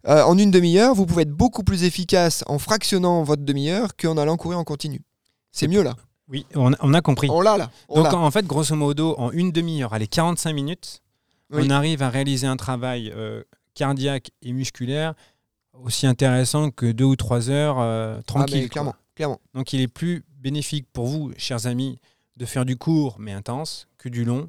euh, 0.09 0.23
en 0.25 0.37
une 0.37 0.51
demi-heure, 0.51 0.93
vous 0.93 1.07
pouvez 1.07 1.23
être 1.23 1.31
beaucoup 1.31 1.63
plus 1.63 1.85
efficace 1.85 2.43
en 2.49 2.59
fractionnant 2.59 3.23
votre 3.23 3.45
demi-heure 3.45 3.91
qu'en 3.97 4.17
allant 4.17 4.37
courir 4.37 4.59
en 4.59 4.65
continu. 4.65 5.01
C'est 5.53 5.69
mieux 5.69 5.83
là. 5.85 5.95
Oui, 6.29 6.47
on 6.57 6.73
a, 6.73 6.77
on 6.81 6.95
a 6.95 7.01
compris. 7.01 7.29
On 7.31 7.41
l'a 7.41 7.57
là. 7.57 7.71
On 7.89 8.03
Donc 8.03 8.13
en 8.13 8.31
fait, 8.33 8.45
grosso 8.45 8.75
modo, 8.75 9.15
en 9.19 9.31
une 9.31 9.53
demi-heure, 9.53 9.95
allez, 9.95 10.09
45 10.09 10.53
minutes, 10.53 11.01
Oui. 11.53 11.63
on 11.65 11.71
arrive 11.71 12.03
à 12.03 12.11
réaliser 12.11 12.49
un 12.49 12.57
travail 12.57 13.13
euh, 13.17 13.43
cardiaque 13.75 14.31
et 14.43 14.53
musculaire 14.53 15.15
aussi 15.83 16.07
intéressant 16.07 16.71
que 16.71 16.87
deux 16.93 17.05
ou 17.05 17.17
trois 17.17 17.51
heures 17.51 17.79
euh, 17.79 18.17
Ah, 18.19 18.23
tranquille. 18.23 18.61
quoi. 18.63 18.69
clairement, 18.69 18.95
clairement. 19.15 19.41
Donc 19.55 19.73
il 19.73 19.81
est 19.81 19.89
plus 19.89 20.25
bénéfique 20.39 20.87
pour 20.93 21.07
vous, 21.07 21.33
chers 21.37 21.67
amis, 21.67 21.99
de 22.37 22.45
faire 22.47 22.65
du 22.65 22.77
court 22.77 23.17
mais 23.19 23.33
intense 23.33 23.89
que 23.99 24.09
du 24.09 24.25
long. 24.25 24.49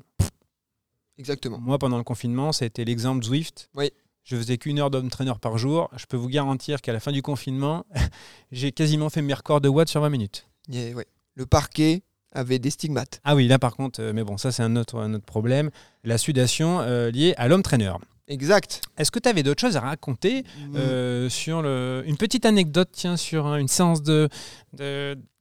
Exactement. 1.18 1.60
Moi, 1.60 1.78
pendant 1.78 1.98
le 1.98 2.04
confinement, 2.04 2.52
ça 2.52 2.64
a 2.64 2.68
été 2.68 2.86
l'exemple 2.86 3.24
Zwift. 3.26 3.70
Oui. 3.76 3.92
Je 4.24 4.36
faisais 4.36 4.58
qu'une 4.58 4.80
heure 4.80 4.90
d'entraîneur 4.92 5.40
par 5.40 5.58
jour. 5.58 5.90
Je 5.98 6.06
peux 6.06 6.18
vous 6.18 6.30
garantir 6.30 6.82
qu'à 6.82 6.94
la 6.94 7.00
fin 7.00 7.12
du 7.12 7.22
confinement, 7.22 7.86
j'ai 8.52 8.72
quasiment 8.72 9.10
fait 9.10 9.22
mes 9.22 9.34
records 9.34 9.60
de 9.62 9.70
watts 9.70 9.90
sur 9.90 10.02
20 10.02 10.10
minutes. 10.10 10.48
Yeah, 10.70 10.94
ouais. 10.94 11.08
Le 11.36 11.46
parquet 11.46 12.04
avait 12.32 12.60
des 12.60 12.70
stigmates. 12.70 13.22
Ah 13.24 13.36
oui, 13.36 13.48
là 13.48 13.58
par 13.58 13.76
contre, 13.76 14.02
euh, 14.02 14.14
mais 14.14 14.24
bon, 14.24 14.38
ça 14.38 14.52
c'est 14.52 14.62
un 14.62 14.76
autre, 14.76 15.00
un 15.00 15.14
autre 15.16 15.26
problème. 15.26 15.72
La 16.04 16.18
sudation 16.20 16.80
euh, 16.82 17.10
liée 17.10 17.34
à 17.38 17.48
l'homme 17.48 17.64
traîneur. 17.64 18.00
Exact. 18.30 18.82
Est-ce 18.98 19.10
que 19.10 19.18
tu 19.18 19.28
avais 19.28 19.42
d'autres 19.42 19.60
choses 19.60 19.76
à 19.76 19.80
raconter 19.82 20.44
euh, 20.76 21.30
sur 21.30 21.64
le... 21.64 22.04
une 22.06 22.16
petite 22.16 22.46
anecdote 22.46 22.90
tiens, 22.92 23.18
sur 23.18 23.48
hein, 23.48 23.58
une 23.58 23.68
séance 23.68 24.04
de, 24.04 24.30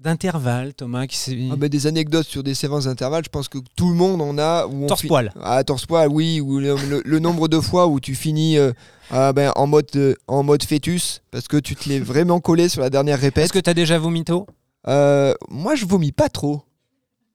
d'intervalle, 0.00 0.72
Thomas 0.74 1.06
qui. 1.06 1.50
Ah, 1.52 1.56
bah, 1.56 1.68
des 1.68 1.86
anecdotes 1.86 2.26
sur 2.26 2.42
des 2.42 2.54
séances 2.54 2.84
d'intervalle, 2.84 3.24
je 3.24 3.28
pense 3.28 3.48
que 3.48 3.58
tout 3.76 3.88
le 3.90 3.94
monde 3.94 4.22
en 4.22 4.38
a. 4.38 4.66
Où 4.66 4.84
on 4.84 4.86
Torse 4.86 5.06
poil. 5.06 5.32
Ah, 5.42 5.62
torse-poil, 5.64 6.08
oui. 6.08 6.40
Ou 6.40 6.58
le, 6.60 6.76
le- 6.88 7.02
le 7.04 7.18
nombre 7.18 7.46
de 7.48 7.60
fois 7.60 7.86
où 7.88 8.00
tu 8.00 8.14
finis 8.14 8.56
euh, 8.56 8.72
ah, 9.10 9.32
ben, 9.34 9.52
en, 9.56 9.66
mode, 9.66 9.88
euh, 9.96 10.14
en 10.26 10.42
mode 10.42 10.62
fœtus 10.62 11.20
parce 11.30 11.46
que 11.46 11.58
tu 11.58 11.76
te 11.76 11.88
l'es 11.88 12.00
vraiment 12.00 12.40
collé 12.40 12.68
sur 12.70 12.80
la 12.80 12.90
dernière 12.90 13.20
répète. 13.20 13.44
Est-ce 13.44 13.52
que 13.52 13.58
tu 13.58 13.68
as 13.70 13.74
déjà 13.74 13.98
vomito? 13.98 14.46
Moi, 14.86 15.74
je 15.74 15.84
vomis 15.84 16.12
pas 16.12 16.30
trop. 16.30 16.62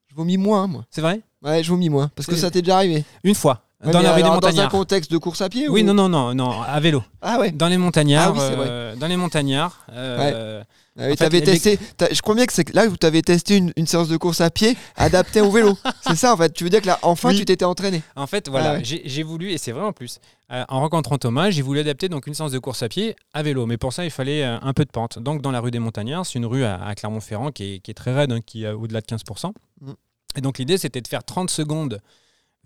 Je 0.08 0.16
vomis 0.16 0.36
moins, 0.36 0.66
moi. 0.66 0.84
C'est 0.90 1.00
vrai? 1.00 1.20
Ouais, 1.42 1.62
je 1.62 1.68
vomis 1.68 1.90
moins. 1.90 2.10
Parce 2.16 2.26
que 2.26 2.34
ça 2.36 2.50
t'est 2.50 2.62
déjà 2.62 2.76
arrivé. 2.76 3.04
Une 3.22 3.34
fois, 3.34 3.63
Ouais, 3.84 3.92
dans 3.92 3.98
mais 3.98 4.04
la 4.04 4.10
rue 4.12 4.16
des 4.16 4.22
Dans 4.22 4.30
un 4.30 4.34
Montagnards. 4.34 4.68
contexte 4.70 5.10
de 5.10 5.18
course 5.18 5.40
à 5.42 5.48
pied 5.48 5.68
Oui, 5.68 5.82
ou- 5.82 5.84
non, 5.84 5.94
non, 5.94 6.08
non, 6.08 6.34
non, 6.34 6.62
à 6.62 6.80
vélo. 6.80 7.02
Ah 7.22 7.38
ouais. 7.38 7.50
Dans 7.50 7.68
les 7.68 7.76
montagnards. 7.78 8.28
Ah 8.28 8.32
oui, 8.32 8.56
vrai. 8.56 8.66
euh, 8.68 8.96
dans 8.96 9.06
les 9.06 9.16
montagnards. 9.16 9.84
euh, 9.92 10.62
Ah 10.96 11.02
oui, 11.02 11.08
fait, 11.10 11.16
t'avais 11.16 11.40
les- 11.40 11.44
testé. 11.60 11.78
Je 12.12 12.20
crois 12.22 12.34
bien 12.36 12.46
que 12.46 12.52
c'est 12.52 12.72
là 12.72 12.86
où 12.86 12.96
tu 12.96 13.04
avais 13.04 13.20
testé 13.22 13.56
une, 13.56 13.72
une 13.76 13.86
séance 13.86 14.08
de 14.08 14.16
course 14.16 14.40
à 14.40 14.48
pied 14.50 14.76
adaptée 14.96 15.40
au 15.40 15.50
vélo. 15.50 15.76
c'est 16.06 16.14
ça, 16.16 16.32
en 16.32 16.36
fait. 16.36 16.52
Tu 16.52 16.62
veux 16.64 16.70
dire 16.70 16.80
que 16.82 16.86
là, 16.86 16.98
enfin, 17.02 17.30
Oui. 17.30 17.38
tu 17.38 17.44
t'étais 17.44 17.64
entraîné. 17.64 18.02
En 18.16 18.26
fait, 18.28 18.48
voilà, 18.48 18.70
Ah 18.70 18.74
ouais. 18.78 19.02
j'ai 19.04 19.22
voulu, 19.24 19.50
et 19.50 19.58
c'est 19.58 19.72
vrai 19.72 19.82
en 19.84 19.92
plus, 19.92 20.20
euh, 20.52 20.64
en 20.68 20.80
rencontrant 20.80 21.18
Thomas, 21.18 21.50
j'ai 21.50 21.62
voulu 21.62 21.80
adapter 21.80 22.08
donc 22.08 22.26
une 22.28 22.34
séance 22.34 22.52
de 22.52 22.58
course 22.60 22.82
à 22.84 22.88
pied 22.88 23.16
à 23.32 23.42
vélo. 23.42 23.66
Mais 23.66 23.76
pour 23.76 23.92
ça, 23.92 24.04
il 24.04 24.10
fallait 24.12 24.44
euh, 24.44 24.56
un 24.62 24.72
peu 24.72 24.84
de 24.84 24.90
pente. 24.90 25.18
Donc, 25.18 25.42
dans 25.42 25.50
la 25.50 25.58
rue 25.60 25.72
des 25.72 25.80
Montagnards, 25.80 26.26
c'est 26.26 26.38
une 26.38 26.46
rue 26.46 26.62
à, 26.64 26.80
à 26.84 26.94
Clermont-Ferrand 26.94 27.50
qui 27.50 27.74
est, 27.74 27.78
qui 27.80 27.90
est 27.90 27.94
très 27.94 28.14
raide, 28.14 28.30
hein, 28.32 28.40
qui 28.44 28.64
a 28.64 28.76
au-delà 28.76 29.00
de 29.00 29.06
15%. 29.06 29.52
Mm. 29.80 29.90
Et 30.36 30.40
donc, 30.40 30.58
l'idée, 30.58 30.78
c'était 30.78 31.00
de 31.00 31.08
faire 31.08 31.24
30 31.24 31.50
secondes 31.50 32.00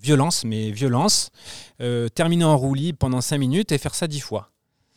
violence, 0.00 0.44
mais 0.44 0.70
violence, 0.70 1.30
euh, 1.80 2.08
terminer 2.08 2.44
en 2.44 2.56
roue 2.56 2.74
libre 2.74 2.98
pendant 2.98 3.20
5 3.20 3.38
minutes 3.38 3.72
et 3.72 3.78
faire 3.78 3.94
ça 3.94 4.06
10 4.06 4.20
fois. 4.20 4.50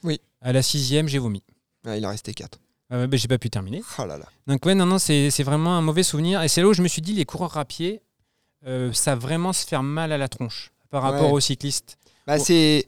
Oui. 0.04 0.20
À 0.42 0.54
la 0.54 0.62
sixième, 0.62 1.08
j'ai 1.08 1.20
vomi. 1.20 1.44
Ah, 1.86 1.98
il 1.98 2.06
en 2.06 2.10
restait 2.10 2.34
4. 2.34 2.60
Euh, 2.94 3.08
ben, 3.08 3.18
j'ai 3.18 3.28
pas 3.28 3.38
pu 3.38 3.50
terminer. 3.50 3.82
Oh 3.98 4.06
là 4.06 4.18
là. 4.18 4.26
Donc 4.48 4.66
ouais, 4.66 4.76
non, 4.76 4.86
non, 4.86 5.00
c'est 5.00 5.44
vraiment 5.44 5.78
un 5.78 5.82
mauvais 5.82 6.04
souvenir. 6.04 6.42
Et 6.44 6.48
c'est 6.48 6.62
là 6.62 6.68
où 6.68 6.74
je 6.74 6.82
me 6.82 6.88
suis 6.88 7.02
dit, 7.02 7.14
les 7.14 7.26
coureurs 7.26 7.58
à 7.58 7.66
pied, 7.66 8.02
euh, 8.68 8.92
ça 8.94 9.16
va 9.16 9.22
vraiment 9.22 9.54
se 9.54 9.66
faire 9.66 9.82
mal 9.84 10.12
à 10.12 10.18
la 10.18 10.28
tronche 10.28 10.72
par 10.90 11.02
rapport 11.04 11.28
Ouais. 11.28 11.38
aux 11.38 11.40
cyclistes. 11.40 11.98
Bah, 12.28 12.38
c'est. 12.38 12.86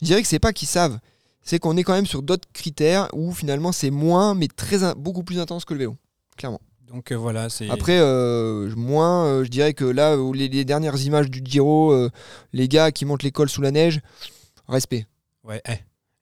Je 0.00 0.04
dirais 0.06 0.20
que 0.22 0.28
c'est 0.28 0.38
pas 0.38 0.52
qu'ils 0.52 0.68
savent. 0.68 0.98
C'est 1.42 1.58
qu'on 1.58 1.76
est 1.76 1.84
quand 1.84 1.94
même 1.94 2.06
sur 2.06 2.22
d'autres 2.22 2.48
critères 2.52 3.08
où 3.14 3.32
finalement 3.32 3.72
c'est 3.72 3.90
moins, 3.90 4.34
mais 4.34 4.48
très 4.48 4.94
beaucoup 4.94 5.22
plus 5.22 5.38
intense 5.40 5.64
que 5.64 5.72
le 5.74 5.78
vélo. 5.78 5.96
Clairement. 6.36 6.60
Donc 6.96 7.12
euh, 7.12 7.14
voilà, 7.16 7.50
c'est... 7.50 7.68
Après, 7.68 7.98
euh, 8.00 8.74
moins, 8.74 9.26
euh, 9.26 9.44
je 9.44 9.50
dirais 9.50 9.74
que 9.74 9.84
là, 9.84 10.16
où 10.16 10.32
les, 10.32 10.48
les 10.48 10.64
dernières 10.64 10.96
images 11.04 11.30
du 11.30 11.42
Giro, 11.44 11.92
euh, 11.92 12.10
les 12.54 12.68
gars 12.68 12.90
qui 12.90 13.04
montent 13.04 13.22
l'école 13.22 13.50
sous 13.50 13.60
la 13.60 13.70
neige, 13.70 14.00
respect. 14.66 15.06
Ouais, 15.44 15.60
eh, 15.68 15.72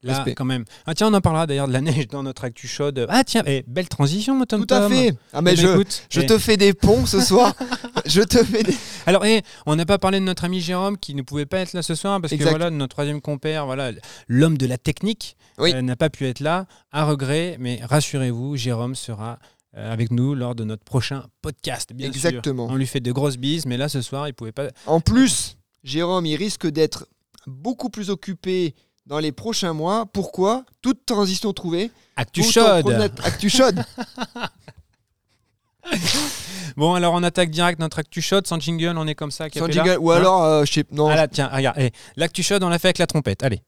là, 0.03 0.15
Respect. 0.17 0.35
quand 0.35 0.45
même. 0.45 0.65
Ah 0.85 0.95
tiens, 0.95 1.13
on 1.13 1.15
en 1.15 1.21
parlera 1.21 1.47
d'ailleurs 1.47 1.69
de 1.69 1.73
la 1.73 1.81
neige 1.81 2.09
dans 2.09 2.25
notre 2.25 2.43
actu 2.43 2.67
chaude. 2.67 3.07
Ah 3.09 3.23
tiens, 3.23 3.45
eh, 3.47 3.63
belle 3.69 3.89
transition, 3.89 4.35
mon 4.35 4.47
Tom 4.47 4.67
Tout 4.67 4.75
à 4.75 4.89
fait. 4.89 5.15
Ah, 5.33 5.43
mais 5.43 5.53
Eh 5.53 5.55
ben, 5.55 5.63
je, 5.63 5.69
écoute, 5.75 6.07
je 6.11 6.21
eh, 6.23 6.27
te 6.27 6.39
fais 6.39 6.57
des 6.57 6.75
ponts 6.75 7.07
ce 7.07 7.21
soir. 7.21 7.55
je 8.05 8.23
te 8.23 8.43
fais 8.43 8.65
des. 8.65 8.75
Alors, 9.07 9.25
eh, 9.25 9.43
on 9.67 9.77
n'a 9.77 9.87
pas 9.87 9.99
parlé 9.99 10.19
de 10.19 10.25
notre 10.25 10.43
ami 10.45 10.61
Jérôme 10.61 10.99
qui 10.99 11.15
ne 11.15 11.23
pouvait 11.23 11.47
pas 11.47 11.59
être 11.59 11.73
là 11.73 11.83
ce 11.83 11.95
soir 11.95 12.21
parce 12.21 12.33
Exact. 12.33 12.47
que 12.47 12.51
voilà, 12.51 12.71
notre 12.71 12.97
troisième 12.97 13.21
compère, 13.21 13.65
voilà, 13.65 13.93
l'homme 14.27 14.59
de 14.59 14.67
la 14.67 14.77
technique, 14.77 15.37
Oui. 15.59 15.73
euh, 15.73 15.83
n'a 15.83 15.95
pas 15.95 16.11
pu 16.11 16.27
être 16.27 16.41
là, 16.41 16.67
à 16.91 17.05
regret. 17.05 17.59
Mais 17.61 17.79
rassurez-vous, 17.85 18.57
Jérôme 18.57 18.97
sera 18.97 19.39
avec 19.75 20.11
nous 20.11 20.35
lors 20.35 20.55
de 20.55 20.65
notre 20.65 20.85
prochain 20.85 21.25
podcast, 21.43 21.93
bien 21.93 22.07
sûr. 22.07 22.17
Exactement. 22.17 22.67
On 22.67 22.77
lui 22.77 22.87
fait 22.87 23.01
de 23.01 23.13
grosses 23.13 23.37
bises, 23.37 23.67
mais 23.67 23.77
là 23.77 23.89
ce 23.89 24.03
soir, 24.03 24.29
il 24.29 24.35
pouvait 24.35 24.53
pas. 24.53 24.69
En 24.87 25.01
plus, 25.01 25.57
Jérôme, 25.83 26.27
il 26.27 26.37
risque 26.37 26.67
d'être 26.67 27.07
beaucoup 27.47 27.91
plus 27.91 28.11
occupé 28.11 28.75
dans 29.07 29.19
les 29.19 29.33
prochains 29.33 29.73
mois. 29.73 30.07
Pourquoi? 30.07 30.65
Toute 30.81 31.05
transition 31.05 31.53
trouvée. 31.53 31.91
Actu 32.17 32.43
chaude. 32.43 32.91
Actu 33.23 33.51
chaude. 33.51 33.83
Bon, 36.77 36.95
alors 36.95 37.15
on 37.15 37.23
attaque 37.23 37.51
direct 37.51 37.79
notre 37.79 38.01
actu 38.01 38.21
chaude 38.21 38.47
sans 38.47 38.59
jingle, 38.59 38.95
on 38.97 39.07
est 39.07 39.15
comme 39.15 39.31
ça. 39.31 39.47
Sans 39.55 39.71
jingle. 39.71 39.97
Ou 40.01 40.11
alors, 40.11 40.43
euh, 40.43 40.65
je 40.65 40.73
sais. 40.73 40.85
Non. 40.91 41.09
Ah 41.09 41.15
là, 41.15 41.29
tiens, 41.29 41.49
regarde, 41.53 41.77
eh, 41.79 41.91
l'actu 42.17 42.43
chaude, 42.43 42.63
on 42.65 42.69
l'a 42.69 42.79
fait 42.79 42.89
avec 42.89 42.99
la 42.99 43.07
trompette. 43.07 43.43
Allez. 43.43 43.61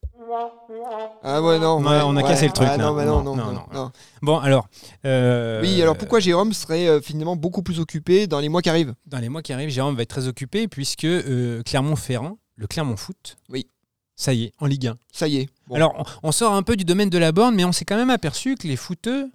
Ah 1.22 1.42
ouais, 1.42 1.58
non. 1.58 1.78
Ouais, 1.82 1.88
ouais, 1.88 2.00
on 2.04 2.16
a 2.16 2.22
ouais. 2.22 2.28
cassé 2.28 2.46
le 2.46 2.52
truc, 2.52 2.68
Ah, 2.70 2.76
là. 2.76 2.84
non, 2.84 2.94
non, 2.94 3.04
Non, 3.04 3.22
non, 3.22 3.36
non, 3.36 3.44
non, 3.46 3.52
non. 3.52 3.66
non. 3.72 3.92
Bon, 4.22 4.38
alors. 4.38 4.68
euh, 5.04 5.60
Oui, 5.62 5.80
alors 5.82 5.96
pourquoi 5.96 6.20
Jérôme 6.20 6.52
serait 6.52 6.88
euh, 6.88 7.00
finalement 7.00 7.36
beaucoup 7.36 7.62
plus 7.62 7.80
occupé 7.80 8.26
dans 8.26 8.40
les 8.40 8.48
mois 8.48 8.62
qui 8.62 8.70
arrivent? 8.70 8.94
Dans 9.06 9.18
les 9.18 9.28
mois 9.28 9.42
qui 9.42 9.52
arrivent, 9.52 9.70
Jérôme 9.70 9.96
va 9.96 10.02
être 10.02 10.10
très 10.10 10.26
occupé 10.28 10.68
puisque 10.68 11.04
euh, 11.04 11.62
Clermont-Ferrand, 11.62 12.38
le 12.56 12.66
Clermont 12.66 12.96
Foot, 12.96 13.36
Oui. 13.50 13.66
ça 14.16 14.32
y 14.32 14.44
est, 14.44 14.52
en 14.60 14.66
Ligue 14.66 14.88
1. 14.88 14.96
Ça 15.12 15.28
y 15.28 15.38
est. 15.38 15.48
Bon. 15.68 15.76
Alors, 15.76 15.94
on, 16.22 16.28
on 16.28 16.32
sort 16.32 16.54
un 16.54 16.62
peu 16.62 16.76
du 16.76 16.84
domaine 16.84 17.10
de 17.10 17.18
la 17.18 17.32
borne, 17.32 17.54
mais 17.54 17.64
on 17.64 17.72
s'est 17.72 17.84
quand 17.84 17.96
même 17.96 18.10
aperçu 18.10 18.54
que 18.56 18.66
les 18.66 18.76
footeux 18.76 19.30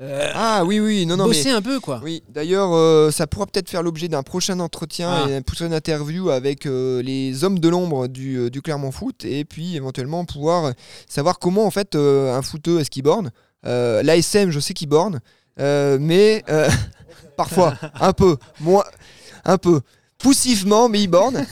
euh, 0.00 0.30
Ah 0.34 0.64
oui, 0.64 0.80
oui, 0.80 1.06
non, 1.06 1.16
non, 1.16 1.24
mais. 1.26 1.30
bosser 1.36 1.50
un 1.50 1.62
peu, 1.62 1.80
quoi. 1.80 2.00
Oui, 2.02 2.22
d'ailleurs, 2.28 2.72
euh, 2.72 3.10
ça 3.10 3.26
pourra 3.26 3.46
peut-être 3.46 3.68
faire 3.68 3.82
l'objet 3.82 4.08
d'un 4.08 4.22
prochain 4.22 4.60
entretien 4.60 5.10
Ah. 5.10 5.24
et 5.28 5.32
d'une 5.34 5.42
prochaine 5.44 5.72
interview 5.72 6.30
avec 6.30 6.66
euh, 6.66 7.02
les 7.02 7.44
hommes 7.44 7.58
de 7.58 7.68
l'ombre 7.68 8.06
du, 8.08 8.50
du 8.50 8.62
Clermont 8.62 8.92
Foot 8.92 9.24
et 9.24 9.44
puis 9.44 9.76
éventuellement 9.76 10.24
pouvoir 10.24 10.72
savoir 11.08 11.38
comment 11.38 11.64
en 11.66 11.70
fait 11.70 11.94
un 11.96 12.42
footeux 12.42 12.80
est-ce 12.80 12.90
qu'il 12.90 13.02
borne? 13.02 13.30
L'ASM, 13.64 14.50
je 14.50 14.60
sais 14.60 14.74
qu'il 14.74 14.88
borne, 14.88 15.20
mais 15.58 16.44
parfois 17.36 17.74
un 18.00 18.12
peu, 18.12 18.36
moins, 18.60 18.84
un 19.44 19.58
peu. 19.58 19.80
Poussivement, 20.18 20.88
mais 20.88 21.00
il 21.02 21.06
borne. 21.06 21.46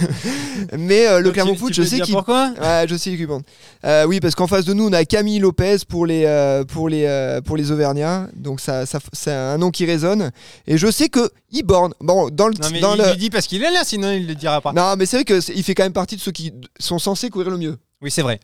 mais 0.78 1.08
euh, 1.08 1.18
le 1.20 1.32
Clermont 1.32 1.56
Foot, 1.56 1.74
je 1.74 1.82
sais 1.82 1.98
qu'il 2.00 2.14
Pourquoi? 2.14 2.52
Ouais, 2.60 2.86
je 2.88 2.94
sais 2.96 3.10
qu'il 3.16 3.26
bande. 3.26 3.42
Euh, 3.84 4.04
oui, 4.04 4.20
parce 4.20 4.36
qu'en 4.36 4.46
face 4.46 4.64
de 4.64 4.72
nous, 4.74 4.86
on 4.88 4.92
a 4.92 5.04
Camille 5.04 5.40
Lopez 5.40 5.78
pour 5.88 6.06
les, 6.06 6.24
euh, 6.24 6.64
pour 6.64 6.88
les, 6.88 7.04
euh, 7.06 7.40
pour 7.40 7.56
les 7.56 7.72
Auvergnats. 7.72 8.28
Donc, 8.36 8.60
ça, 8.60 8.86
ça, 8.86 9.00
c'est 9.12 9.32
un 9.32 9.58
nom 9.58 9.72
qui 9.72 9.86
résonne. 9.86 10.30
Et 10.68 10.78
je 10.78 10.88
sais 10.88 11.08
que 11.08 11.30
il 11.50 11.64
borne. 11.64 11.92
Bon, 12.00 12.28
dans 12.30 12.46
le. 12.46 12.54
Non, 12.62 12.68
mais 12.70 12.78
dans 12.78 12.94
il 12.94 13.02
le... 13.02 13.16
dit 13.16 13.28
parce 13.28 13.48
qu'il 13.48 13.62
est 13.64 13.72
là, 13.72 13.82
sinon 13.82 14.12
il 14.12 14.24
le 14.28 14.36
dira 14.36 14.60
pas. 14.60 14.72
Non, 14.72 14.94
mais 14.96 15.04
c'est 15.04 15.24
vrai 15.24 15.40
qu'il 15.40 15.64
fait 15.64 15.74
quand 15.74 15.82
même 15.82 15.92
partie 15.92 16.14
de 16.14 16.20
ceux 16.20 16.32
qui 16.32 16.52
sont 16.78 17.00
censés 17.00 17.28
courir 17.28 17.50
le 17.50 17.58
mieux. 17.58 17.76
Oui, 18.02 18.10
c'est 18.12 18.22
vrai. 18.22 18.38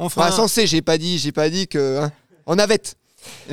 On 0.00 0.08
fera 0.08 0.26
Enfin, 0.28 0.32
un- 0.32 0.36
censé, 0.36 0.66
j'ai 0.66 0.80
pas 0.80 0.96
dit, 0.96 1.18
j'ai 1.18 1.32
pas 1.32 1.50
dit 1.50 1.68
que. 1.68 2.00
hein, 2.00 2.12
en 2.46 2.56
navette. 2.56 2.94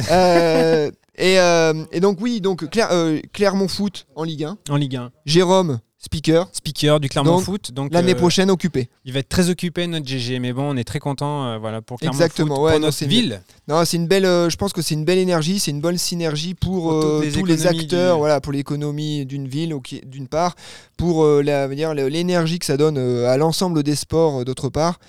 Euh, 0.09 0.89
et, 1.17 1.39
euh, 1.39 1.73
et 1.91 1.99
donc, 1.99 2.17
oui, 2.21 2.41
donc 2.41 2.69
Claire- 2.69 2.91
euh, 2.91 3.19
Clermont 3.33 3.67
Foot 3.67 4.05
en 4.15 4.23
Ligue 4.23 4.43
1. 4.45 4.57
en 4.69 4.75
Ligue 4.75 4.95
1. 4.95 5.11
Jérôme, 5.25 5.79
speaker. 5.99 6.49
Speaker 6.51 6.99
du 6.99 7.07
Clermont 7.07 7.35
Donc, 7.35 7.43
Foot. 7.43 7.71
Donc 7.71 7.93
L'année 7.93 8.13
euh, 8.13 8.17
prochaine, 8.17 8.49
occupé. 8.51 8.89
il 9.05 9.13
va 9.13 9.19
être 9.19 9.29
très 9.29 9.49
occupé 9.49 9.85
notre 9.87 10.05
GG, 10.07 10.39
mais 10.39 10.51
bon, 10.53 10.73
on 10.73 10.75
est 10.75 10.83
très 10.83 10.99
content, 10.99 11.57
voilà, 11.59 11.81
pour 11.81 11.99
Clermont 11.99 12.13
Exactement, 12.17 12.55
Foot, 12.55 12.63
ouais, 12.65 12.71
pour 12.71 12.79
non, 12.81 12.87
notre 12.87 12.97
c'est 12.97 13.05
ville. 13.05 13.41
Non, 13.67 13.85
c'est 13.85 13.95
une 13.97 14.07
belle. 14.07 14.23
je 14.23 14.55
pense 14.57 14.73
que 14.73 14.81
c'est 14.81 14.95
une 14.95 15.05
belle 15.05 15.19
énergie, 15.19 15.59
c'est 15.59 15.71
une 15.71 15.79
bonne 15.81 15.97
synergie 15.97 16.55
pour, 16.55 16.89
Pour 16.89 17.01
toutes 17.01 17.23
les 17.25 17.31
tous 17.31 17.45
les 17.45 17.67
acteurs, 17.67 18.15
du- 18.15 18.19
voilà, 18.19 18.41
pour 18.41 18.51
l'économie 18.51 19.25
d'une 19.25 19.47
ville, 19.47 19.73
d'une 20.05 20.27
part, 20.27 20.55
pour 20.97 21.25
la- 21.25 21.67
l'énergie 21.67 22.59
que 22.59 22.65
ça 22.65 22.75
donne 22.75 22.97
à 22.97 23.37
l'ensemble 23.37 23.83
des 23.83 23.95
sports, 23.95 24.43
d'autre 24.45 24.69
part. 24.69 24.99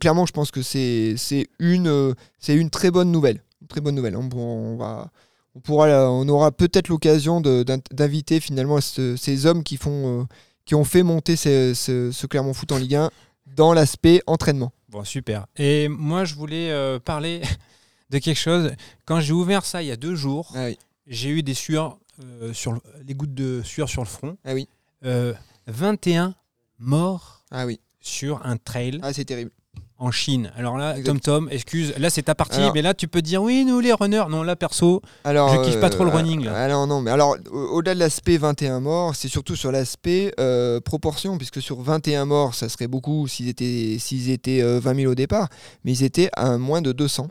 Clairement, 0.00 0.26
je 0.26 0.32
pense 0.32 0.50
que 0.50 0.62
c'est 0.62 1.14
c'est 1.16 1.46
une, 1.58 2.14
c'est 2.38 2.54
une 2.54 2.70
très 2.70 2.90
bonne 2.92 3.10
nouvelle, 3.10 3.42
une 3.62 3.68
très 3.68 3.80
bonne 3.80 3.94
nouvelle. 3.96 4.16
On, 4.16 4.28
on 4.36 4.76
va, 4.76 5.10
on 5.56 5.60
pourra, 5.60 5.86
la- 5.88 6.10
on 6.10 6.28
aura 6.28 6.52
peut-être 6.52 6.88
l'occasion 6.88 7.40
d'inviter 7.40 8.40
finalement 8.40 8.80
ce- 8.80 9.16
ces 9.16 9.46
hommes 9.46 9.64
qui 9.64 9.76
font, 9.78 10.20
euh, 10.20 10.24
qui 10.66 10.74
ont 10.74 10.84
fait 10.84 11.02
monter 11.02 11.34
ce, 11.36 11.72
ce- 11.74 12.12
ce 12.12 12.26
Clermont 12.26 12.52
Foot 12.52 12.72
en 12.72 12.76
Ligue 12.78 12.94
1 12.96 13.10
dans 13.46 13.72
l'aspect 13.72 14.22
entraînement. 14.26 14.72
Bon, 14.90 15.02
super. 15.04 15.46
Et 15.56 15.88
moi, 15.88 16.24
je 16.24 16.34
voulais 16.34 16.70
euh, 16.70 16.98
parler 16.98 17.40
de 18.10 18.18
quelque 18.18 18.38
chose. 18.38 18.72
Quand 19.06 19.20
j'ai 19.20 19.32
ouvert 19.32 19.64
ça 19.64 19.82
il 19.82 19.86
y 19.88 19.92
a 19.92 19.96
deux 19.96 20.14
jours, 20.14 20.52
Ah 20.54 20.66
oui. 20.66 20.78
j'ai 21.06 21.30
eu 21.30 21.42
des 21.42 21.54
sueurs, 21.54 21.98
euh, 22.22 22.52
sur 22.52 22.72
le- 22.72 22.80
les 23.06 23.14
gouttes 23.14 23.34
de 23.34 23.62
sueur 23.64 23.88
sur 23.88 24.02
le 24.02 24.08
front. 24.08 24.36
Ah 24.44 24.52
oui. 24.54 24.68
Euh, 25.04 25.32
21 25.68 26.34
morts 26.78 27.44
Ah 27.50 27.66
oui. 27.66 27.80
sur 28.00 28.44
un 28.46 28.56
trail 28.56 29.00
Ah 29.02 29.12
c'est 29.12 29.24
terrible. 29.24 29.50
En 29.98 30.10
Chine. 30.10 30.52
Alors 30.58 30.76
là, 30.76 30.90
Exact. 30.98 31.06
Tom 31.06 31.20
Tom, 31.20 31.48
excuse, 31.50 31.94
là 31.98 32.10
c'est 32.10 32.22
ta 32.24 32.34
partie, 32.34 32.58
Alors- 32.60 32.74
mais 32.74 32.82
là 32.82 32.92
tu 32.92 33.08
peux 33.08 33.22
dire 33.22 33.42
oui, 33.42 33.64
nous 33.64 33.80
les 33.80 33.92
runners. 33.92 34.24
Non, 34.28 34.42
là 34.42 34.54
perso, 34.56 35.00
Alors, 35.24 35.48
Je 35.64 35.70
kiffe 35.70 35.80
pas 35.80 35.88
trop 35.90 36.04
le 36.04 36.10
euh, 36.10 36.14
running, 36.16 36.44
là. 36.44 36.54
Alors 36.54 36.86
non, 36.86 37.00
mais 37.00 37.10
alors 37.10 37.36
au- 37.50 37.76
au-delà 37.76 37.94
de 37.94 38.00
l'aspect 38.00 38.36
21 38.36 38.80
morts, 38.80 39.14
c'est 39.16 39.28
surtout 39.28 39.56
sur 39.56 39.72
l'aspect 39.72 40.34
euh, 40.38 40.80
proportion, 40.80 41.38
puisque 41.38 41.62
sur 41.62 41.80
21 41.80 42.26
morts, 42.26 42.54
ça 42.54 42.68
serait 42.68 42.88
beaucoup 42.88 43.26
s'ils 43.26 43.48
étaient, 43.48 43.96
s'ils 43.98 44.30
étaient 44.30 44.60
euh, 44.62 44.80
20 44.80 44.94
000 44.96 45.12
au 45.12 45.14
départ, 45.14 45.48
mais 45.84 45.92
ils 45.92 46.02
étaient 46.04 46.28
à 46.34 46.58
moins 46.58 46.82
de 46.82 46.92
200. 46.92 47.28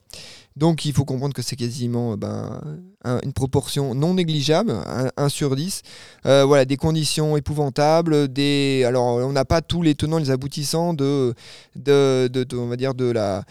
Donc 0.55 0.85
il 0.85 0.93
faut 0.93 1.03
comprendre 1.03 1.33
que 1.33 1.41
c'est 1.41 1.57
quasiment 1.57 2.13
euh, 2.13 2.15
ben, 2.15 2.61
un- 3.03 3.19
une 3.23 3.33
proportion 3.33 3.93
non 3.93 4.13
négligeable, 4.13 4.73
1, 5.17 5.29
sur 5.29 5.55
10. 5.55 5.81
Euh, 6.25 6.45
voilà, 6.45 6.63
des 6.63 6.77
conditions 6.77 7.35
épouvantables, 7.35 8.29
des... 8.29 8.83
alors 8.87 9.17
on 9.17 9.31
n'a 9.33 9.43
pas 9.43 9.61
tous 9.61 9.81
les 9.81 9.95
tenants, 9.95 10.17
les 10.17 10.31
aboutissants 10.31 10.93
de, 10.93 11.33
la 11.75 13.43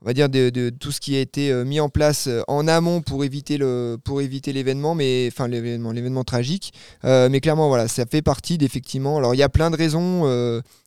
on 0.00 0.06
va 0.06 0.12
dire 0.12 0.28
de, 0.28 0.70
tout 0.70 0.92
ce 0.92 1.00
qui 1.00 1.16
a 1.16 1.20
été 1.20 1.50
euh, 1.50 1.64
mis 1.64 1.80
en 1.80 1.88
place 1.88 2.28
en 2.46 2.68
amont 2.68 3.00
pour 3.00 3.24
éviter 3.24 3.58
l'événement 3.58 4.94
mais 4.94 5.28
enfin 5.32 5.48
l'événement 5.48 5.90
l'événement 5.92 6.24
tragique 6.24 6.72
mais 7.02 7.40
clairement 7.40 7.68
voilà 7.68 7.88
ça 7.88 8.04
fait 8.06 8.22
partie 8.22 8.58
d'effectivement 8.58 9.16
alors 9.18 9.34
il 9.34 9.38
y 9.38 9.42
a 9.42 9.48
plein 9.48 9.70
de 9.70 9.76
raisons 9.76 10.28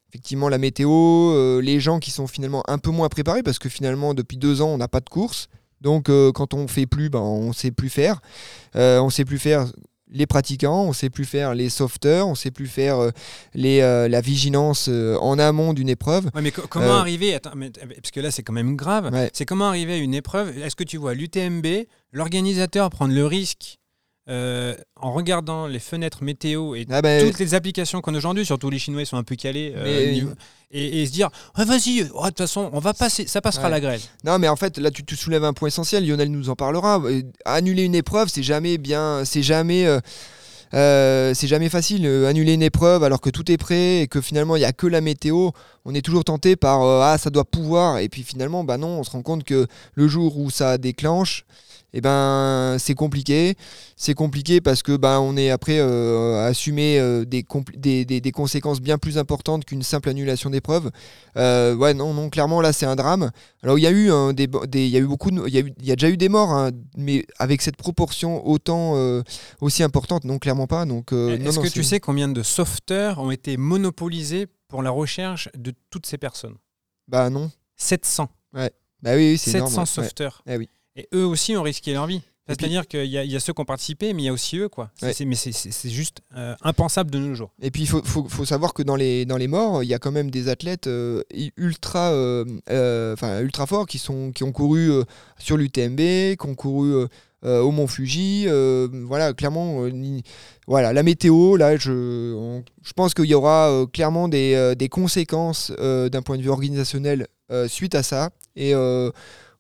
effectivement 0.10 0.50
la 0.50 0.60
météo 0.60 1.60
les 1.62 1.80
gens 1.80 2.00
qui 2.00 2.12
sont 2.12 2.28
finalement 2.28 2.64
un 2.68 2.78
peu 2.78 2.92
moins 2.92 3.10
préparés 3.10 3.42
parce 3.42 3.58
que 3.60 3.70
finalement 3.70 4.14
depuis 4.14 4.38
deux 4.38 4.62
ans 4.62 4.70
on 4.70 4.78
n'a 4.78 4.88
pas 4.88 5.00
de 5.02 5.10
course 5.10 5.50
donc 5.82 6.10
euh, 6.10 6.32
quand 6.32 6.54
on 6.54 6.68
fait 6.68 6.86
plus 6.86 7.10
ben 7.10 7.20
on 7.20 7.54
sait 7.54 7.72
plus 7.72 7.90
faire 7.90 8.20
Euh, 8.76 9.00
on 9.00 9.10
sait 9.10 9.26
plus 9.26 9.40
faire 9.40 9.66
les 10.10 10.26
pratiquants, 10.26 10.84
on 10.86 10.94
sait 10.94 11.10
plus 11.10 11.26
faire 11.26 11.54
les 11.54 11.68
sauveteurs, 11.70 12.28
on 12.30 12.36
sait 12.36 12.50
plus 12.52 12.68
faire 12.68 12.98
euh, 12.98 13.12
les, 13.54 13.82
euh, 13.82 14.08
la 14.08 14.22
vigilance 14.22 14.88
euh, 14.88 15.18
en 15.20 15.38
amont 15.38 15.74
d'une 15.74 15.90
épreuve. 15.90 16.26
Ouais, 16.34 16.42
mais 16.42 16.52
co- 16.52 16.62
comment 16.70 16.94
arriver 16.96 17.34
attends, 17.36 17.52
mais- 17.58 17.72
Parce 17.72 18.12
que 18.12 18.22
là, 18.22 18.32
c'est 18.32 18.42
quand 18.42 18.54
même 18.54 18.78
grave. 18.78 19.10
Ouais. 19.12 19.30
C'est 19.34 19.46
comment 19.46 19.68
arriver 19.68 19.94
à 19.94 19.98
une 19.98 20.14
épreuve? 20.14 20.58
Est-ce 20.60 20.78
que 20.78 20.86
tu 20.86 20.96
vois 20.96 21.14
l'UTMB, 21.14 21.68
l'organisateur 22.14 22.90
prendre 22.90 23.14
le 23.14 23.26
risque 23.26 23.80
euh, 24.30 24.76
en 24.96 25.12
regardant 25.14 25.68
les 25.68 25.80
fenêtres 25.80 26.24
météo 26.24 26.76
et 26.76 26.86
Ah 26.90 27.02
ben, 27.02 27.26
toutes 27.26 27.40
les 27.40 27.54
applications 27.54 28.02
qu'on 28.02 28.14
a 28.14 28.18
aujourd'hui, 28.18 28.46
surtout 28.46 28.70
les 28.70 28.80
Chinois 28.80 29.02
ils 29.02 29.06
sont 29.06 29.18
un 29.18 29.24
peu 29.24 29.36
calés, 29.36 29.74
euh, 29.76 30.12
niveau- 30.12 30.32
et, 30.72 31.02
et 31.02 31.06
se 31.06 31.12
dire 31.12 31.30
Ouais, 31.58 31.64
vas-y, 31.66 32.10
oh, 32.14 32.22
de 32.24 32.28
toute 32.28 32.38
façon, 32.40 32.70
on 32.74 32.80
va 32.80 32.94
passer, 32.94 33.26
ça 33.26 33.40
passera 33.42 33.66
Ouais. 33.66 33.72
la 33.72 33.80
grève. 33.80 34.02
Non, 34.26 34.38
mais 34.40 34.48
en 34.50 34.56
fait, 34.58 34.78
là, 34.78 34.92
tu 34.92 35.16
soulèves 35.16 35.44
un 35.46 35.54
point 35.54 35.70
essentiel. 35.70 36.06
Lionel 36.06 36.30
nous 36.30 36.50
en 36.50 36.56
parlera. 36.56 37.00
Euh, 37.06 37.22
Annuler 37.46 37.84
une 37.84 37.96
épreuve, 37.96 38.28
c'est 38.28 38.44
jamais 38.44 38.78
bien. 38.78 39.24
C'est 39.24 39.44
jamais. 39.44 39.86
euh, 39.86 40.00
euh, 40.74 41.34
c'est 41.34 41.48
jamais 41.48 41.70
facile 41.70 42.06
Euh, 42.06 42.28
annuler 42.28 42.54
une 42.54 42.62
épreuve 42.64 43.04
alors 43.04 43.22
que 43.22 43.30
tout 43.30 43.50
est 43.50 43.56
prêt 43.58 44.02
et 44.02 44.08
que 44.08 44.20
finalement 44.20 44.58
il 44.58 44.62
y 44.62 44.66
a 44.66 44.74
que 44.74 44.88
la 44.88 45.00
météo. 45.00 45.52
On 45.90 45.96
est 45.96 46.02
toujours 46.02 46.26
tenté 46.26 46.58
par 46.58 46.82
euh, 46.84 47.00
ah 47.02 47.18
ça 47.18 47.30
doit 47.30 47.46
pouvoir. 47.46 48.00
Et 48.00 48.10
puis 48.10 48.24
finalement 48.24 48.64
bah 48.66 48.78
non 48.78 49.00
on 49.00 49.04
se 49.04 49.12
rend 49.12 49.22
compte 49.22 49.44
que 49.46 49.68
le 49.94 50.08
jour 50.10 50.38
où 50.38 50.50
ça 50.50 50.78
déclenche 50.78 51.46
et 51.94 52.02
ben 52.02 52.76
c'est 52.78 52.94
compliqué. 52.96 53.56
C'est 53.96 54.14
compliqué 54.14 54.60
parce 54.60 54.84
que 54.84 54.98
ben 54.98 55.20
on 55.22 55.38
est 55.38 55.50
après 55.50 55.80
euh, 55.80 56.42
à 56.44 56.48
assumer 56.48 57.00
euh, 57.00 57.24
des, 57.24 57.46
des, 57.78 58.04
des- 58.04 58.20
des 58.20 58.32
conséquences 58.34 58.82
bien 58.82 58.98
plus 58.98 59.18
importantes 59.18 59.64
qu'une 59.64 59.82
simple 59.82 60.10
annulation 60.10 60.50
d'épreuve. 60.50 60.92
Euh, 61.38 61.74
ouais 61.76 61.94
non 61.94 62.14
non 62.14 62.30
clairement 62.30 62.60
là 62.60 62.74
c'est 62.74 62.86
un 62.86 62.98
drame. 62.98 63.32
Alors 63.64 63.80
il 63.80 63.84
y 63.84 63.88
a 63.88 63.92
eu 63.92 64.10
des, 64.34 64.50
il 64.74 64.90
y 64.90 64.98
a 64.98 65.00
eu 65.00 65.08
beaucoup 65.08 65.30
il 65.48 65.56
y 65.56 65.88
y 65.88 65.92
a 65.92 65.96
déjà 65.96 66.10
eu 66.10 66.18
des 66.18 66.28
morts 66.30 66.52
hein, 66.52 66.72
mais 66.98 67.26
avec 67.40 67.62
cette 67.62 67.78
proportion 67.78 68.46
autant 68.46 68.96
aussi 69.62 69.82
importante 69.84 70.26
non 70.26 70.38
clairement 70.40 70.68
pas. 70.68 70.84
Donc 70.86 71.14
non, 71.14 71.30
Est-ce 71.30 71.60
que 71.60 71.70
tu 71.70 71.84
sais 71.84 72.02
combien 72.02 72.28
de 72.28 72.44
sauveteurs 72.44 73.20
ont 73.20 73.32
été 73.32 73.56
monopolisés 73.56 74.48
pour 74.68 74.84
la 74.84 74.90
recherche 74.92 75.50
de 75.56 75.74
toutes 75.90 76.06
ces 76.06 76.18
personnes 76.18 76.58
bah 77.08 77.30
non 77.30 77.52
700. 77.76 78.30
bah 78.54 78.70
oui, 79.04 79.12
oui 79.16 79.38
c'est 79.38 79.52
700 79.52 79.58
énorme 79.58 79.74
ouais. 79.74 79.80
Ouais. 79.80 79.86
sauveteurs. 79.86 80.42
Eh 80.46 80.58
oui. 80.58 80.70
Et 80.96 81.08
eux 81.14 81.26
aussi 81.26 81.56
ont 81.56 81.62
risqué 81.62 81.94
leur 81.94 82.08
vie. 82.08 82.22
C'est-à-dire 82.48 82.88
qu'il 82.88 83.06
y, 83.06 83.18
a- 83.18 83.24
il 83.24 83.32
y 83.32 83.36
a 83.36 83.40
ceux 83.40 83.54
qui 83.54 83.62
ont 83.62 83.66
participé, 83.66 84.14
mais 84.14 84.24
il 84.24 84.26
y 84.26 84.30
a 84.30 84.34
aussi 84.34 84.58
eux. 84.58 84.70
Quoi. 84.70 84.90
Ouais. 85.02 85.14
mais 85.26 85.36
c'est- 85.36 85.90
juste 85.90 86.22
euh, 86.36 86.56
impensable 86.62 87.12
de 87.12 87.20
nos 87.20 87.34
jours. 87.36 87.52
Et 87.62 87.72
puis 87.72 87.82
il 87.84 87.88
faut, 87.88 88.02
faut, 88.04 88.28
faut 88.28 88.46
savoir 88.46 88.74
que 88.74 88.84
dans 88.84 88.96
les, 88.96 89.26
dans 89.26 89.38
les 89.38 89.48
morts, 89.48 89.84
il 89.84 89.88
y 89.88 89.94
a 89.94 90.00
quand 90.00 90.12
même 90.12 90.32
des 90.32 90.48
athlètes 90.50 90.88
euh, 90.88 91.24
ultra, 91.58 92.12
euh, 92.12 92.46
euh, 92.70 93.16
ultra 93.42 93.66
forts 93.66 93.86
qui, 93.88 93.98
sont, 93.98 94.32
qui 94.32 94.44
ont 94.44 94.52
couru 94.52 94.90
sur 95.38 95.58
l'UTMB, 95.58 95.98
qui 96.00 96.46
ont 96.48 96.56
couru 96.56 97.06
au 97.44 97.72
Mont 97.72 97.88
Fuji. 97.88 98.48
voilà, 99.06 99.34
clairement, 99.34 99.84
voilà, 100.68 100.92
la 100.94 101.04
météo, 101.04 101.56
là, 101.58 101.78
je, 101.78 102.34
on- 102.34 102.64
je 102.84 102.94
pense 102.94 103.14
qu'il 103.14 103.26
y 103.26 103.34
aura 103.34 103.86
clairement 103.94 104.28
des, 104.28 104.74
des 104.78 104.90
conséquences 104.90 105.72
d'un 105.72 106.22
point 106.22 106.38
de 106.38 106.42
vue 106.42 106.50
organisationnel 106.50 107.28
suite 107.68 107.96
à 107.96 108.04
ça. 108.04 108.30
Et 108.56 108.74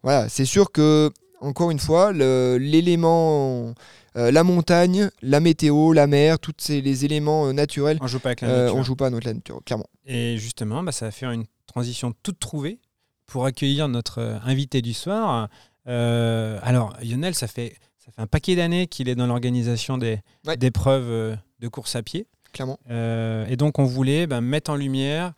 voilà, 0.03 0.29
c'est 0.29 0.45
sûr 0.45 0.71
que, 0.71 1.11
encore 1.41 1.71
une 1.71 1.79
fois, 1.79 2.11
l'élément. 2.13 3.73
euh, 4.15 4.31
la 4.31 4.43
montagne, 4.43 5.09
la 5.21 5.39
météo, 5.39 5.93
la 5.93 6.07
mer, 6.07 6.39
tous 6.39 6.53
ces, 6.57 6.81
les 6.81 7.05
éléments 7.05 7.47
euh, 7.47 7.53
naturels 7.53 7.97
On 8.01 8.07
joue 8.07 8.19
pas 8.19 8.29
avec 8.29 8.41
la 8.41 8.49
euh, 8.49 8.63
nature. 8.65 8.75
on 8.77 8.83
joue 8.83 8.95
pas 8.95 9.07
à 9.07 9.09
notre 9.11 9.29
nature, 9.31 9.61
clairement. 9.65 9.85
Et 10.05 10.37
justement, 10.37 10.81
bah, 10.83 10.91
ça 10.91 11.05
va 11.05 11.11
faire 11.11 11.31
une 11.31 11.45
transition 11.67 12.13
toute 12.23 12.39
trouvée 12.39 12.79
pour 13.27 13.45
accueillir 13.45 13.87
notre 13.87 14.39
invité 14.43 14.81
du 14.81 14.93
soir. 14.93 15.49
Alors, 15.85 16.95
Lionel, 17.03 17.35
ça 17.35 17.47
fait, 17.47 17.75
ça 17.97 18.11
fait 18.11 18.21
un 18.21 18.27
paquet 18.27 18.55
d'années 18.55 18.87
qu'il 18.87 19.09
est 19.09 19.15
dans 19.15 19.27
l'organisation 19.27 19.97
des 19.97 20.19
Ouais. 20.45 20.57
euh, 20.87 21.35
de 21.59 21.67
course 21.67 21.95
à 21.95 22.03
pied. 22.03 22.25
Clairement. 22.53 22.79
Et 22.89 23.55
donc, 23.57 23.77
on 23.79 23.85
voulait 23.85 24.25
bah, 24.27 24.41
mettre 24.41 24.71
en 24.71 24.75
lumière 24.75 25.33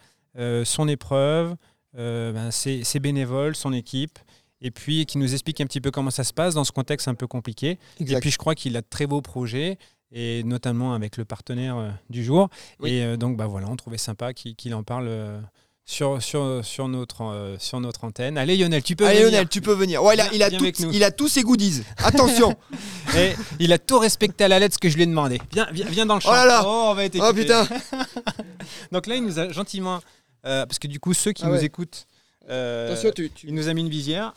son 0.63 0.87
épreuve, 0.87 1.55
euh, 1.97 2.31
bah, 2.31 2.51
ses, 2.51 2.83
ses 2.83 2.99
bénévoles, 2.99 3.55
son 3.55 3.73
équipe, 3.73 4.19
et 4.61 4.71
puis 4.71 5.05
qui 5.05 5.17
nous 5.17 5.31
explique 5.33 5.61
un 5.61 5.65
petit 5.65 5.81
peu 5.81 5.91
comment 5.91 6.11
ça 6.11 6.23
se 6.23 6.33
passe 6.33 6.53
dans 6.53 6.63
ce 6.63 6.71
contexte 6.71 7.07
un 7.07 7.15
peu 7.15 7.27
compliqué. 7.27 7.77
Et 7.99 8.05
puis, 8.19 8.31
je 8.31 8.37
crois 8.37 8.55
qu'il 8.55 8.75
a 8.77 8.81
de 8.81 8.87
très 8.89 9.07
beaux 9.07 9.21
projets, 9.21 9.77
et 10.11 10.43
notamment 10.43 10.93
avec 10.93 11.17
le 11.17 11.25
partenaire 11.25 11.77
euh, 11.77 11.89
du 12.09 12.23
jour. 12.23 12.49
Oui. 12.79 12.91
Et 12.91 13.03
euh, 13.03 13.17
donc, 13.17 13.37
bah, 13.37 13.47
voilà, 13.47 13.67
on 13.69 13.75
trouvait 13.75 13.97
sympa 13.97 14.33
qu'il 14.33 14.73
en 14.73 14.83
parle 14.83 15.05
euh, 15.07 15.39
sur, 15.85 16.21
sur, 16.21 16.65
sur, 16.65 16.87
notre, 16.87 17.23
euh, 17.23 17.55
sur 17.59 17.79
notre 17.79 18.03
antenne. 18.03 18.37
Allez 18.37 18.57
Lionel, 18.57 18.81
tu 18.83 18.95
peux 18.95 19.05
Allez 19.05 19.19
venir. 19.19 19.31
Lionel, 19.31 19.47
tu 19.49 19.61
peux 19.61 19.73
venir. 19.73 20.03
Ouais, 20.03 20.15
il 20.15 20.21
a, 20.21 20.33
il 20.33 20.43
a, 20.43 20.49
tout- 20.51 20.65
il 20.91 21.03
a 21.03 21.11
tous 21.11 21.27
ses 21.29 21.43
goodies. 21.43 21.83
Attention. 21.97 22.55
Et 23.15 23.33
il 23.59 23.71
a 23.71 23.77
tout 23.77 23.97
respecté 23.99 24.43
à 24.43 24.47
la 24.47 24.59
lettre 24.59 24.75
ce 24.75 24.79
que 24.79 24.89
je 24.89 24.95
lui 24.95 25.03
ai 25.03 25.07
demandé. 25.07 25.39
Viens, 25.51 25.67
viens, 25.71 25.85
viens 25.87 26.05
dans 26.05 26.15
le 26.15 26.21
champ. 26.21 26.29
Oh 26.31 26.33
là 26.33 26.45
là. 26.45 26.67
on 26.67 26.93
va 26.95 27.05
être 27.05 27.17
oh 27.19 27.25
écoutés. 27.29 27.41
putain. 27.43 27.67
Donc 28.91 29.07
là, 29.07 29.15
il 29.15 29.23
nous 29.23 29.39
a 29.39 29.49
gentiment... 29.51 29.99
euh, 30.45 30.65
parce 30.65 30.79
que 30.79 30.87
du 30.87 30.99
coup, 30.99 31.13
ceux 31.13 31.31
qui 31.31 31.43
Ah 31.45 31.49
nous 31.49 31.63
écoutent, 31.63 32.05
euh, 32.49 32.91
Attention, 32.91 33.11
tu, 33.15 33.29
tu- 33.31 33.47
il 33.47 33.53
nous 33.53 33.67
a 33.67 33.73
mis 33.73 33.81
une 33.81 33.89
visière. 33.89 34.33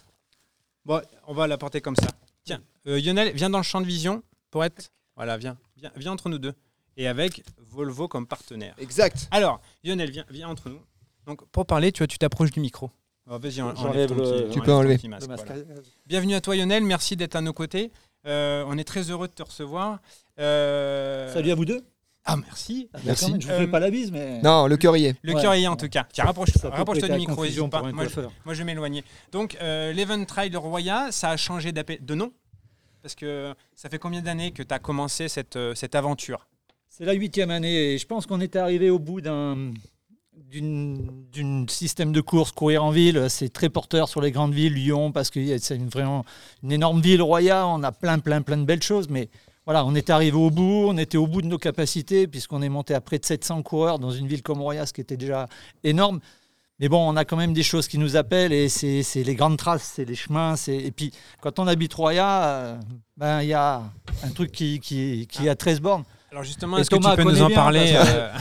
Bon, 0.84 1.00
on 1.26 1.34
va 1.34 1.46
la 1.46 1.58
porter 1.58 1.80
comme 1.80 1.96
ça. 1.96 2.08
Tiens, 2.44 2.60
euh, 2.86 3.00
Lionel, 3.00 3.32
viens 3.34 3.50
dans 3.50 3.58
le 3.58 3.64
champ 3.64 3.80
de 3.80 3.86
vision 3.86 4.22
pour 4.50 4.64
être... 4.64 4.90
Voilà, 5.16 5.36
viens, 5.36 5.56
viens, 5.76 5.92
viens 5.96 6.12
entre 6.12 6.28
nous 6.28 6.38
deux. 6.38 6.54
Et 6.96 7.06
avec 7.06 7.42
Volvo 7.58 8.08
comme 8.08 8.26
partenaire. 8.26 8.74
Exact. 8.78 9.28
Alors, 9.30 9.60
Lionel, 9.84 10.10
viens, 10.10 10.24
viens 10.30 10.48
entre 10.48 10.68
nous. 10.68 10.80
Donc, 11.26 11.46
pour 11.50 11.66
parler, 11.66 11.92
tu 11.92 11.98
vois, 11.98 12.06
tu 12.08 12.18
t'approches 12.18 12.50
du 12.50 12.60
micro. 12.60 12.90
Oh, 13.30 13.38
Vas-y, 13.38 13.52
J'enlève 13.52 13.78
enlève 13.78 14.08
ton 14.08 14.14
le- 14.16 14.22
petit- 14.22 14.52
Tu 14.54 14.60
peux 14.60 14.66
ton 14.66 14.78
enlever. 14.78 14.96
petit 14.96 15.08
masque, 15.08 15.22
Le 15.28 15.28
masque. 15.28 15.46
voilà. 15.46 15.62
Bienvenue 16.06 16.34
à 16.34 16.40
toi, 16.40 16.56
Lionel. 16.56 16.82
Merci 16.82 17.16
d'être 17.16 17.36
à 17.36 17.40
nos 17.40 17.52
côtés. 17.52 17.92
Euh, 18.26 18.64
on 18.66 18.76
est 18.78 18.84
très 18.84 19.10
heureux 19.10 19.28
de 19.28 19.32
te 19.32 19.42
recevoir. 19.42 20.00
Euh, 20.40 21.32
Salut 21.32 21.52
à 21.52 21.54
vous 21.54 21.64
deux. 21.64 21.84
Ah, 22.24 22.36
merci. 22.36 22.88
Ah, 22.94 22.98
Merci. 23.04 23.34
Je 23.40 23.46
vous 23.46 23.52
Euh, 23.52 23.58
fais 23.58 23.66
pas 23.66 23.80
la 23.80 23.90
bise, 23.90 24.12
mais. 24.12 24.40
Non, 24.42 24.66
le 24.68 24.76
cœur 24.76 24.96
y 24.96 25.06
est. 25.06 25.16
Le 25.22 25.34
Ouais. 25.34 25.42
cœur 25.42 25.54
y 25.56 25.64
est 25.64 25.66
en 25.66 25.76
tout 25.76 25.88
cas. 25.88 26.06
Tiens, 26.12 26.24
rapproche- 26.24 26.50
rapproche-toi 26.62 27.08
prêter 27.08 27.12
du 27.24 27.26
micro. 27.26 27.44
n'hésite 27.44 27.68
pas. 27.68 27.78
pour 27.80 27.88
un 27.88 27.92
Moi, 27.92 28.06
je, 28.06 28.20
moi, 28.44 28.54
je 28.54 28.58
vais 28.58 28.64
m'éloigner. 28.64 29.02
Donc, 29.32 29.56
euh, 29.60 29.92
l'Event 29.92 30.24
Roya, 30.60 31.08
ça 31.10 31.30
a 31.30 31.36
changé 31.36 31.72
de 31.72 32.14
nom? 32.14 32.32
Parce 33.02 33.16
que 33.16 33.52
ça 33.74 33.88
fait 33.88 33.98
combien 33.98 34.22
d'années 34.22 34.52
que 34.52 34.62
tu 34.62 34.72
as 34.72 34.78
commencé 34.78 35.28
cette, 35.28 35.56
euh, 35.56 35.74
cette 35.74 35.96
aventure? 35.96 36.46
C'est 36.88 37.04
la 37.04 37.14
huitième 37.14 37.50
année 37.50 37.94
et 37.94 37.98
je 37.98 38.06
pense 38.06 38.26
qu'on 38.26 38.40
est 38.40 38.54
arrivé 38.54 38.88
au 38.90 39.00
bout 39.00 39.20
d'un 39.20 39.72
d'une 40.34 41.26
d'une 41.30 41.68
système 41.68 42.12
de 42.12 42.20
course 42.20 42.52
courir 42.52 42.84
en 42.84 42.90
ville 42.90 43.26
c'est 43.30 43.50
très 43.50 43.68
porteur 43.70 44.08
sur 44.08 44.20
les 44.20 44.30
grandes 44.32 44.52
villes 44.54 44.74
Lyon 44.74 45.10
parce 45.12 45.30
que 45.30 45.56
c'est 45.58 45.76
une 45.76 45.88
vraiment 45.88 46.24
une 46.62 46.72
énorme 46.72 47.00
ville 47.00 47.22
Roya 47.22 47.66
on 47.66 47.82
a 47.82 47.92
plein 47.92 48.18
plein 48.18 48.42
plein 48.42 48.56
de 48.58 48.64
belles 48.64 48.82
choses 48.82 49.08
mais 49.08 49.28
voilà 49.64 49.84
on 49.84 49.94
est 49.94 50.10
arrivé 50.10 50.36
au 50.36 50.50
bout 50.50 50.86
on 50.88 50.96
était 50.98 51.18
au 51.18 51.26
bout 51.26 51.42
de 51.42 51.46
nos 51.46 51.58
capacités 51.58 52.26
puisqu'on 52.26 52.62
est 52.62 52.68
monté 52.68 52.94
à 52.94 53.00
près 53.00 53.18
de 53.18 53.24
700 53.24 53.62
coureurs 53.62 53.98
dans 53.98 54.10
une 54.10 54.26
ville 54.26 54.42
comme 54.42 54.60
Roya 54.60 54.86
ce 54.86 54.92
qui 54.92 55.00
était 55.00 55.16
déjà 55.16 55.48
énorme 55.84 56.20
mais 56.82 56.88
bon, 56.88 57.08
on 57.08 57.14
a 57.14 57.24
quand 57.24 57.36
même 57.36 57.52
des 57.52 57.62
choses 57.62 57.86
qui 57.86 57.96
nous 57.96 58.16
appellent 58.16 58.52
et 58.52 58.68
c'est 58.68 59.22
les 59.22 59.34
grandes 59.36 59.56
traces, 59.56 59.92
c'est 59.94 60.04
les 60.04 60.16
chemins. 60.16 60.56
Et 60.66 60.90
puis, 60.90 61.12
quand 61.40 61.60
on 61.60 61.68
habite 61.68 61.94
Roya, 61.94 62.44
euh, 62.44 62.80
ben, 63.16 63.40
il 63.40 63.50
y 63.50 63.54
a 63.54 63.84
un 64.24 64.30
truc 64.30 64.50
qui, 64.50 64.80
qui, 64.80 65.28
qui 65.30 65.48
a 65.48 65.54
13 65.54 65.80
bornes. 65.80 66.02
Alors 66.32 66.44
justement, 66.44 66.78
est-ce 66.78 66.88
que 66.88 66.96
tu 66.96 67.16
peux 67.16 67.30
nous 67.30 67.42
en 67.42 67.50
parler 67.50 67.94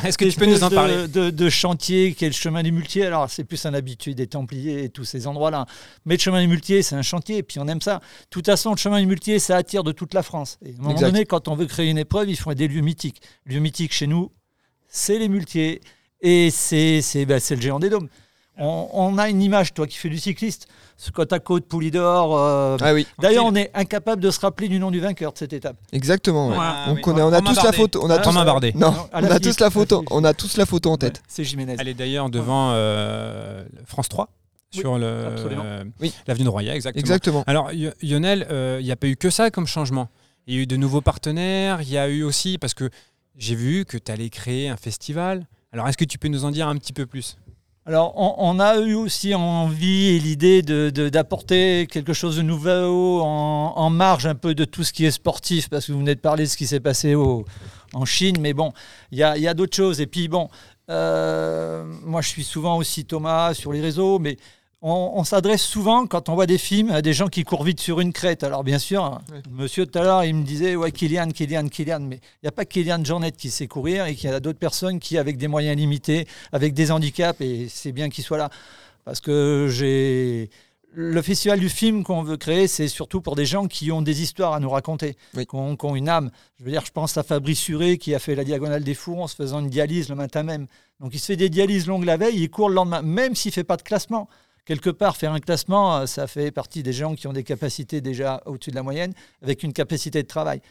Est-ce 0.05 0.17
que 0.17 0.23
tu 0.23 0.39
peux 0.39 0.45
nous 0.45 0.63
en 0.63 0.69
parler 0.69 1.09
de, 1.09 1.49
chantier 1.49 2.13
qui 2.13 2.23
est 2.23 2.29
le 2.29 2.33
chemin 2.33 2.63
des 2.63 2.71
muletiers. 2.71 3.05
Alors, 3.05 3.29
c'est 3.29 3.43
plus 3.43 3.65
un 3.65 3.73
habitué 3.73 4.13
des 4.13 4.27
Templiers 4.27 4.85
et 4.85 4.89
tous 4.89 5.03
ces 5.03 5.27
endroits-là. 5.27 5.65
Mais 6.05 6.15
le 6.15 6.19
chemin 6.21 6.39
des 6.39 6.47
muletiers, 6.47 6.83
c'est 6.83 6.95
un 6.95 7.01
chantier, 7.01 7.37
et 7.37 7.43
puis 7.43 7.59
on 7.59 7.67
aime 7.67 7.81
ça. 7.81 7.95
De 7.95 8.29
toute 8.29 8.45
façon, 8.45 8.71
le 8.71 8.77
chemin 8.77 8.99
des 8.99 9.05
muletiers, 9.05 9.39
ça 9.39 9.57
attire 9.57 9.83
de 9.83 9.91
toute 9.91 10.13
la 10.13 10.23
France. 10.23 10.57
Et 10.65 10.69
à 10.69 10.73
un 10.73 10.77
moment 10.77 10.91
Exact. 10.91 11.11
donné, 11.11 11.25
quand 11.25 11.49
on 11.49 11.55
veut 11.55 11.65
créer 11.65 11.89
une 11.89 11.97
épreuve, 11.97 12.29
il 12.29 12.37
faut 12.37 12.53
des 12.53 12.69
lieux 12.69 12.81
mythiques. 12.81 13.21
Lieux 13.45 13.59
mythiques 13.59 13.93
chez 13.93 14.07
nous, 14.07 14.31
c'est 14.87 15.19
les 15.19 15.27
muletiers. 15.27 15.81
Et 16.21 16.49
c'est 16.49 17.01
c'est- 17.01 17.25
ben, 17.25 17.39
c'est 17.39 17.55
le 17.55 17.61
géant 17.61 17.79
des 17.79 17.89
dômes. 17.89 18.07
On, 18.61 18.89
on 18.93 19.17
a 19.17 19.27
une 19.29 19.41
image, 19.41 19.73
toi 19.73 19.87
qui 19.87 19.97
fais 19.97 20.09
du 20.09 20.19
cycliste, 20.19 20.67
ce 20.97 21.09
côte 21.11 21.33
à 21.33 21.39
côte, 21.39 21.65
Poulidor. 21.65 22.37
euh, 22.37 22.77
Ah 22.79 22.93
oui, 22.93 23.07
D'ailleurs, 23.19 23.45
on 23.45 23.55
est 23.55 23.71
incapable 23.73 24.21
de 24.21 24.29
se 24.29 24.39
rappeler 24.39 24.67
du 24.67 24.77
nom 24.79 24.91
du 24.91 24.99
vainqueur 24.99 25.33
de 25.33 25.37
cette 25.39 25.53
étape. 25.53 25.77
exactement. 25.91 26.49
ouais. 26.49 26.57
On 26.87 26.93
oui. 26.93 27.01
connaît, 27.01 27.23
on 27.23 27.33
a 27.33 27.41
tous 27.41 27.63
la 27.63 27.71
photo. 27.71 27.99
On 28.03 28.09
a 28.09 28.15
Ah, 28.15 28.19
tous, 28.19 28.31
non, 28.31 28.43
Non, 28.43 28.93
on 29.13 29.19
la 29.19 29.27
a 29.27 29.39
Philippe, 29.39 29.41
tous 29.41 29.59
la 29.59 29.67
à 29.67 29.69
photo. 29.71 30.05
On 30.11 30.23
a 30.23 30.33
tous 30.33 30.57
la 30.57 30.65
photo 30.67 30.91
en 30.91 30.97
tête. 30.97 31.17
Ouais, 31.17 31.23
c'est 31.27 31.43
Jiménez. 31.43 31.75
Elle 31.79 31.87
est 31.87 31.93
d'ailleurs 31.95 32.29
devant 32.29 32.71
euh, 32.73 33.63
France 33.85 34.09
3 34.09 34.29
sur 34.69 34.97
le 34.97 35.25
absolument. 35.25 35.63
euh, 35.65 35.83
Oui. 35.99 36.13
l'avenue 36.27 36.45
de 36.45 36.49
Roya, 36.49 36.75
exactement. 36.75 36.99
Exactement. 37.01 37.43
Alors 37.47 37.71
Lionel, 38.01 38.47
euh, 38.51 38.77
il 38.79 38.85
n'y 38.85 38.91
a 38.91 38.95
pas 38.95 39.07
eu 39.07 39.17
que 39.17 39.29
ça 39.29 39.49
comme 39.51 39.67
changement. 39.67 40.07
Il 40.47 40.53
y 40.55 40.57
a 40.57 40.61
eu 40.61 40.67
de 40.67 40.75
nouveaux 40.77 41.01
partenaires, 41.01 41.81
il 41.81 41.89
y 41.89 41.97
a 41.97 42.07
eu 42.07 42.23
aussi 42.23 42.57
parce 42.57 42.73
que 42.73 42.89
j'ai 43.37 43.55
vu 43.55 43.85
que 43.85 43.97
tu 43.97 44.11
allais 44.11 44.29
créer 44.29 44.69
un 44.69 44.77
festival. 44.77 45.45
Alors 45.73 45.87
est-ce 45.89 45.97
que 45.97 46.05
tu 46.05 46.17
peux 46.17 46.27
nous 46.29 46.45
en 46.45 46.51
dire 46.51 46.67
un 46.67 46.75
petit 46.77 46.93
peu 46.93 47.05
plus? 47.05 47.37
Alors, 47.87 48.13
on, 48.15 48.59
a 48.59 48.77
eu 48.77 48.93
aussi 48.93 49.33
envie 49.33 50.09
et 50.09 50.19
l'idée 50.19 50.61
de- 50.61 50.91
de- 50.93 51.09
d'apporter 51.09 51.87
quelque 51.89 52.13
chose 52.13 52.37
de 52.37 52.43
nouveau 52.43 53.21
en, 53.21 53.73
en 53.75 53.89
marge 53.89 54.27
un 54.27 54.35
peu 54.35 54.53
de 54.53 54.65
tout 54.65 54.83
ce 54.83 54.93
qui 54.93 55.03
est 55.05 55.11
sportif, 55.11 55.67
parce 55.67 55.87
que 55.87 55.91
vous 55.91 55.97
venez 55.99 56.13
de 56.13 56.19
parler 56.19 56.43
de 56.43 56.49
ce 56.49 56.57
qui 56.57 56.67
s'est 56.67 56.79
passé 56.79 57.15
en 57.15 58.05
Chine, 58.05 58.37
mais 58.39 58.53
bon, 58.53 58.71
il 59.11 59.17
y 59.17 59.23
a, 59.23 59.35
y 59.35 59.47
a 59.47 59.55
d'autres 59.55 59.75
choses. 59.75 59.99
Et 59.99 60.05
puis, 60.05 60.27
bon, 60.27 60.47
euh, 60.91 61.83
moi, 62.05 62.21
je 62.21 62.29
suis 62.29 62.43
souvent 62.43 62.77
aussi 62.77 63.05
Thomas 63.05 63.55
sur 63.55 63.73
les 63.73 63.81
réseaux, 63.81 64.19
mais 64.19 64.37
on, 64.81 65.11
on 65.15 65.23
s'adresse 65.23 65.61
souvent, 65.61 66.07
quand 66.07 66.27
on 66.29 66.33
voit 66.35 66.47
des 66.47 66.57
films, 66.57 66.89
à 66.91 67.01
des 67.01 67.13
gens 67.13 67.27
qui 67.27 67.43
courent 67.43 67.63
vite 67.63 67.79
sur 67.79 67.99
une 67.99 68.13
crête. 68.13 68.43
Alors, 68.43 68.63
bien 68.63 68.79
sûr, 68.79 69.19
monsieur 69.51 69.85
tout 69.85 69.99
à 69.99 70.03
l'heure, 70.03 70.23
il 70.23 70.33
me 70.35 70.43
disait, 70.43 70.75
ouais, 70.75 70.91
Kylian, 70.91 71.29
Kylian, 71.29 71.67
Kylian, 71.67 71.99
mais 71.99 72.15
il 72.17 72.45
n'y 72.45 72.49
a 72.49 72.51
pas 72.51 72.65
Kylian 72.65 73.03
Jornet 73.03 73.31
qui 73.31 73.51
sait 73.51 73.67
courir 73.67 74.05
et 74.05 74.15
qu'il 74.15 74.29
y 74.29 74.33
a 74.33 74.39
d'autres 74.39 74.57
personnes 74.59 74.99
qui, 74.99 75.17
avec 75.19 75.37
des 75.37 75.47
moyens 75.47 75.77
limités, 75.77 76.27
avec 76.51 76.73
des 76.73 76.91
handicaps, 76.91 77.39
et 77.41 77.67
c'est 77.69 77.91
bien 77.91 78.09
qu'il 78.09 78.23
soit 78.23 78.37
là. 78.37 78.49
Parce 79.05 79.19
que 79.21 79.67
j'ai. 79.69 80.49
Le 80.93 81.21
festival 81.21 81.57
du 81.57 81.69
film 81.69 82.03
qu'on 82.03 82.21
veut 82.21 82.35
créer, 82.35 82.67
c'est 82.67 82.89
surtout 82.89 83.21
pour 83.21 83.37
des 83.37 83.45
gens 83.45 83.67
qui 83.67 83.93
ont 83.93 84.01
des 84.01 84.21
histoires 84.21 84.51
à 84.53 84.59
nous 84.59 84.69
raconter, 84.69 85.15
Oui. 85.35 85.45
qui, 85.45 85.55
ont, 85.55 85.77
qui 85.77 85.85
ont 85.85 85.95
une 85.95 86.09
âme. 86.09 86.31
Je 86.59 86.65
veux 86.65 86.71
dire, 86.71 86.83
je 86.85 86.91
pense 86.91 87.15
à 87.15 87.23
Fabrice 87.23 87.59
Suré 87.59 87.97
qui 87.97 88.13
a 88.13 88.19
fait 88.19 88.35
la 88.35 88.43
diagonale 88.43 88.83
des 88.83 88.93
fours 88.93 89.21
en 89.21 89.27
se 89.27 89.35
faisant 89.35 89.61
une 89.61 89.69
dialyse 89.69 90.09
le 90.09 90.15
matin 90.15 90.43
même. 90.43 90.67
Donc 90.99 91.13
il 91.13 91.19
se 91.19 91.27
fait 91.27 91.37
des 91.37 91.47
dialyses 91.47 91.87
longues 91.87 92.03
la 92.03 92.17
veille, 92.17 92.35
il 92.35 92.49
court 92.49 92.67
le 92.67 92.75
lendemain, 92.75 93.01
même 93.03 93.35
s'il 93.35 93.51
ne 93.51 93.53
fait 93.53 93.63
pas 93.63 93.77
de 93.77 93.83
classement. 93.83 94.27
Quelque 94.65 94.89
part, 94.89 95.17
faire 95.17 95.33
un 95.33 95.39
classement, 95.39 95.97
euh, 95.97 96.05
ça 96.05 96.27
fait 96.27 96.51
partie 96.51 96.83
des 96.83 96.93
gens 96.93 97.15
qui 97.15 97.27
ont 97.27 97.33
des 97.33 97.43
capacités 97.43 97.99
déjà 98.01 98.41
au-dessus 98.45 98.71
de 98.71 98.75
la 98.75 98.83
moyenne, 98.83 99.13
avec 99.41 99.63
une 99.63 99.73
capacité 99.73 100.21
de 100.21 100.27
travail. 100.27 100.61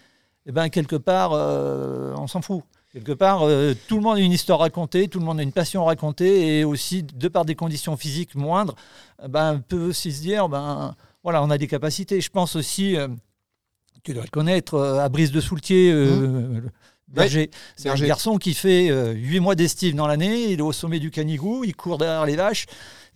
Et 0.46 0.52
bien, 0.52 0.68
quelque 0.68 0.96
part, 0.96 1.32
euh, 1.32 2.14
on 2.16 2.26
s'en 2.26 2.40
fout. 2.40 2.62
Quelque 2.92 3.12
part, 3.12 3.42
euh, 3.42 3.74
tout 3.86 3.96
le 3.96 4.02
monde 4.02 4.16
a 4.16 4.20
une 4.20 4.32
histoire 4.32 4.60
à 4.60 4.64
raconter, 4.64 5.06
tout 5.06 5.20
le 5.20 5.24
monde 5.24 5.38
a 5.38 5.42
une 5.42 5.52
passion 5.52 5.82
à 5.82 5.86
raconter, 5.86 6.58
et 6.58 6.64
aussi, 6.64 7.02
de 7.02 7.28
par 7.28 7.44
des 7.44 7.54
conditions 7.54 7.96
physiques 7.96 8.34
moindres, 8.34 8.74
euh, 9.22 9.28
ben, 9.28 9.60
peut 9.60 9.84
aussi 9.88 10.12
se 10.12 10.22
dire, 10.22 10.48
ben, 10.48 10.96
voilà, 11.22 11.42
on 11.42 11.50
a 11.50 11.58
des 11.58 11.68
capacités. 11.68 12.20
Je 12.20 12.30
pense 12.30 12.56
aussi, 12.56 12.96
tu 14.02 14.14
dois 14.14 14.24
le 14.24 14.30
connaître, 14.30 14.78
à 14.80 15.08
Brice 15.08 15.30
de 15.30 15.40
Soultier, 15.40 15.92
le 15.92 16.62
Berger. 17.10 17.50
C'est 17.76 17.88
un 17.88 17.94
garçon 17.96 18.38
qui 18.38 18.54
fait 18.54 18.88
8 19.14 19.40
mois 19.40 19.54
d'estive 19.54 19.94
dans 19.94 20.06
l'année, 20.06 20.52
il 20.52 20.58
est 20.58 20.62
au 20.62 20.72
sommet 20.72 21.00
du 21.00 21.10
Canigou, 21.10 21.64
il 21.64 21.74
court 21.74 21.98
derrière 21.98 22.26
les 22.26 22.36
vaches. 22.36 22.66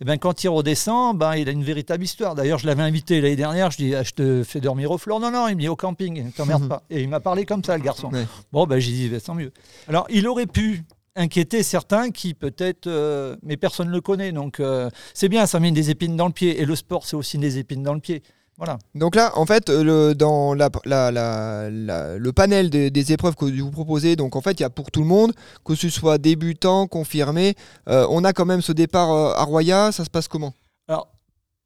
Et 0.01 0.05
ben, 0.05 0.17
quand 0.17 0.43
il 0.43 0.49
redescend, 0.49 1.17
ben, 1.17 1.35
il 1.35 1.47
a 1.47 1.51
une 1.51 1.63
véritable 1.63 2.03
histoire. 2.03 2.35
D'ailleurs, 2.35 2.59
je 2.59 2.67
l'avais 2.67 2.83
invité 2.83 3.21
l'année 3.21 3.37
dernière, 3.37 3.71
je 3.71 3.77
dis, 3.77 3.95
ah, 3.95 4.03
je 4.03 4.11
te 4.11 4.43
fais 4.43 4.59
dormir 4.59 4.91
au 4.91 4.97
fleur. 4.97 5.19
Non, 5.19 5.31
non, 5.31 5.47
il 5.47 5.55
me 5.55 5.61
dit 5.61 5.69
au 5.69 5.77
camping, 5.77 6.31
t'emmerdes 6.33 6.67
pas. 6.69 6.83
Et 6.89 7.01
il 7.01 7.07
m'a 7.07 7.21
parlé 7.21 7.45
comme 7.45 7.63
ça, 7.63 7.77
le 7.77 7.83
garçon. 7.83 8.09
Ouais. 8.11 8.25
Bon, 8.51 8.65
ben, 8.65 8.79
j'ai 8.79 8.91
dit, 8.91 9.09
ben, 9.09 9.21
tant 9.21 9.35
mieux. 9.35 9.53
Alors, 9.87 10.05
il 10.09 10.27
aurait 10.27 10.47
pu 10.47 10.83
inquiéter 11.15 11.63
certains 11.63 12.11
qui 12.11 12.33
peut-être, 12.33 12.87
euh, 12.87 13.37
mais 13.41 13.55
personne 13.55 13.87
ne 13.87 13.93
le 13.93 14.01
connaît. 14.01 14.33
Donc, 14.33 14.59
euh, 14.59 14.89
c'est 15.13 15.29
bien, 15.29 15.45
ça 15.45 15.61
met 15.61 15.71
des 15.71 15.89
épines 15.89 16.17
dans 16.17 16.27
le 16.27 16.33
pied. 16.33 16.61
Et 16.61 16.65
le 16.65 16.75
sport, 16.75 17.05
c'est 17.05 17.15
aussi 17.15 17.37
des 17.37 17.57
épines 17.57 17.83
dans 17.83 17.93
le 17.93 18.01
pied. 18.01 18.21
Voilà. 18.57 18.77
Donc 18.93 19.15
là, 19.15 19.33
en 19.37 19.45
fait, 19.45 19.69
euh, 19.69 19.83
le, 19.83 20.15
dans 20.15 20.53
la, 20.53 20.69
la- 20.85 21.11
la- 21.11 21.69
la- 21.69 22.17
le 22.17 22.31
panel 22.31 22.69
des, 22.69 22.89
des 22.89 23.11
épreuves 23.11 23.35
que 23.35 23.45
vous 23.45 23.71
proposez, 23.71 24.15
donc 24.15 24.35
en 24.37 24.41
fait, 24.41 24.51
il 24.53 24.61
y 24.61 24.65
a 24.65 24.69
pour 24.69 24.91
tout 24.91 25.01
le 25.01 25.07
monde, 25.07 25.33
que 25.65 25.75
ce 25.75 25.89
soit 25.89 26.17
débutant, 26.17 26.87
confirmé. 26.87 27.55
euh, 27.89 28.07
on 28.09 28.23
a 28.23 28.31
quand 28.31 28.45
même 28.45 28.61
ce 28.61 28.71
départ 28.71 29.11
euh, 29.11 29.33
à 29.33 29.43
Roya. 29.43 29.91
Ça 29.91 30.05
se 30.05 30.09
passe 30.09 30.29
comment? 30.29 30.53
Alors, 30.87 31.09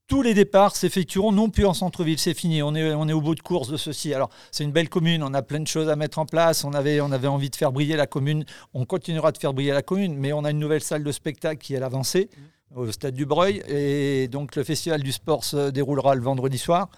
tous 0.07 0.23
les 0.23 0.33
départs 0.33 0.75
s'effectueront 0.75 1.31
non 1.31 1.51
plus 1.51 1.67
en 1.67 1.75
centre-ville, 1.75 2.17
c'est 2.17 2.33
fini. 2.33 2.63
On 2.63 2.73
est, 2.73 2.95
on 2.95 3.07
est 3.07 3.13
au 3.13 3.21
bout 3.21 3.35
de 3.35 3.41
course 3.41 3.69
de 3.69 3.77
ceci. 3.77 4.11
Alors, 4.15 4.31
c'est 4.51 4.63
une 4.63 4.71
belle 4.71 4.89
commune, 4.89 5.21
on 5.21 5.35
a 5.35 5.43
plein 5.43 5.59
de 5.59 5.67
choses 5.67 5.89
à 5.89 5.95
mettre 5.95 6.17
en 6.17 6.25
place. 6.25 6.63
On 6.63 6.73
avait, 6.73 6.99
on 7.01 7.11
avait 7.11 7.27
envie 7.27 7.51
de 7.51 7.55
faire 7.55 7.71
briller 7.71 7.95
la 7.97 8.07
commune. 8.07 8.43
On 8.73 8.85
continuera 8.85 9.31
de 9.31 9.37
faire 9.37 9.53
briller 9.53 9.73
la 9.73 9.83
commune, 9.83 10.15
mais 10.17 10.33
on 10.33 10.43
a 10.43 10.49
une 10.49 10.57
nouvelle 10.57 10.81
salle 10.81 11.03
de 11.03 11.11
spectacle 11.11 11.61
qui 11.61 11.75
est 11.75 11.77
à 11.77 11.81
l'avancée, 11.81 12.31
au 12.75 12.91
stade 12.91 13.15
du 13.15 13.25
Breuil. 13.25 13.61
Et 13.67 14.27
donc, 14.27 14.55
le 14.55 14.63
festival 14.63 15.01
du 15.03 15.11
sport 15.11 15.43
se 15.43 15.69
déroulera 15.69 16.15
le 16.15 16.21
vendredi 16.21 16.57
soir. 16.57 16.89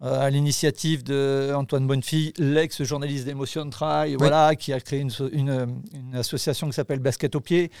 euh, 0.00 0.20
à 0.20 0.30
l'initiative 0.30 1.02
de 1.02 1.52
Antoine 1.56 1.84
Bonnefille, 1.88 2.32
l'ex-journaliste 2.38 3.24
d'Emotion 3.24 3.68
Trail, 3.68 4.14
voilà, 4.16 4.54
qui 4.54 4.72
a 4.72 4.78
créé 4.78 5.00
une, 5.00 5.10
so- 5.10 5.28
une- 5.32 5.80
une 5.92 6.14
association 6.14 6.68
qui 6.68 6.74
s'appelle 6.74 7.00
Basket 7.00 7.34
au 7.34 7.40
pied. 7.40 7.72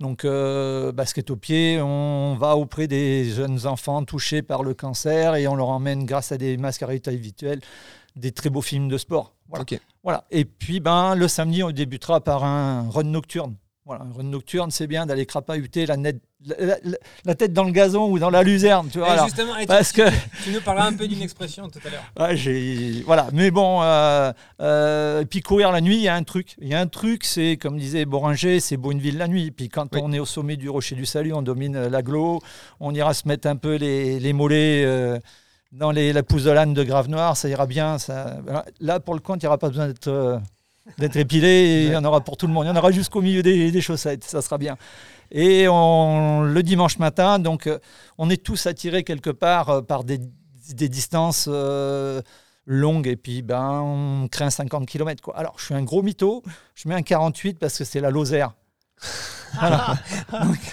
Donc, 0.00 0.24
euh, 0.24 0.92
basket 0.92 1.30
au 1.30 1.36
pied, 1.36 1.78
on 1.82 2.36
va 2.40 2.56
auprès 2.56 2.86
des 2.86 3.26
jeunes 3.26 3.66
enfants 3.66 4.02
touchés 4.02 4.40
par 4.40 4.62
le 4.62 4.72
cancer 4.72 5.34
et 5.34 5.46
on 5.46 5.56
leur 5.56 5.68
emmène, 5.68 6.06
grâce 6.06 6.32
à 6.32 6.38
des 6.38 6.56
masques 6.56 6.84
à 6.84 6.86
réalité 6.86 7.14
virtuelle, 7.16 7.60
des 8.16 8.32
très 8.32 8.48
beaux 8.48 8.62
films 8.62 8.88
de 8.88 8.96
sport. 8.96 9.34
Voilà. 10.02 10.24
Et 10.30 10.46
puis, 10.46 10.80
ben, 10.80 11.14
le 11.16 11.28
samedi, 11.28 11.62
on 11.62 11.70
débutera 11.70 12.22
par 12.22 12.44
un 12.44 12.88
run 12.88 13.02
nocturne. 13.02 13.56
Voilà, 13.88 14.04
un 14.04 14.12
run 14.16 14.24
nocturne, 14.24 14.70
c'est 14.70 14.86
bien 14.86 15.06
d'aller 15.06 15.24
crapahuter 15.24 15.86
la, 15.86 15.96
net- 15.96 16.20
la, 16.44 16.78
la- 16.84 16.98
la 17.24 17.34
tête 17.34 17.54
dans 17.54 17.64
le 17.64 17.72
gazon 17.72 18.10
ou 18.10 18.18
dans 18.18 18.28
la 18.28 18.42
luzerne, 18.42 18.88
tu 18.92 18.98
vois. 18.98 19.08
Et 19.08 19.10
alors. 19.12 19.24
justement, 19.24 19.56
et 19.56 19.62
tu- 19.62 19.66
parce 19.66 19.92
que 19.92 20.02
tu 20.44 20.50
nous 20.52 20.60
parleras 20.60 20.88
un 20.88 20.92
peu 20.92 21.08
d'une 21.08 21.22
expression 21.22 21.70
tout 21.70 21.78
à 21.86 21.88
l'heure. 21.90 22.04
Ouais, 22.18 23.02
voilà. 23.06 23.28
Mais 23.32 23.50
bon, 23.50 23.80
euh, 23.82 24.30
euh, 24.60 25.22
et 25.22 25.24
puis 25.24 25.40
courir 25.40 25.72
la 25.72 25.80
nuit, 25.80 25.96
il 25.96 26.02
y 26.02 26.08
a 26.08 26.14
un 26.14 26.22
truc. 26.22 26.54
Il 26.60 26.68
y 26.68 26.74
a 26.74 26.80
un 26.80 26.86
truc, 26.86 27.24
c'est 27.24 27.56
comme 27.56 27.78
disait 27.78 28.04
Boringer, 28.04 28.60
c'est 28.60 28.76
beau 28.76 28.92
une 28.92 29.00
ville 29.00 29.16
la 29.16 29.26
nuit. 29.26 29.50
Puis 29.50 29.70
quand 29.70 29.86
Oui. 29.94 30.00
on 30.04 30.12
est 30.12 30.18
au 30.18 30.26
sommet 30.26 30.56
du 30.58 30.68
Rocher 30.68 30.94
du 30.94 31.06
Salut, 31.06 31.32
on 31.32 31.40
domine 31.40 31.74
euh, 31.76 31.88
l'agglo, 31.88 32.40
on 32.80 32.94
ira 32.94 33.14
se 33.14 33.26
mettre 33.26 33.48
un 33.48 33.56
peu 33.56 33.76
les, 33.76 34.20
les 34.20 34.32
mollets 34.34 34.84
euh, 34.84 35.18
dans 35.72 35.90
les, 35.92 36.12
la 36.12 36.22
pouzzolane 36.22 36.74
de 36.74 36.82
Grave 36.84 37.08
Noir, 37.08 37.36
ça 37.38 37.48
ira 37.48 37.66
bien. 37.66 37.96
Ça... 37.98 38.36
Là, 38.80 39.00
pour 39.00 39.14
le 39.14 39.20
compte, 39.20 39.42
il 39.42 39.46
n'y 39.46 39.48
aura 39.48 39.58
pas 39.58 39.68
besoin 39.68 39.86
d'être 39.86 40.08
euh, 40.08 40.38
d'être 40.96 41.16
épilé. 41.16 41.84
Il 41.86 41.92
y 41.92 41.96
en 41.96 42.04
aura 42.04 42.20
pour 42.20 42.36
tout 42.36 42.46
le 42.46 42.52
monde. 42.52 42.64
Il 42.64 42.68
y 42.68 42.70
en 42.70 42.76
aura 42.76 42.90
jusqu'au 42.90 43.20
milieu 43.20 43.42
des, 43.42 43.70
des 43.70 43.80
chaussettes. 43.80 44.24
Ça 44.24 44.40
sera 44.42 44.56
bien. 44.58 44.76
Et 45.30 45.68
on, 45.68 46.40
le 46.42 46.62
dimanche 46.62 46.98
matin, 46.98 47.38
donc, 47.38 47.66
euh, 47.66 47.78
on 48.16 48.30
est 48.30 48.42
tous 48.42 48.66
attirés 48.66 49.04
quelque 49.04 49.30
part 49.30 49.68
euh, 49.68 49.82
par 49.82 50.04
des, 50.04 50.18
des 50.70 50.88
distances 50.88 51.46
euh, 51.52 52.22
longues. 52.64 53.06
Et 53.06 53.16
puis, 53.16 53.42
ben, 53.42 53.80
on 53.82 54.28
crée 54.28 54.44
un 54.44 54.50
50 54.50 54.86
km. 54.86 55.22
Quoi. 55.22 55.36
Alors, 55.36 55.54
je 55.58 55.66
suis 55.66 55.74
un 55.74 55.82
gros 55.82 56.02
mytho. 56.02 56.42
Je 56.74 56.88
mets 56.88 56.94
un 56.94 57.02
48 57.02 57.58
parce 57.58 57.76
que 57.76 57.84
c'est 57.84 58.00
la 58.00 58.10
Lozère. 58.10 58.52
Voilà. 59.58 59.96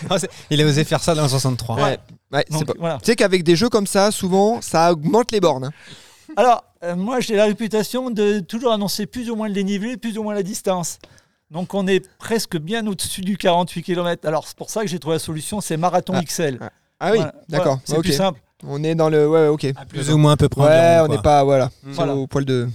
Ah, 0.10 0.18
Il 0.50 0.62
a 0.62 0.66
osé 0.66 0.84
faire 0.84 1.02
ça 1.02 1.16
dans 1.16 1.24
le 1.24 1.30
63. 1.30 1.76
Ouais. 1.78 1.98
Ouais, 2.34 2.44
c'est 2.50 2.54
Donc, 2.54 2.66
pas- 2.66 2.74
voilà. 2.78 2.98
Tu 2.98 3.06
sais 3.06 3.16
qu'avec 3.16 3.44
des 3.44 3.56
jeux 3.56 3.70
comme 3.70 3.88
ça, 3.88 4.12
souvent, 4.12 4.60
ça 4.62 4.92
augmente 4.92 5.32
les 5.32 5.40
bornes. 5.40 5.66
hein. 5.66 5.72
Alors, 6.36 6.64
euh, 6.86 6.96
moi, 6.96 7.20
j'ai 7.20 7.36
la 7.36 7.46
réputation 7.46 8.10
de 8.12 8.40
toujours 8.40 8.72
annoncer 8.72 9.06
plus 9.06 9.30
ou 9.30 9.36
moins 9.36 9.48
le 9.48 9.54
dénivelé, 9.54 9.98
plus 9.98 10.18
ou 10.18 10.24
moins 10.24 10.34
la 10.34 10.44
distance. 10.44 11.00
Donc, 11.52 11.74
on 11.74 11.88
est 11.88 12.08
presque 12.18 12.58
bien 12.58 12.86
au-dessus 12.88 13.22
du 13.22 13.38
48 13.38 13.84
km. 13.84 14.28
Alors, 14.28 14.48
c'est 14.48 14.58
pour 14.58 14.70
ça 14.70 14.82
que 14.82 14.88
j'ai 14.88 15.00
trouvé 15.00 15.16
la 15.16 15.20
solution, 15.20 15.62
c'est 15.62 15.78
Marathon 15.78 16.14
Ah, 16.16 16.24
XL. 16.24 16.60
Ah 17.00 17.12
oui, 17.12 17.18
Voilà, 17.18 17.34
d'accord. 17.50 17.66
voilà, 17.66 17.82
c'est 17.86 18.00
plus 18.00 18.14
simple. 18.14 18.40
On 18.64 18.84
est 18.84 18.96
dans 18.96 19.10
le. 19.10 19.28
Ouais, 19.30 19.48
ok. 19.48 19.66
À 19.76 19.86
plus 19.86 20.10
ou 20.12 20.18
moins 20.18 20.32
à 20.34 20.38
peu 20.38 20.50
près. 20.50 20.64
Ouais, 20.64 20.70
environ, 21.00 21.06
on 21.06 21.16
n'est 21.16 21.22
pas. 21.22 21.44
Voilà. 21.44 21.70
Mm. 21.84 21.92
Voilà. 21.92 22.16
au 22.16 22.26
poil 22.26 22.46
de. 22.46 22.68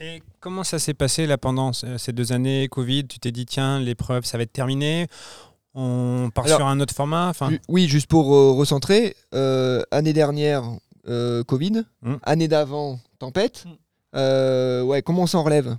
Et 0.00 0.22
comment 0.40 0.64
ça 0.64 0.78
s'est 0.78 0.94
passé 0.94 1.26
là 1.26 1.38
pendant 1.38 1.72
ce- 1.72 1.96
ces 1.98 2.12
deux 2.12 2.32
années 2.32 2.68
Covid? 2.68 3.06
Tu 3.06 3.18
t'es 3.18 3.32
dit 3.32 3.46
tiens 3.46 3.80
l'épreuve 3.80 4.24
ça 4.24 4.36
va 4.36 4.42
être 4.42 4.52
terminé, 4.52 5.06
on 5.74 6.30
part 6.34 6.44
Alors, 6.46 6.58
sur 6.58 6.66
un 6.66 6.80
autre 6.80 6.94
format. 6.94 7.32
Oui, 7.68 7.88
juste 7.88 8.06
pour 8.06 8.34
euh, 8.34 8.52
recentrer, 8.52 9.16
euh, 9.34 9.82
année 9.90 10.12
dernière, 10.12 10.64
euh, 11.08 11.42
Covid, 11.44 11.84
Mm. 12.02 12.14
année 12.22 12.48
d'avant, 12.48 12.98
tempête. 13.18 13.64
Mm. 13.66 13.70
Euh, 14.16 14.82
ouais, 14.82 15.02
comment 15.02 15.22
on 15.22 15.26
s'en 15.26 15.42
relève? 15.42 15.76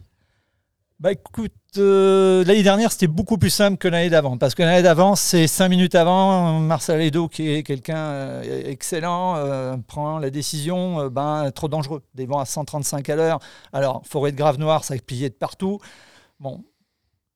Bah 0.99 1.11
écoute, 1.11 1.51
euh, 1.77 2.43
l'année 2.45 2.63
dernière, 2.63 2.91
c'était 2.91 3.05
beaucoup 3.05 3.37
plus 3.37 3.51
simple 3.51 3.77
que 3.77 3.87
l'année 3.87 4.09
d'avant. 4.09 4.37
Parce 4.39 4.55
que 4.55 4.63
l'année 4.63 4.81
d'avant, 4.81 5.15
c'est 5.15 5.45
cinq 5.45 5.69
minutes 5.69 5.93
avant, 5.93 6.59
Marcel 6.59 7.01
Edo, 7.01 7.27
qui 7.27 7.51
est 7.51 7.61
quelqu'un 7.61 7.97
euh, 7.97 8.63
excellent, 8.65 9.35
euh, 9.37 9.75
prend 9.87 10.17
la 10.17 10.31
décision, 10.31 11.01
euh, 11.01 11.09
ben, 11.09 11.51
trop 11.51 11.67
dangereux. 11.67 12.01
Des 12.15 12.25
vents 12.25 12.39
à 12.39 12.45
135 12.45 13.07
à 13.09 13.15
l'heure. 13.15 13.39
Alors, 13.73 14.01
forêt 14.07 14.31
de 14.31 14.37
grave 14.37 14.57
noire, 14.57 14.83
ça 14.83 14.95
pillait 14.97 15.29
de 15.29 15.35
partout. 15.35 15.77
Bon, 16.39 16.63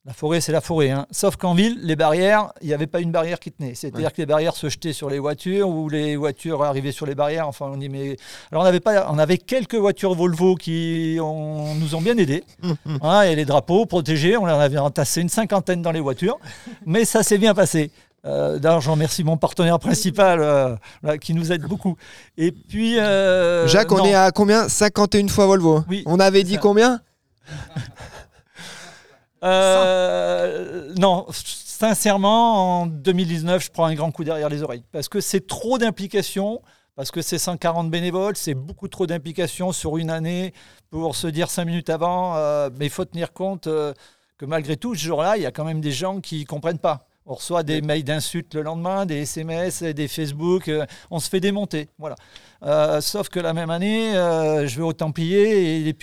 la 0.06 0.14
forêt, 0.14 0.42
c'est 0.42 0.52
la 0.52 0.62
forêt. 0.62 0.90
hein. 0.90 1.06
Sauf 1.12 1.36
qu'en 1.36 1.54
ville, 1.54 1.78
les 1.84 1.96
barrières, 1.96 2.54
il 2.62 2.68
n'y 2.68 2.74
avait 2.74 2.88
pas 2.88 3.02
une 3.02 3.12
barrière 3.12 3.40
qui 3.40 3.52
tenait. 3.52 3.76
C'est-à-dire 3.76 4.08
Ouais. 4.08 4.12
que 4.12 4.18
les 4.18 4.26
barrières 4.26 4.56
se 4.56 4.68
jetaient 4.68 4.94
sur 4.94 5.12
les 5.12 5.20
voitures 5.20 5.70
ou 5.70 5.90
les 5.90 6.16
voitures 6.16 6.64
arrivaient 6.64 6.92
sur 6.92 7.06
les 7.06 7.14
barrières. 7.14 7.48
Enfin, 7.48 7.70
on 7.72 7.78
dit, 7.78 7.88
mais. 7.88 8.18
Alors, 8.52 8.64
on 8.64 8.66
avait, 8.66 8.80
pas, 8.80 9.08
on 9.12 9.20
avait 9.20 9.38
quelques 9.38 9.76
voitures 9.76 10.16
Volvo 10.16 10.56
qui 10.56 11.20
ont- 11.22 11.76
nous 11.76 11.94
ont 11.94 12.02
bien 12.02 12.18
aidés. 12.18 12.44
Voilà, 13.00 13.28
et 13.32 13.36
les 13.36 13.46
drapeaux 13.46 13.86
protégés, 13.86 14.38
on 14.38 14.44
en 14.44 14.48
avait 14.60 14.80
entassé 14.80 15.22
une 15.22 15.30
cinquantaine 15.30 15.84
dans 15.84 15.92
les 15.92 16.00
voitures, 16.00 16.40
mais 16.86 17.06
ça 17.06 17.22
s'est 17.22 17.38
bien 17.38 17.54
passé. 17.54 17.92
Euh, 18.26 18.58
D'ailleurs, 18.60 18.82
je 18.82 18.90
remercie 18.92 19.24
mon 19.24 19.38
partenaire 19.38 19.78
principal 19.80 20.40
euh, 20.42 20.76
là, 21.04 21.18
qui 21.20 21.34
nous 21.36 21.52
aide 21.52 21.64
beaucoup. 21.64 21.96
Et 22.38 22.52
puis. 22.52 23.00
euh, 23.00 23.68
Jacques, 23.68 23.92
on 23.92 23.98
non. 23.98 24.06
est 24.06 24.14
à 24.16 24.32
combien? 24.32 24.68
51 24.68 25.28
fois 25.28 25.46
Volvo. 25.48 25.84
Oui, 25.90 26.02
On 26.08 26.20
avait 26.20 26.44
dit 26.44 26.54
ça. 26.56 26.60
combien? 26.60 27.02
Euh, 29.44 30.94
non, 30.98 31.26
sincèrement, 31.32 32.82
en 32.82 32.86
2019, 32.86 33.64
je 33.64 33.72
prends 33.72 33.86
un 33.86 33.94
grand 33.96 34.12
coup 34.12 34.24
derrière 34.24 34.50
les 34.50 34.62
oreilles 34.64 34.84
parce 34.92 35.10
que 35.10 35.20
c'est 35.20 35.48
trop 35.48 35.78
d'implications. 35.78 36.62
Parce 36.96 37.10
que 37.10 37.22
c'est 37.22 37.38
140 37.38 37.90
bénévoles, 37.90 38.36
c'est 38.36 38.54
beaucoup 38.54 38.90
trop 38.90 39.08
d'implications 39.08 39.72
sur 39.72 39.98
une 39.98 40.10
année 40.10 40.54
pour 40.90 41.16
se 41.16 41.26
dire 41.28 41.50
cinq 41.50 41.66
minutes 41.66 41.90
avant. 41.90 42.36
euh, 42.36 42.70
mais 42.78 42.88
il 42.88 42.90
faut 42.92 43.06
tenir 43.06 43.32
compte 43.32 43.68
euh, 43.68 43.94
que 44.38 44.46
malgré 44.46 44.76
tout, 44.76 44.94
ce 44.94 45.00
jour-là, 45.00 45.38
il 45.38 45.44
y 45.44 45.46
a 45.46 45.52
quand 45.52 45.64
même 45.64 45.80
des 45.80 45.94
gens 45.94 46.20
qui 46.20 46.42
ne 46.42 46.46
comprennent 46.46 46.80
pas. 46.80 47.08
On 47.28 47.36
reçoit 47.36 47.62
des 47.62 47.82
mails 47.82 48.04
d'insultes 48.04 48.56
le 48.56 48.64
lendemain, 48.64 49.06
des 49.06 49.18
SMS, 49.22 49.84
des 49.84 50.08
Facebook, 50.08 50.68
euh, 50.68 50.86
on 51.12 51.20
se 51.20 51.30
fait 51.30 51.40
démonter. 51.40 51.88
Voilà. 52.00 52.16
Euh, 52.64 53.00
sauf 53.00 53.30
que 53.30 53.40
la 53.40 53.54
même 53.54 53.70
année, 53.70 54.16
euh, 54.18 54.66
je 54.68 54.76
vais 54.78 54.84
au 54.84 54.94
Templier 54.94 55.88
et 55.88 55.96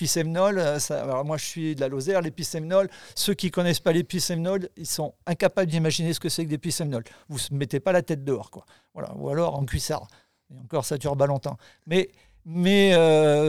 ça- 0.78 1.02
alors 1.02 1.24
moi 1.24 1.36
je 1.36 1.44
suis 1.44 1.74
de 1.74 1.80
la 1.80 1.88
Lozère, 1.88 2.20
les 2.20 2.30
Pissemnols, 2.30 2.88
ceux 3.16 3.34
qui 3.34 3.50
connaissent 3.50 3.80
pas 3.80 3.92
les 3.92 4.04
Pissemnols, 4.04 4.68
ils 4.76 4.86
sont 4.86 5.14
incapables 5.26 5.70
d'imaginer 5.70 6.12
ce 6.12 6.20
que 6.20 6.28
c'est 6.28 6.44
que 6.44 6.50
des 6.50 6.58
Pissemnols. 6.58 7.04
Vous 7.28 7.38
ne 7.50 7.56
mettez 7.58 7.80
pas 7.80 7.92
la 7.92 8.02
tête 8.02 8.24
dehors, 8.24 8.50
quoi. 8.50 8.64
Voilà. 8.94 9.12
Ou 9.16 9.28
alors 9.28 9.58
en 9.58 9.64
cuissard. 9.64 10.06
Et 10.54 10.58
encore, 10.58 10.84
ça 10.84 10.98
dure 10.98 11.16
pas 11.16 11.26
longtemps. 11.26 11.56
Mais, 11.86 12.10
mais 12.44 12.92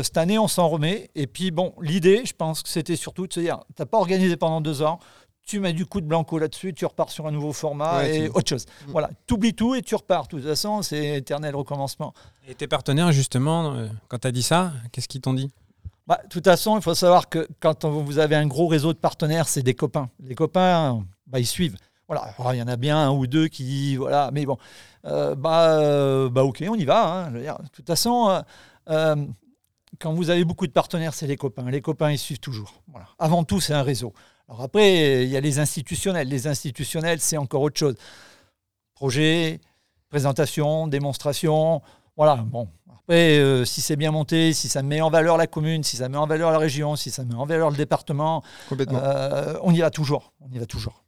cette 0.03 0.17
année, 0.17 0.37
on 0.39 0.47
s'en 0.47 0.67
remet. 0.69 1.09
Et 1.15 1.27
puis, 1.27 1.51
bon, 1.51 1.73
l'idée, 1.81 2.23
je 2.25 2.33
pense 2.33 2.61
que 2.63 2.69
c'était 2.69 2.95
surtout 2.95 3.27
de 3.27 3.33
se 3.33 3.39
dire, 3.39 3.59
tu 3.75 3.81
n'as 3.81 3.85
pas 3.85 3.97
organisé 3.99 4.35
pendant 4.37 4.59
deux 4.59 4.81
ans, 4.81 4.99
tu 5.49 5.59
mets 5.59 5.73
du 5.73 5.85
coup 5.85 5.99
de 6.01 6.05
blanco 6.05 6.37
là-dessus, 6.37 6.73
tu 6.73 6.85
repars 6.85 7.09
sur 7.09 7.25
un 7.27 7.31
nouveau 7.31 7.53
format 7.53 7.97
Ouais, 7.99 8.15
et 8.15 8.29
tu- 8.29 8.35
autre 8.37 8.47
chose. 8.49 8.65
Voilà, 8.87 9.09
tu 9.27 9.33
oublies 9.33 9.53
tout 9.53 9.73
et 9.75 9.81
tu 9.81 9.95
repars. 9.95 10.23
De 10.23 10.29
toute 10.37 10.43
façon, 10.43 10.81
c'est 10.81 11.17
éternel 11.17 11.55
recommencement. 11.55 12.13
et 12.47 12.55
tes 12.55 12.67
partenaires 12.67 13.11
justement, 13.11 13.73
euh, 13.73 13.87
quand 14.07 14.19
tu 14.19 14.27
as 14.27 14.31
dit 14.31 14.43
ça, 14.43 14.71
qu'est-ce 14.91 15.07
qu'ils 15.07 15.21
t'ont 15.21 15.33
dit? 15.33 15.49
Bah, 16.07 16.19
de 16.23 16.29
toute 16.29 16.43
façon, 16.45 16.75
il 16.77 16.81
faut 16.81 16.95
savoir 16.95 17.29
que 17.29 17.47
quand 17.59 17.85
on- 17.85 18.03
vous 18.03 18.17
avez 18.19 18.35
un 18.35 18.47
gros 18.47 18.67
réseau 18.67 18.93
de 18.93 18.97
partenaires, 18.97 19.47
c'est 19.47 19.61
des 19.61 19.75
copains. 19.75 20.09
Les 20.23 20.33
copains, 20.35 21.03
bah, 21.27 21.39
ils 21.39 21.45
suivent. 21.45 21.77
Voilà, 22.07 22.21
Alors, 22.39 22.53
il 22.55 22.57
y 22.57 22.61
en 22.63 22.67
a 22.67 22.75
bien 22.77 22.97
un 22.97 23.11
ou 23.11 23.27
deux 23.27 23.47
qui, 23.47 23.95
voilà, 23.95 24.31
mais 24.33 24.45
bon, 24.47 24.57
euh, 25.05 25.35
bah, 25.35 25.77
euh, 25.79 26.27
bah, 26.29 26.43
ok, 26.43 26.63
on 26.67 26.73
y 26.75 26.85
va. 26.85 27.07
hein. 27.07 27.29
Je 27.29 27.35
veux 27.37 27.41
dire, 27.43 27.59
de 27.59 27.67
toute 27.69 27.85
façon, 27.85 28.29
euh, 28.29 28.41
euh, 28.89 29.25
quand 29.99 30.13
vous 30.13 30.31
avez 30.31 30.43
beaucoup 30.45 30.65
de 30.65 30.71
partenaires, 30.71 31.13
c'est 31.13 31.27
les 31.27 31.37
copains. 31.37 31.69
Les 31.69 31.81
copains, 31.81 32.09
ils 32.11 32.17
suivent 32.17 32.39
toujours. 32.39 32.81
Voilà. 32.87 33.05
Avant 33.19 33.43
tout, 33.43 33.59
c'est 33.59 33.73
un 33.75 33.83
réseau. 33.83 34.13
Alors 34.49 34.61
après, 34.63 35.23
il 35.25 35.29
y 35.29 35.37
a 35.37 35.41
les 35.41 35.59
institutionnels. 35.59 36.27
Les 36.27 36.47
institutionnels, 36.47 37.19
c'est 37.21 37.37
encore 37.37 37.61
autre 37.61 37.77
chose. 37.79 37.95
Projet, 38.95 39.61
présentation, 40.09 40.87
démonstration. 40.87 41.81
Voilà, 42.17 42.35
bon. 42.37 42.67
Après, 42.91 43.37
euh, 43.39 43.63
si 43.65 43.81
c'est 43.81 43.95
bien 43.95 44.11
monté, 44.11 44.53
si 44.53 44.67
ça 44.67 44.81
met 44.83 45.01
en 45.01 45.09
valeur 45.09 45.37
la 45.37 45.47
commune, 45.47 45.83
si 45.83 45.97
ça 45.97 46.09
met 46.09 46.17
en 46.17 46.27
valeur 46.27 46.51
la 46.51 46.57
région, 46.57 46.95
si 46.95 47.09
ça 47.11 47.23
met 47.23 47.33
en 47.35 47.45
valeur 47.45 47.69
le 47.71 47.77
département, 47.77 48.43
Complètement. 48.67 48.99
euh, 49.01 49.55
on 49.63 49.73
y 49.73 49.79
va 49.79 49.89
toujours. 49.89 50.33
On 50.41 50.51
y 50.53 50.59
va 50.59 50.65
toujours. 50.65 51.03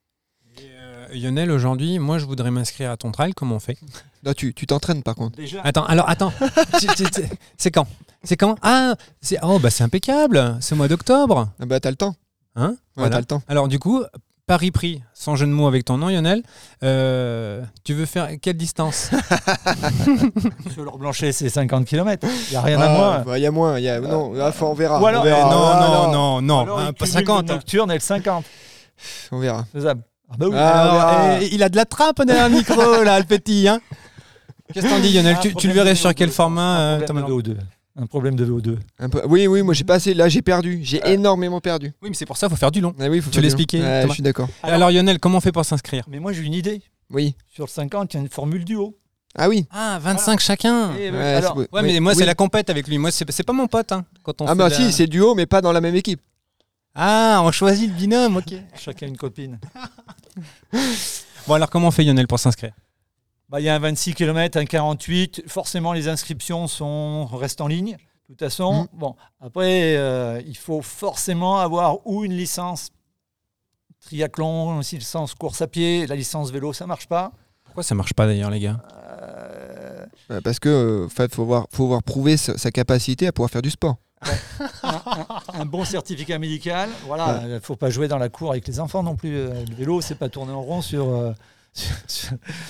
Euh, 0.59 1.07
Lionel, 1.13 1.51
aujourd'hui, 1.51 1.99
moi 1.99 2.17
je 2.17 2.25
voudrais 2.25 2.49
m'inscrire 2.51 2.89
à 2.91 2.97
ton 2.97 3.11
trail, 3.11 3.33
comment 3.33 3.55
on 3.55 3.59
fait? 3.59 3.77
Là, 4.23 4.33
tu 4.33 4.53
tu 4.53 4.65
t'entraînes 4.67 5.03
par 5.03 5.15
contre. 5.15 5.35
Déjà, 5.37 5.61
Attends, 5.63 5.85
alors 5.85 6.09
attends, 6.09 6.33
c'est 7.57 7.71
quand? 7.71 7.87
C'est 8.23 8.37
quand? 8.37 8.55
Ah, 8.61 8.95
c'est 9.21 9.37
oh 9.43 9.59
bah 9.59 9.69
c'est 9.69 9.83
impeccable, 9.83 10.57
c'est 10.61 10.73
au 10.73 10.77
mois 10.77 10.87
d'octobre, 10.87 11.49
Ah 11.59 11.65
bah, 11.65 11.79
t'as 11.79 11.89
le 11.89 11.95
temps. 11.97 12.15
Hein 12.55 12.69
Ouais, 12.69 12.75
Voilà. 12.97 13.11
t'as 13.15 13.19
le 13.19 13.25
temps. 13.25 13.41
Alors 13.47 13.67
du 13.67 13.79
coup, 13.79 14.03
Paris 14.47 14.71
pris, 14.71 15.01
sans 15.13 15.35
jeu 15.35 15.45
de 15.45 15.51
mots 15.51 15.67
avec 15.67 15.85
ton 15.85 15.97
nom, 15.97 16.09
Lionel. 16.09 16.43
euh, 16.83 17.61
tu 17.85 17.93
veux 17.93 18.05
faire 18.05 18.27
quelle 18.41 18.57
distance 18.57 19.11
sur 20.73 20.83
leur 20.83 20.97
blanchet, 20.97 21.31
c'est 21.31 21.49
50 21.49 21.85
km. 21.85 22.27
Il 22.27 22.51
n'y 22.51 22.55
a 22.57 22.61
rien 22.61 22.79
à 22.81 22.85
Ah, 22.85 22.89
moins. 22.97 23.19
bah, 23.19 23.37
Il 23.39 23.41
y 23.41 23.45
a 23.45 23.51
moins. 23.51 23.77
il 23.79 23.83
Y 23.85 23.89
a... 23.89 23.99
Non, 23.99 24.33
là, 24.33 24.51
faut- 24.51 24.67
on 24.67 24.73
verra. 24.73 25.01
Ou 25.01 25.05
alors- 25.05 25.21
on 25.21 25.25
verra. 25.25 25.49
non, 25.49 25.61
Ah, 25.63 25.87
non, 25.87 26.11
non, 26.11 26.41
non, 26.41 26.59
Alors, 26.61 26.79
hein, 26.79 26.85
pas 26.93 27.05
cumule 27.05 27.11
50. 27.13 27.47
le 27.47 27.51
hein. 27.51 27.55
nocturne 27.55 27.91
et 27.91 27.95
le 27.95 27.99
50. 27.99 28.45
On 29.31 29.39
verra. 29.39 29.65
Faisable. 29.71 30.03
Ah 30.29 30.35
bah 30.37 30.45
oui. 30.49 30.55
Ah, 30.57 30.87
on 30.89 30.91
verra. 30.93 31.09
Alors, 31.09 31.41
et 31.41 31.49
il 31.53 31.63
a 31.63 31.69
de 31.69 31.75
la 31.75 31.85
trappe 31.85 32.21
derrière 32.23 32.49
le 32.49 32.55
micro, 32.55 33.03
là, 33.03 33.19
le 33.19 33.25
petit. 33.25 33.67
Hein 33.67 33.79
Qu'est-ce 34.73 34.85
que 34.85 34.91
t'en 34.91 34.99
dis, 34.99 35.11
Lionel? 35.13 35.37
Tu, 35.41 35.53
tu 35.55 35.67
le 35.67 35.73
verrais 35.73 35.95
sur 35.95 36.09
VO2, 36.09 36.13
quel 36.13 36.29
format 36.29 36.79
euh, 36.79 37.05
Thomas? 37.05 37.21
de 37.21 37.27
VO2. 37.27 37.55
Un 37.97 38.05
problème 38.05 38.35
de 38.35 38.45
VO2. 38.45 38.77
Un 38.99 39.09
peu- 39.09 39.21
Oui, 39.27 39.47
oui, 39.47 39.61
moi 39.63 39.73
j'ai 39.73 39.83
pas 39.83 39.95
assez. 39.95 40.13
Là, 40.13 40.29
j'ai 40.29 40.41
perdu. 40.41 40.79
J'ai 40.81 41.01
énormément 41.05 41.59
perdu. 41.59 41.93
Oui, 42.01 42.09
mais 42.09 42.15
c'est 42.15 42.25
pour 42.25 42.37
ça, 42.37 42.47
il 42.47 42.49
faut 42.49 42.55
faire 42.55 42.71
du 42.71 42.79
long. 42.81 42.93
Ah 42.99 43.09
oui, 43.09 43.19
faut 43.21 43.29
Tu 43.29 43.41
l'expliquais, 43.41 43.81
Je 44.07 44.13
suis 44.13 44.23
d'accord. 44.23 44.47
Alors- 44.63 44.75
Alors, 44.75 44.91
Lionel, 44.91 45.19
comment 45.19 45.37
on 45.39 45.41
fait 45.41 45.51
pour 45.51 45.65
s'inscrire? 45.65 46.05
Mais 46.07 46.19
moi, 46.19 46.31
j'ai 46.31 46.41
une 46.43 46.53
idée. 46.53 46.81
Oui. 47.09 47.35
Sur 47.53 47.65
le 47.65 47.69
50, 47.69 48.13
il 48.13 48.17
y 48.17 48.19
a 48.19 48.23
une 48.23 48.29
formule 48.29 48.63
duo. 48.63 48.97
Ah 49.37 49.49
oui. 49.49 49.65
Ah, 49.71 49.99
25 50.01 50.39
chacun 50.39 50.93
Et, 50.95 51.09
euh, 51.09 51.11
Ouais, 51.11 51.33
alors. 51.35 51.57
Ouais, 51.57 51.67
Oui. 51.73 51.81
mais 51.83 51.99
moi, 51.99 52.13
Oui. 52.13 52.17
c'est 52.17 52.25
la 52.25 52.35
compète 52.35 52.69
avec 52.69 52.87
lui. 52.87 52.97
Moi, 52.97 53.11
c'est 53.11 53.43
pas 53.43 53.53
mon 53.53 53.67
pote. 53.67 53.91
Hein, 53.91 54.05
quand 54.23 54.41
on 54.41 54.47
Ah 54.47 54.55
bah 54.55 54.69
la- 54.69 54.75
si, 54.75 54.91
c'est 54.93 55.07
duo, 55.07 55.35
mais 55.35 55.45
pas 55.45 55.61
dans 55.61 55.71
la 55.73 55.81
même 55.81 55.95
équipe. 55.95 56.21
Ah, 56.95 57.41
on 57.43 57.51
choisit 57.51 57.89
le 57.89 57.95
binôme, 57.95 58.37
ok. 58.37 58.53
chacun 58.77 59.07
une 59.07 59.15
copine. 59.17 59.59
Bon, 61.47 61.53
alors, 61.55 61.69
comment 61.69 61.87
on 61.87 61.91
fait, 61.91 62.03
Lionel, 62.03 62.27
pour 62.27 62.39
s'inscrire? 62.39 62.73
Bah, 63.51 63.59
il 63.59 63.65
y 63.65 63.69
a 63.69 63.75
un 63.75 63.79
26 63.79 64.13
km, 64.13 64.57
un 64.57 64.65
48. 64.65 65.43
Forcément, 65.47 65.91
les 65.91 66.07
inscriptions 66.07 66.67
sont, 66.67 67.25
restent 67.25 67.59
en 67.59 67.67
ligne. 67.67 67.97
De 68.29 68.33
toute 68.35 68.39
façon, 68.39 68.83
Mhm. 68.83 68.87
bon, 68.93 69.15
après, 69.41 69.97
euh, 69.97 70.41
il 70.47 70.55
faut 70.55 70.81
forcément 70.81 71.59
avoir 71.59 72.07
ou 72.07 72.23
une 72.23 72.31
licence 72.31 72.91
triathlon, 73.99 74.77
aussi 74.79 74.97
licence 74.97 75.35
course 75.35 75.61
à 75.61 75.67
pied, 75.67 76.07
la 76.07 76.15
licence 76.15 76.49
vélo, 76.51 76.71
ça 76.73 76.87
marche 76.87 77.07
pas. 77.07 77.31
Pourquoi 77.65 77.83
ça 77.83 77.93
marche 77.93 78.13
pas 78.13 78.25
d'ailleurs, 78.25 78.49
les 78.49 78.59
gars? 78.61 78.81
Euh, 78.93 80.05
Euh, 80.31 80.39
Parce 80.41 80.59
que 80.59 80.69
euh, 80.69 81.05
en 81.07 81.09
fait, 81.09 81.33
faut 81.35 81.43
voir, 81.45 81.67
faut 81.73 81.87
voir 81.87 82.01
prouver 82.03 82.37
sa, 82.37 82.71
capacité 82.71 83.27
à 83.27 83.31
pouvoir 83.33 83.49
faire 83.51 83.61
du 83.61 83.69
sport. 83.69 83.97
un, 84.83 85.01
un- 85.05 85.61
un 85.61 85.65
bon 85.65 85.83
certificat 85.83 86.39
médical, 86.39 86.89
voilà, 87.05 87.41
il 87.45 87.59
faut 87.59 87.75
pas 87.75 87.89
jouer 87.89 88.07
dans 88.07 88.17
la 88.17 88.29
cour 88.29 88.51
avec 88.51 88.65
les 88.67 88.79
enfants 88.79 89.03
non 89.03 89.15
plus. 89.15 89.31
Le 89.31 89.75
vélo, 89.75 89.99
c'est 89.99 90.15
pas 90.15 90.29
tourner 90.29 90.53
en 90.53 90.61
rond 90.61 90.81
sur, 90.81 91.09
euh, 91.09 91.33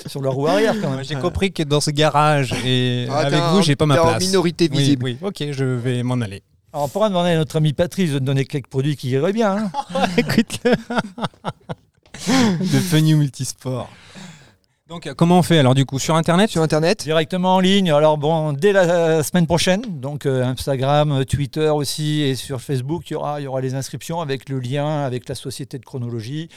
sur, 0.08 0.22
la 0.22 0.30
roue 0.30 0.48
arrière 0.48 0.76
quand 0.82 0.92
même. 0.92 1.04
J'ai 1.04 1.16
compris 1.16 1.52
que 1.52 1.64
dans 1.64 1.82
ce 1.82 1.90
garage 1.92 2.54
et 2.66 3.08
Ah, 3.10 3.20
avec 3.20 3.40
vous, 3.52 3.62
j'ai 3.62 3.76
pas 3.76 3.86
ma 3.86 3.96
t'es 3.96 4.00
en 4.02 4.08
place. 4.10 4.24
minorité 4.24 4.68
visible. 4.68 5.04
Oui, 5.06 5.18
ok, 5.22 5.44
je 5.52 5.64
vais 5.66 6.04
m'en 6.04 6.22
aller. 6.22 6.44
Alors, 6.74 6.86
on 6.86 6.88
pourra 6.88 7.10
demander 7.10 7.32
à 7.32 7.38
notre 7.38 7.58
ami 7.58 7.74
Patrice 7.74 8.12
de 8.12 8.20
donner 8.20 8.46
quelques 8.46 8.68
produits 8.68 8.96
qui 8.96 9.10
iraient 9.10 9.34
bien. 9.34 9.72
hein. 9.74 10.08
Écoute-le. 10.18 10.72
de 12.60 12.80
Funny 12.80 13.14
Multisport. 13.16 13.90
Donc, 14.92 15.08
euh, 15.08 15.14
comment 15.16 15.40
on 15.40 15.42
fait 15.42 15.58
alors 15.58 15.74
du 15.74 15.86
coup 15.86 16.00
Sur 16.00 16.18
Internet 16.18 16.50
Sur 16.50 16.62
Internet, 16.64 17.04
Directement 17.04 17.56
en 17.56 17.60
ligne. 17.62 17.94
Alors 17.94 18.18
bon, 18.18 18.52
dès 18.52 18.74
la 18.74 19.24
semaine 19.24 19.48
prochaine, 19.48 19.82
donc 20.02 20.26
euh, 20.26 20.44
Instagram, 20.44 21.14
euh, 21.14 21.24
Twitter 21.24 21.70
aussi 21.70 22.24
et 22.24 22.36
sur 22.36 22.60
Facebook, 22.60 23.10
il 23.10 23.14
y 23.14 23.16
aura, 23.16 23.40
il 23.40 23.46
y 23.46 23.48
aura 23.48 23.62
les 23.62 23.74
inscriptions 23.74 24.20
avec 24.20 24.50
le 24.50 24.60
lien 24.60 25.06
avec 25.06 25.30
la 25.30 25.36
société 25.36 25.80
de 25.80 25.86
chronologie, 25.86 26.50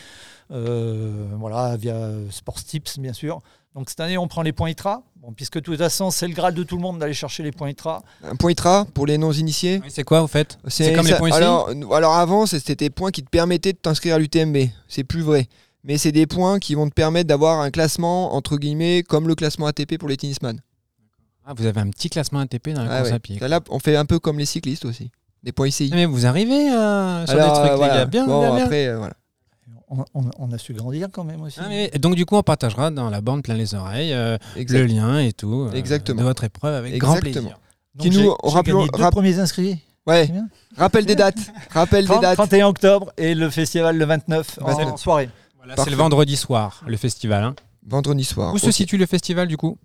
euh, 0.51 1.29
voilà, 1.39 1.77
via 1.77 2.11
Sports 2.31 2.65
Tips 2.65 2.99
bien 2.99 3.13
sûr. 3.13 3.39
Donc 3.77 3.89
cette 3.89 4.01
année, 4.01 4.19
on 4.19 4.27
prend 4.27 4.43
les 4.43 4.53
points 4.53 4.71
ITRA, 4.71 5.03
bon, 5.15 5.33
puisque 5.33 5.55
de 5.55 5.61
toute 5.61 5.79
façon, 5.79 6.11
c'est 6.11 6.27
le 6.27 6.35
graal 6.35 6.55
de 6.55 6.65
tout 6.65 6.75
le 6.75 6.83
monde 6.83 6.99
d'aller 6.99 7.15
chercher 7.15 7.45
les 7.45 7.53
points 7.53 7.71
ITRA. 7.71 8.03
un 8.25 8.35
point 8.35 8.51
ITRA 8.51 8.85
pour 8.95 9.07
les 9.07 9.17
non-initiés. 9.17 9.81
Oui, 9.81 9.91
C'est 9.91 10.03
quoi 10.03 10.23
au 10.25 10.27
fait? 10.27 10.59
C'est 10.67 10.93
comme 10.93 11.07
les 11.07 11.15
points 11.15 11.29
ici? 11.29 11.39
Alors, 11.39 11.71
alors 11.93 12.15
avant, 12.15 12.47
c'était 12.47 12.75
des 12.75 12.91
points 12.91 13.13
qui 13.13 13.23
te 13.23 13.31
permettaient 13.31 13.75
de 13.75 13.79
t'inscrire 13.79 14.17
à 14.17 14.19
l'UTMB. 14.19 14.57
C'est 14.89 15.05
plus 15.05 15.23
vrai. 15.23 15.47
Mais 15.85 15.99
c'est 15.99 16.13
des 16.13 16.27
points 16.27 16.59
qui 16.59 16.75
vont 16.75 16.89
te 16.89 16.95
permettre 16.95 17.29
d'avoir 17.29 17.61
un 17.61 17.71
classement, 17.71 18.35
entre 18.35 18.57
guillemets, 18.57 19.03
comme 19.03 19.29
le 19.29 19.35
classement 19.35 19.67
ATP 19.67 19.99
pour 19.99 20.09
les 20.09 20.17
tennisman. 20.17 20.61
Ah, 21.47 21.53
Vous 21.55 21.67
avez 21.67 21.81
un 21.81 21.91
petit 21.91 22.09
classement 22.09 22.41
ATP 22.41 22.71
dans 22.71 22.85
la 22.85 22.91
Ah 22.91 22.97
course 22.99 23.11
ouais. 23.11 23.17
à 23.17 23.19
pied. 23.21 23.39
Là, 23.41 23.61
on 23.69 23.79
fait 23.79 23.97
un 23.97 24.07
peu 24.07 24.19
comme 24.19 24.39
les 24.39 24.47
cyclistes 24.47 24.87
aussi. 24.87 25.11
Des 25.43 25.53
points 25.53 25.69
ICI. 25.69 25.91
Ah, 25.93 25.97
Mais 25.97 26.07
vous 26.07 26.25
arrivez 26.25 26.71
euh, 26.73 27.27
sur 27.27 27.35
Alors, 27.39 27.53
des 27.63 27.69
trucs, 27.69 27.71
euh, 27.73 27.85
les 27.85 27.89
gars. 27.95 28.05
Bien, 28.07 28.27
Bon, 28.27 28.41
bien, 28.41 28.55
bien. 28.57 28.65
après, 28.65 28.87
euh, 28.89 28.97
voilà. 28.97 29.13
On, 29.91 30.05
on- 30.15 30.31
on 30.39 30.53
a 30.53 30.57
su 30.59 30.73
grandir 30.73 31.09
quand 31.13 31.23
même 31.25 31.43
aussi. 31.43 31.59
Ah, 31.63 31.67
mais- 31.69 31.91
et 31.93 31.99
donc 31.99 32.15
du 32.15 32.25
coup, 32.25 32.37
on 32.37 32.43
partagera 32.43 32.91
dans 32.91 33.11
la 33.11 33.21
bande 33.21 33.43
plein 33.43 33.55
les 33.55 33.75
oreilles 33.75 34.15
euh, 34.15 34.39
le 34.57 34.87
lien 34.87 35.19
et 35.19 35.33
tout 35.35 35.69
euh, 35.71 35.73
Exactement. 35.73 36.19
de 36.19 36.25
votre 36.27 36.45
épreuve 36.45 36.75
avec 36.75 36.97
grand 36.99 37.17
Exactement. 37.17 37.51
plaisir. 37.51 37.59
Donc, 37.95 38.11
qui 38.13 38.19
nous- 38.19 38.35
rappelons- 38.43 38.87
rap- 38.95 39.13
premiers 39.13 39.39
inscrits. 39.39 39.79
Ouais. 40.07 40.31
Rappel 40.77 41.05
des 41.05 41.15
dates. 41.15 41.37
Rappel 41.71 42.05
des 42.05 42.09
30, 42.11 42.23
dates. 42.23 42.35
31 42.37 42.67
octobre 42.69 43.13
et 43.19 43.35
le 43.35 43.51
festival 43.51 43.97
le 43.99 44.05
29 44.07 44.59
en 44.63 44.67
29. 44.75 44.97
soirée. 44.99 45.29
Voilà, 45.65 45.83
c'est 45.83 45.91
le 45.91 45.97
vendredi 45.97 46.37
soir, 46.37 46.83
le 46.87 46.97
festival. 46.97 47.43
hein. 47.45 47.55
Vendredi 47.87 48.25
soir. 48.25 48.53
Où 48.55 48.59
se 48.59 48.71
situe 48.71 48.97
le 48.97 49.07
festival 49.07 49.49
du 49.49 49.57
coup? 49.57 49.77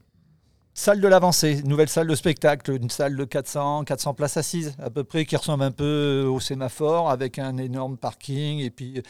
Salle 0.74 1.02
de 1.02 1.08
l'avancée, 1.08 1.62
nouvelle 1.66 1.90
salle 1.90 2.08
de 2.08 2.16
spectacle, 2.16 2.72
une 2.82 2.90
salle 2.90 3.16
de 3.18 3.26
400, 3.26 3.84
400 3.84 4.14
places 4.14 4.38
assises 4.38 4.76
à 4.82 4.90
peu 4.90 5.04
près, 5.04 5.26
qui 5.26 5.36
ressemble 5.36 5.64
un 5.64 5.72
peu 5.72 6.26
au 6.30 6.40
sémaphore, 6.40 7.10
avec 7.10 7.38
un 7.40 7.58
énorme 7.58 7.98
parking, 7.98 8.60
et 8.60 8.70
puis 8.70 8.94
euh, 9.00 9.02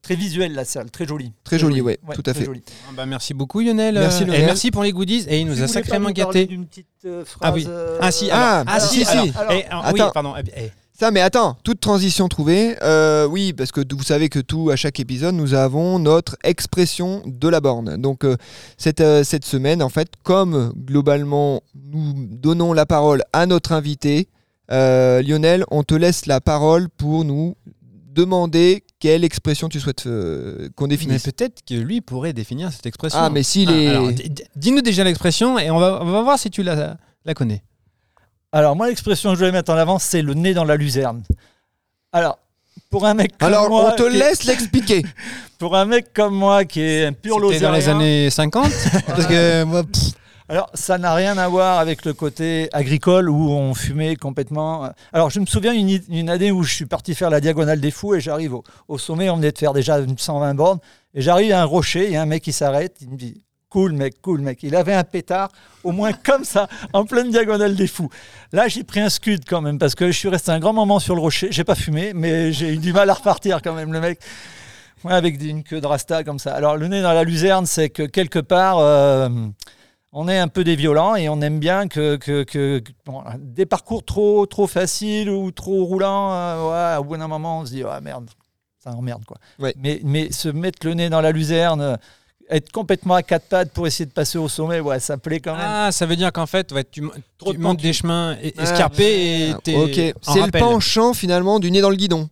très 0.00 0.14
visuelle 0.14 0.54
la 0.54 0.64
salle, 0.64 0.90
très 0.90 1.06
jolie. 1.06 1.32
Très 1.44 1.58
jolie, 1.58 1.82
ouais, 1.82 1.98
tout 2.14 2.22
à 2.24 2.32
fait. 2.32 2.44
jolie. 2.46 2.62
Ah 2.88 2.92
bah, 2.96 3.04
Merci 3.04 3.34
beaucoup 3.34 3.60
Lionel. 3.60 3.96
Merci, 3.96 4.22
Euh, 4.22 4.26
Lionel. 4.26 4.42
Et 4.42 4.46
merci 4.46 4.70
pour 4.70 4.82
les 4.84 4.92
goodies. 4.92 5.26
Et 5.28 5.40
il 5.40 5.46
nous 5.46 5.56
Si 5.56 5.62
a 5.62 5.68
sacrément 5.68 6.10
gâtés. 6.10 6.46
d'une 6.46 6.64
petite, 6.66 6.86
euh, 7.04 7.24
phrase, 7.26 7.40
Ah 7.42 7.52
oui. 7.54 7.66
Ah 8.00 8.10
si, 8.10 8.30
Ah, 8.30 8.60
alors, 8.60 8.64
ah, 8.74 8.80
si, 8.80 9.04
alors, 9.04 9.24
si. 9.24 9.32
alors, 9.36 9.52
eh, 9.52 9.64
ah, 9.70 9.90
oui, 9.92 10.00
Attends. 10.00 10.12
pardon. 10.12 10.34
eh, 10.38 10.42
eh. 10.56 10.70
Ça, 10.98 11.12
mais 11.12 11.20
attends, 11.20 11.56
toute 11.62 11.78
transition 11.78 12.26
trouvée. 12.26 12.74
Euh, 12.82 13.24
oui, 13.24 13.52
parce 13.52 13.70
que 13.70 13.80
vous 13.94 14.02
savez 14.02 14.28
que 14.28 14.40
tout, 14.40 14.70
à 14.70 14.74
chaque 14.74 14.98
épisode, 14.98 15.36
nous 15.36 15.54
avons 15.54 16.00
notre 16.00 16.36
expression 16.42 17.22
de 17.24 17.48
la 17.48 17.60
borne. 17.60 17.96
Donc, 18.02 18.24
euh, 18.24 18.36
cette, 18.78 19.00
euh, 19.00 19.22
cette 19.22 19.44
semaine, 19.44 19.80
en 19.80 19.90
fait, 19.90 20.08
comme 20.24 20.72
globalement, 20.76 21.62
nous 21.92 22.14
donnons 22.32 22.72
la 22.72 22.84
parole 22.84 23.22
à 23.32 23.46
notre 23.46 23.70
invité, 23.72 24.26
Lionel, 24.70 25.64
on 25.70 25.84
te 25.84 25.94
laisse 25.94 26.26
la 26.26 26.40
parole 26.40 26.88
pour 26.90 27.24
nous 27.24 27.54
demander 28.12 28.82
quelle 28.98 29.22
expression 29.22 29.68
tu 29.68 29.78
souhaites 29.78 30.02
qu'on 30.02 30.84
Mais 30.84 30.88
définisse. 30.88 31.22
peut-être 31.22 31.62
que 31.64 31.74
lui 31.74 32.00
pourrait 32.00 32.32
définir 32.32 32.72
cette 32.72 32.86
expression. 32.86 33.18
Ah, 33.22 33.30
mais 33.30 33.44
s'il 33.44 33.68
Ah, 33.70 34.02
est. 34.10 34.48
Dis-nous 34.56 34.82
déjà 34.82 35.04
l'expression 35.04 35.58
et 35.60 35.70
on 35.70 35.78
va, 35.78 36.00
on 36.02 36.10
va 36.10 36.22
voir 36.22 36.38
si 36.40 36.50
tu 36.50 36.64
la, 36.64 36.96
la 37.24 37.34
connais. 37.34 37.62
Alors 38.52 38.76
moi 38.76 38.88
l'expression 38.88 39.30
que 39.30 39.34
je 39.36 39.40
voulais 39.40 39.52
mettre 39.52 39.72
en 39.72 39.76
avant, 39.76 39.98
c'est 39.98 40.22
le 40.22 40.34
nez 40.34 40.54
dans 40.54 40.64
la 40.64 40.76
luzerne. 40.76 41.22
Alors, 42.12 42.38
pour 42.90 43.04
un 43.04 43.12
mec 43.14 43.36
comme 43.36 43.48
Alors, 43.48 43.68
moi, 43.68 43.92
on 43.92 43.96
te 43.96 44.02
est- 44.04 44.10
laisse 44.10 44.44
l'expliquer. 44.44 45.02
pour 45.58 45.76
un 45.76 45.84
mec 45.84 46.12
comme 46.14 46.34
moi 46.34 46.64
qui 46.64 46.80
est 46.80 47.04
un 47.06 47.12
pur 47.12 47.36
C'était 47.48 47.60
dans 47.60 47.72
les 47.72 47.88
années 47.88 48.30
50 48.30 48.70
Parce 49.06 49.26
que 49.26 49.64
moi, 49.64 49.82
Alors, 50.48 50.70
ça 50.72 50.96
n'a 50.96 51.12
rien 51.14 51.36
à 51.36 51.46
voir 51.48 51.78
avec 51.80 52.06
le 52.06 52.14
côté 52.14 52.70
agricole 52.72 53.28
où 53.28 53.50
on 53.50 53.74
fumait 53.74 54.16
complètement. 54.16 54.88
Alors, 55.12 55.28
je 55.28 55.40
me 55.40 55.44
souviens 55.46 55.74
une, 55.74 56.00
une 56.08 56.30
année 56.30 56.50
où 56.50 56.62
je 56.62 56.72
suis 56.74 56.86
parti 56.86 57.14
faire 57.14 57.28
la 57.28 57.40
diagonale 57.40 57.80
des 57.80 57.90
fous 57.90 58.14
et 58.14 58.20
j'arrive 58.20 58.54
au, 58.54 58.64
au 58.88 58.96
sommet, 58.96 59.28
on 59.28 59.36
venait 59.36 59.52
de 59.52 59.58
faire 59.58 59.74
déjà 59.74 59.98
une 59.98 60.16
120 60.16 60.54
bornes, 60.54 60.78
et 61.12 61.20
j'arrive 61.20 61.52
à 61.52 61.60
un 61.60 61.64
rocher, 61.66 62.06
il 62.06 62.12
y 62.12 62.16
a 62.16 62.22
un 62.22 62.26
mec 62.26 62.42
qui 62.42 62.52
s'arrête, 62.52 62.96
il 63.02 63.10
me 63.10 63.16
dit 63.16 63.42
Cool 63.70 63.92
mec, 63.92 64.22
cool 64.22 64.40
mec. 64.40 64.62
Il 64.62 64.74
avait 64.74 64.94
un 64.94 65.04
pétard, 65.04 65.50
au 65.84 65.92
moins 65.92 66.12
comme 66.24 66.44
ça, 66.44 66.68
en 66.94 67.04
pleine 67.04 67.30
diagonale 67.30 67.74
des 67.76 67.86
fous. 67.86 68.08
Là, 68.52 68.66
j'ai 68.68 68.82
pris 68.82 69.00
un 69.00 69.10
scud 69.10 69.42
quand 69.46 69.60
même, 69.60 69.78
parce 69.78 69.94
que 69.94 70.06
je 70.10 70.16
suis 70.16 70.28
resté 70.28 70.50
un 70.50 70.58
grand 70.58 70.72
moment 70.72 70.98
sur 71.00 71.14
le 71.14 71.20
rocher. 71.20 71.48
J'ai 71.50 71.64
pas 71.64 71.74
fumé, 71.74 72.12
mais 72.14 72.50
j'ai 72.52 72.72
eu 72.72 72.78
du 72.78 72.92
mal 72.94 73.10
à 73.10 73.14
repartir 73.14 73.60
quand 73.62 73.74
même, 73.74 73.92
le 73.92 74.00
mec. 74.00 74.20
Ouais, 75.04 75.12
avec 75.12 75.40
une 75.42 75.62
queue 75.62 75.80
de 75.80 75.86
rasta 75.86 76.24
comme 76.24 76.38
ça. 76.38 76.54
Alors, 76.54 76.76
le 76.76 76.88
nez 76.88 77.02
dans 77.02 77.12
la 77.12 77.24
luzerne, 77.24 77.66
c'est 77.66 77.90
que 77.90 78.02
quelque 78.04 78.38
part, 78.40 78.78
euh, 78.78 79.28
on 80.12 80.28
est 80.28 80.38
un 80.38 80.48
peu 80.48 80.64
des 80.64 80.74
violents 80.74 81.14
et 81.14 81.28
on 81.28 81.40
aime 81.42 81.60
bien 81.60 81.86
que, 81.88 82.16
que- 82.16 82.42
que- 82.44 82.82
bon, 83.04 83.22
des 83.38 83.66
parcours 83.66 84.02
trop, 84.02 84.46
trop 84.46 84.66
faciles 84.66 85.28
ou 85.30 85.50
trop 85.52 85.84
roulants. 85.84 86.32
euh, 86.32 86.94
ouais, 86.94 87.00
au 87.00 87.04
bout 87.04 87.16
d'un 87.18 87.28
moment, 87.28 87.60
on 87.60 87.66
se 87.66 87.72
dit, 87.72 87.82
ah 87.88 88.00
merde, 88.00 88.28
ça 88.82 88.90
emmerde 88.92 89.24
quoi. 89.26 89.36
Ouais. 89.60 89.74
Mais, 89.78 90.00
mais 90.04 90.32
se 90.32 90.48
mettre 90.48 90.84
le 90.86 90.94
nez 90.94 91.10
dans 91.10 91.20
la 91.20 91.30
luzerne, 91.30 91.98
être 92.50 92.72
complètement 92.72 93.14
à 93.14 93.22
quatre 93.22 93.46
pattes 93.46 93.70
pour 93.72 93.86
essayer 93.86 94.06
de 94.06 94.10
passer 94.12 94.38
au 94.38 94.48
sommet, 94.48 94.80
ouais, 94.80 95.00
ça 95.00 95.16
plaît 95.18 95.40
quand 95.40 95.54
même. 95.54 95.64
ah, 95.66 95.92
ça 95.92 96.06
veut 96.06 96.16
dire 96.16 96.32
qu'en 96.32 96.46
fait, 96.46 96.72
ouais, 96.72 96.84
tu, 96.90 97.02
Trop 97.38 97.52
tu 97.52 97.58
de 97.58 97.74
des 97.76 97.92
chemins 97.92 98.34
e- 98.42 98.52
Ah. 98.56 98.62
escarpés 98.62 99.50
et 99.50 99.54
t'es 99.62 99.74
ok, 99.74 100.16
en 100.26 100.32
c'est 100.32 100.40
le 100.46 100.50
penchant 100.50 101.12
finalement 101.14 101.58
du 101.60 101.70
nez 101.70 101.80
dans 101.80 101.90
le 101.90 101.96
guidon. 101.96 102.28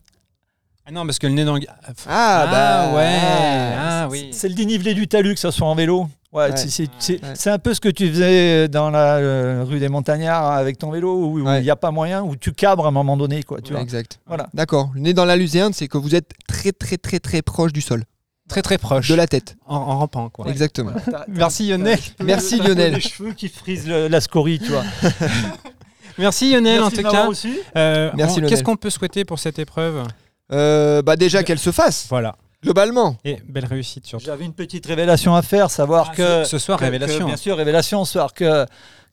Ah 0.88 0.92
non, 0.92 1.04
parce 1.04 1.18
que 1.18 1.26
le 1.26 1.32
nez 1.32 1.44
dans 1.44 1.54
le... 1.56 1.60
Ah, 2.08 2.46
bah 2.50 2.96
ouais, 2.96 3.18
ah, 3.20 4.02
ah 4.04 4.08
oui. 4.08 4.28
C'est 4.32 4.48
le 4.48 4.54
dénivelé 4.54 4.94
du 4.94 5.08
talus, 5.08 5.34
que 5.34 5.40
ce 5.40 5.50
soit 5.50 5.66
en 5.66 5.74
vélo. 5.74 6.08
Ouais, 6.32 6.50
Ouais. 6.50 6.56
c'est- 6.56 6.88
Ouais. 7.22 7.52
un 7.52 7.58
peu 7.58 7.74
ce 7.74 7.80
que 7.80 7.88
tu 7.88 8.08
faisais 8.08 8.68
dans 8.68 8.90
la 8.90 9.16
euh, 9.16 9.64
rue 9.66 9.78
des 9.80 9.88
Montagnards 9.88 10.52
avec 10.52 10.78
ton 10.78 10.90
vélo, 10.90 11.26
où 11.30 11.38
il 11.38 11.44
Ouais. 11.44 11.62
n'y 11.62 11.70
a 11.70 11.76
pas 11.76 11.90
moyen, 11.90 12.22
où 12.22 12.36
tu 12.36 12.52
cabres 12.52 12.84
à 12.84 12.88
un 12.88 12.92
moment 12.92 13.16
donné. 13.16 13.42
Quoi, 13.42 13.60
tu 13.60 13.72
vois. 13.72 13.80
Exact. 13.82 14.20
Voilà. 14.26 14.48
D'accord. 14.54 14.90
Le 14.94 15.00
nez 15.00 15.14
dans 15.14 15.24
la 15.24 15.34
luzerne, 15.36 15.72
c'est 15.72 15.88
que 15.88 15.98
vous 15.98 16.14
êtes 16.14 16.30
très 16.46 16.72
très 16.72 16.98
très 16.98 17.18
très 17.20 17.42
proche 17.42 17.72
du 17.72 17.80
sol, 17.80 18.04
Très 18.48 18.62
très 18.62 18.78
proche. 18.78 19.08
de 19.08 19.14
la 19.14 19.26
tête. 19.26 19.56
En, 19.66 19.76
en 19.76 19.98
rampant, 19.98 20.28
quoi. 20.28 20.46
Exactement. 20.48 20.92
Merci 21.28 21.68
Lionel. 21.68 21.98
Merci, 22.22 22.58
Lionel. 22.60 22.94
Les 22.94 23.00
cheveux 23.00 23.32
qui 23.32 23.48
frisent 23.48 23.88
le- 23.88 24.08
la 24.08 24.20
scorie, 24.20 24.58
tu 24.60 24.70
vois. 24.70 24.84
Merci 26.18 26.52
Lionel, 26.52 26.78
en 26.80 26.82
Merci 26.84 26.96
tout 26.96 26.98
de 26.98 27.02
m'avoir 27.04 27.22
cas. 27.22 27.28
reçu. 27.28 27.58
Euh, 27.76 28.10
Merci, 28.14 28.32
on- 28.32 28.36
Lionel. 28.36 28.50
Qu'est-ce 28.50 28.62
qu'on 28.64 28.76
peut 28.76 28.90
souhaiter 28.90 29.24
pour 29.24 29.38
cette 29.38 29.58
épreuve 29.58 30.04
Euh, 30.52 31.02
bah 31.02 31.16
déjà 31.16 31.42
qu'elle 31.42 31.58
se 31.58 31.72
fasse, 31.72 32.06
Voilà. 32.08 32.36
globalement. 32.62 33.16
Et 33.24 33.38
belle 33.48 33.64
réussite 33.66 34.06
surtout. 34.06 34.24
J'avais 34.26 34.44
une 34.44 34.52
petite 34.54 34.86
révélation 34.86 35.34
à 35.34 35.42
faire, 35.42 35.70
savoir 35.70 36.10
Ah, 36.12 36.16
que 36.16 36.44
ce- 36.44 36.58
soir, 36.58 36.78
que- 36.78 36.84
révélation. 36.84 37.18
que, 37.20 37.24
bien 37.24 37.36
sûr, 37.36 37.56
révélation 37.56 38.04
ce 38.04 38.12
soir 38.12 38.32
que 38.32 38.64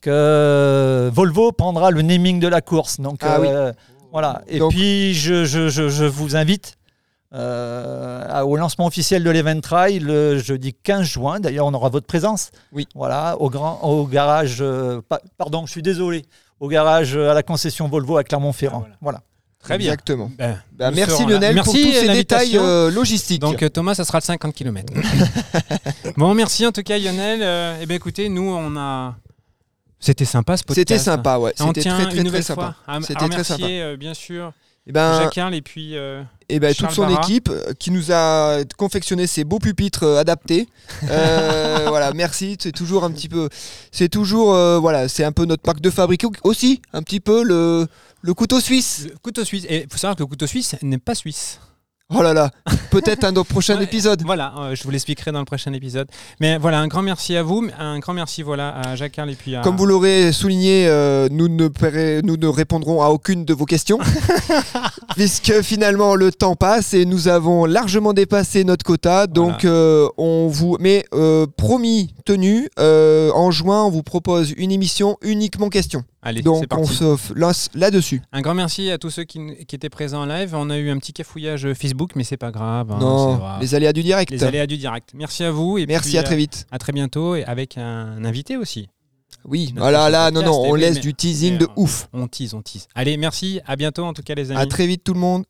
que 0.01 1.09
Volvo 1.13 1.51
prendra 1.53 1.89
le 1.89 2.01
naming 2.01 2.39
de 2.39 2.47
la 2.47 2.61
course. 2.61 2.99
Donc 2.99 3.19
Ah 3.21 3.37
euh, 3.39 3.71
voilà. 4.11 4.41
Et 4.47 4.59
Donc- 4.59 4.71
puis 4.71 5.13
je, 5.13 5.45
je- 5.45 5.69
je- 5.69 5.87
je 5.89 6.03
vous 6.05 6.35
invite. 6.35 6.75
Euh, 7.33 8.41
au 8.41 8.55
lancement 8.57 8.85
officiel 8.85 9.23
de 9.23 9.29
l'Event 9.29 9.59
Trail 9.59 9.99
le 9.99 10.37
jeudi 10.37 10.73
15 10.73 11.03
juin. 11.05 11.39
D'ailleurs, 11.39 11.65
on 11.65 11.73
aura 11.73 11.89
votre 11.89 12.05
présence. 12.05 12.51
Oui. 12.71 12.87
Voilà, 12.93 13.37
au, 13.39 13.49
grand, 13.49 13.79
au 13.83 14.05
garage. 14.05 14.57
euh, 14.61 15.01
pa- 15.07 15.21
pardon, 15.37 15.65
je 15.65 15.71
suis 15.71 15.81
désolé. 15.81 16.25
Au 16.59 16.67
garage 16.67 17.15
euh, 17.15 17.31
à 17.31 17.33
la 17.33 17.41
concession 17.43 17.87
Volvo 17.87 18.17
à 18.17 18.23
Clermont-Ferrand. 18.23 18.85
Ah, 18.87 18.95
voilà. 19.01 19.21
Très 19.59 19.77
bien. 19.77 19.93
Exactement. 19.93 20.29
Ben, 20.37 20.59
nous 20.77 20.91
merci. 20.95 21.25
Lionel 21.25 21.55
Merci 21.55 21.81
pour 21.81 21.91
tous 21.91 21.97
ces 22.07 22.13
détails 22.13 22.57
euh, 22.57 22.91
logistiques. 22.91 23.41
Donc 23.41 23.63
Thomas, 23.71 23.95
ça 23.95 24.03
sera 24.03 24.19
le 24.19 24.23
50 24.23 24.53
km. 24.53 24.93
bon, 26.17 26.33
merci 26.33 26.67
en 26.67 26.71
tout 26.71 26.83
cas 26.83 26.97
Lionel. 26.97 27.39
Euh, 27.41 27.77
eh 27.81 27.85
bien 27.85 27.95
écoutez, 27.95 28.27
nous 28.29 28.49
on 28.53 28.75
a... 28.77 29.15
C'était 29.99 30.25
sympa 30.25 30.57
ce 30.57 30.63
podcast. 30.63 30.89
C'était 30.89 30.99
sympa, 30.99 31.37
ouais. 31.37 31.53
On 31.61 31.67
C'était 31.67 31.81
tient 31.81 31.93
très 31.95 32.03
très 32.03 32.11
une 32.11 32.17
très 32.17 32.23
nouvelle 32.25 32.43
sympa. 32.43 32.75
C'était 33.01 33.29
très 33.29 33.43
sympa. 33.45 33.95
bien 33.97 34.13
sûr 34.13 34.51
Et 34.85 34.91
ben, 34.91 35.21
Jacques 35.21 35.53
et 35.53 35.61
puis 35.61 35.95
euh, 35.95 36.21
et 36.49 36.59
ben 36.59 36.73
toute 36.73 36.91
son 36.91 37.07
Barra. 37.07 37.21
équipe 37.21 37.49
euh, 37.49 37.73
qui 37.79 37.89
nous 37.89 38.11
a 38.11 38.63
confectionné 38.77 39.27
ces 39.27 39.45
beaux 39.45 39.59
pupitres 39.59 40.03
euh, 40.03 40.19
adaptés. 40.19 40.67
Euh, 41.09 41.85
voilà, 41.87 42.11
merci. 42.13 42.57
C'est 42.59 42.73
toujours 42.73 43.05
un 43.05 43.11
petit 43.11 43.29
peu, 43.29 43.47
c'est 43.91 44.09
toujours 44.09 44.53
euh, 44.53 44.79
voilà, 44.79 45.07
c'est 45.07 45.23
un 45.23 45.31
peu 45.31 45.45
notre 45.45 45.63
marque 45.65 45.79
de 45.79 45.89
fabrique 45.89 46.25
aussi, 46.43 46.81
un 46.91 47.01
petit 47.01 47.21
peu 47.21 47.43
le 47.43 47.87
le 48.21 48.33
couteau 48.33 48.59
suisse. 48.59 49.07
le 49.09 49.17
couteau 49.19 49.45
suisse. 49.45 49.65
Et 49.69 49.83
il 49.83 49.89
faut 49.89 49.97
savoir 49.97 50.17
que 50.17 50.23
le 50.23 50.27
couteau 50.27 50.47
suisse 50.47 50.75
n'est 50.81 50.97
pas 50.97 51.15
suisse. 51.15 51.59
Oh 52.15 52.21
là 52.21 52.33
là, 52.33 52.51
peut-être 52.91 53.23
un 53.23 53.35
autre 53.37 53.49
prochain 53.49 53.75
Ouais, 53.77 53.85
épisode. 53.85 54.21
Voilà, 54.25 54.53
euh, 54.59 54.75
je 54.75 54.83
vous 54.83 54.91
l'expliquerai 54.91 55.31
dans 55.31 55.39
le 55.39 55.45
prochain 55.45 55.71
épisode. 55.73 56.07
Mais 56.39 56.57
voilà, 56.57 56.79
un 56.79 56.87
grand 56.87 57.01
merci 57.01 57.35
à 57.35 57.43
vous, 57.43 57.67
un 57.79 57.97
grand 57.99 58.13
merci 58.13 58.43
voilà 58.43 58.69
à 58.77 58.95
Jacques 58.95 59.13
Carl 59.13 59.29
et 59.31 59.35
puis 59.35 59.55
à 59.55 59.61
Comme 59.61 59.77
vous 59.77 59.85
l'aurez 59.85 60.31
souligné, 60.31 60.85
euh, 60.87 61.27
nous, 61.31 61.47
ne 61.47 61.67
paierai- 61.69 62.21
nous 62.23 62.37
ne 62.37 62.47
répondrons 62.47 63.01
à 63.01 63.07
aucune 63.07 63.45
de 63.45 63.53
vos 63.53 63.65
questions, 63.65 63.97
puisque 65.15 65.61
finalement 65.61 66.15
le 66.15 66.31
temps 66.31 66.55
passe 66.55 66.93
et 66.93 67.05
nous 67.05 67.27
avons 67.29 67.65
largement 67.65 68.13
dépassé 68.13 68.63
notre 68.63 68.85
quota. 68.85 69.25
Donc, 69.25 69.65
euh, 69.65 70.07
on 70.17 70.47
vous, 70.47 70.77
mais 70.79 71.05
euh, 71.13 71.47
promis, 71.57 72.13
tenu, 72.23 72.69
euh, 72.79 73.31
en 73.31 73.51
juin, 73.51 73.83
on 73.85 73.89
vous 73.89 74.03
propose 74.03 74.53
une 74.57 74.71
émission 74.71 75.17
uniquement 75.21 75.69
questions. 75.69 76.03
Allez, 76.21 76.41
Donc, 76.41 76.65
on 76.71 76.85
se 76.85 77.33
lance 77.33 77.69
là-dessus. 77.75 78.21
Un 78.31 78.41
grand 78.41 78.53
merci 78.53 78.89
à 78.91 78.97
tous 78.97 79.09
ceux 79.09 79.23
qui, 79.25 79.39
qui 79.67 79.75
étaient 79.75 79.89
présents 79.89 80.21
en 80.21 80.25
live. 80.25 80.53
On 80.55 80.69
a 80.69 80.77
eu 80.77 80.89
un 80.89 80.97
petit 80.97 81.13
cafouillage 81.13 81.73
Facebook, 81.73 82.11
mais 82.15 82.23
c'est 82.23 82.37
pas 82.37 82.51
grave. 82.51 82.91
hein, 82.91 82.97
non, 82.99 83.41
les 83.59 83.75
aléas 83.75 83.93
du 83.93 84.03
direct. 84.03 84.31
Les 84.31 84.43
aléas 84.43 84.67
du 84.67 84.77
direct. 84.77 85.09
Merci 85.13 85.43
à 85.43 85.51
vous 85.51 85.77
et 85.77 85.85
Merci, 85.85 86.09
puis, 86.11 86.17
à 86.17 86.23
très 86.23 86.35
vite. 86.37 86.65
À 86.71 86.77
très 86.79 86.93
bientôt 86.93 87.35
et 87.35 87.43
avec 87.43 87.77
un 87.77 88.23
invité 88.23 88.57
aussi. 88.57 88.87
Oui, 89.45 89.73
voilà, 89.75 90.09
là, 90.09 90.31
non, 90.31 90.39
podcast, 90.41 90.55
non, 90.57 90.63
eh 90.65 90.69
on 90.69 90.73
oui, 90.73 90.79
laisse 90.79 90.99
du 91.01 91.13
teasing 91.13 91.57
de 91.57 91.65
euh, 91.65 91.73
ouf. 91.75 92.07
On 92.13 92.27
tease, 92.27 92.53
on 92.53 92.61
tease. 92.61 92.87
Allez, 92.95 93.17
merci. 93.17 93.59
À 93.65 93.75
bientôt 93.75 94.05
en 94.05 94.13
tout 94.13 94.21
cas 94.23 94.35
les 94.35 94.51
amis. 94.51 94.59
À 94.61 94.65
très 94.65 94.87
vite 94.87 95.03
tout 95.03 95.13
le 95.13 95.19
monde. 95.19 95.43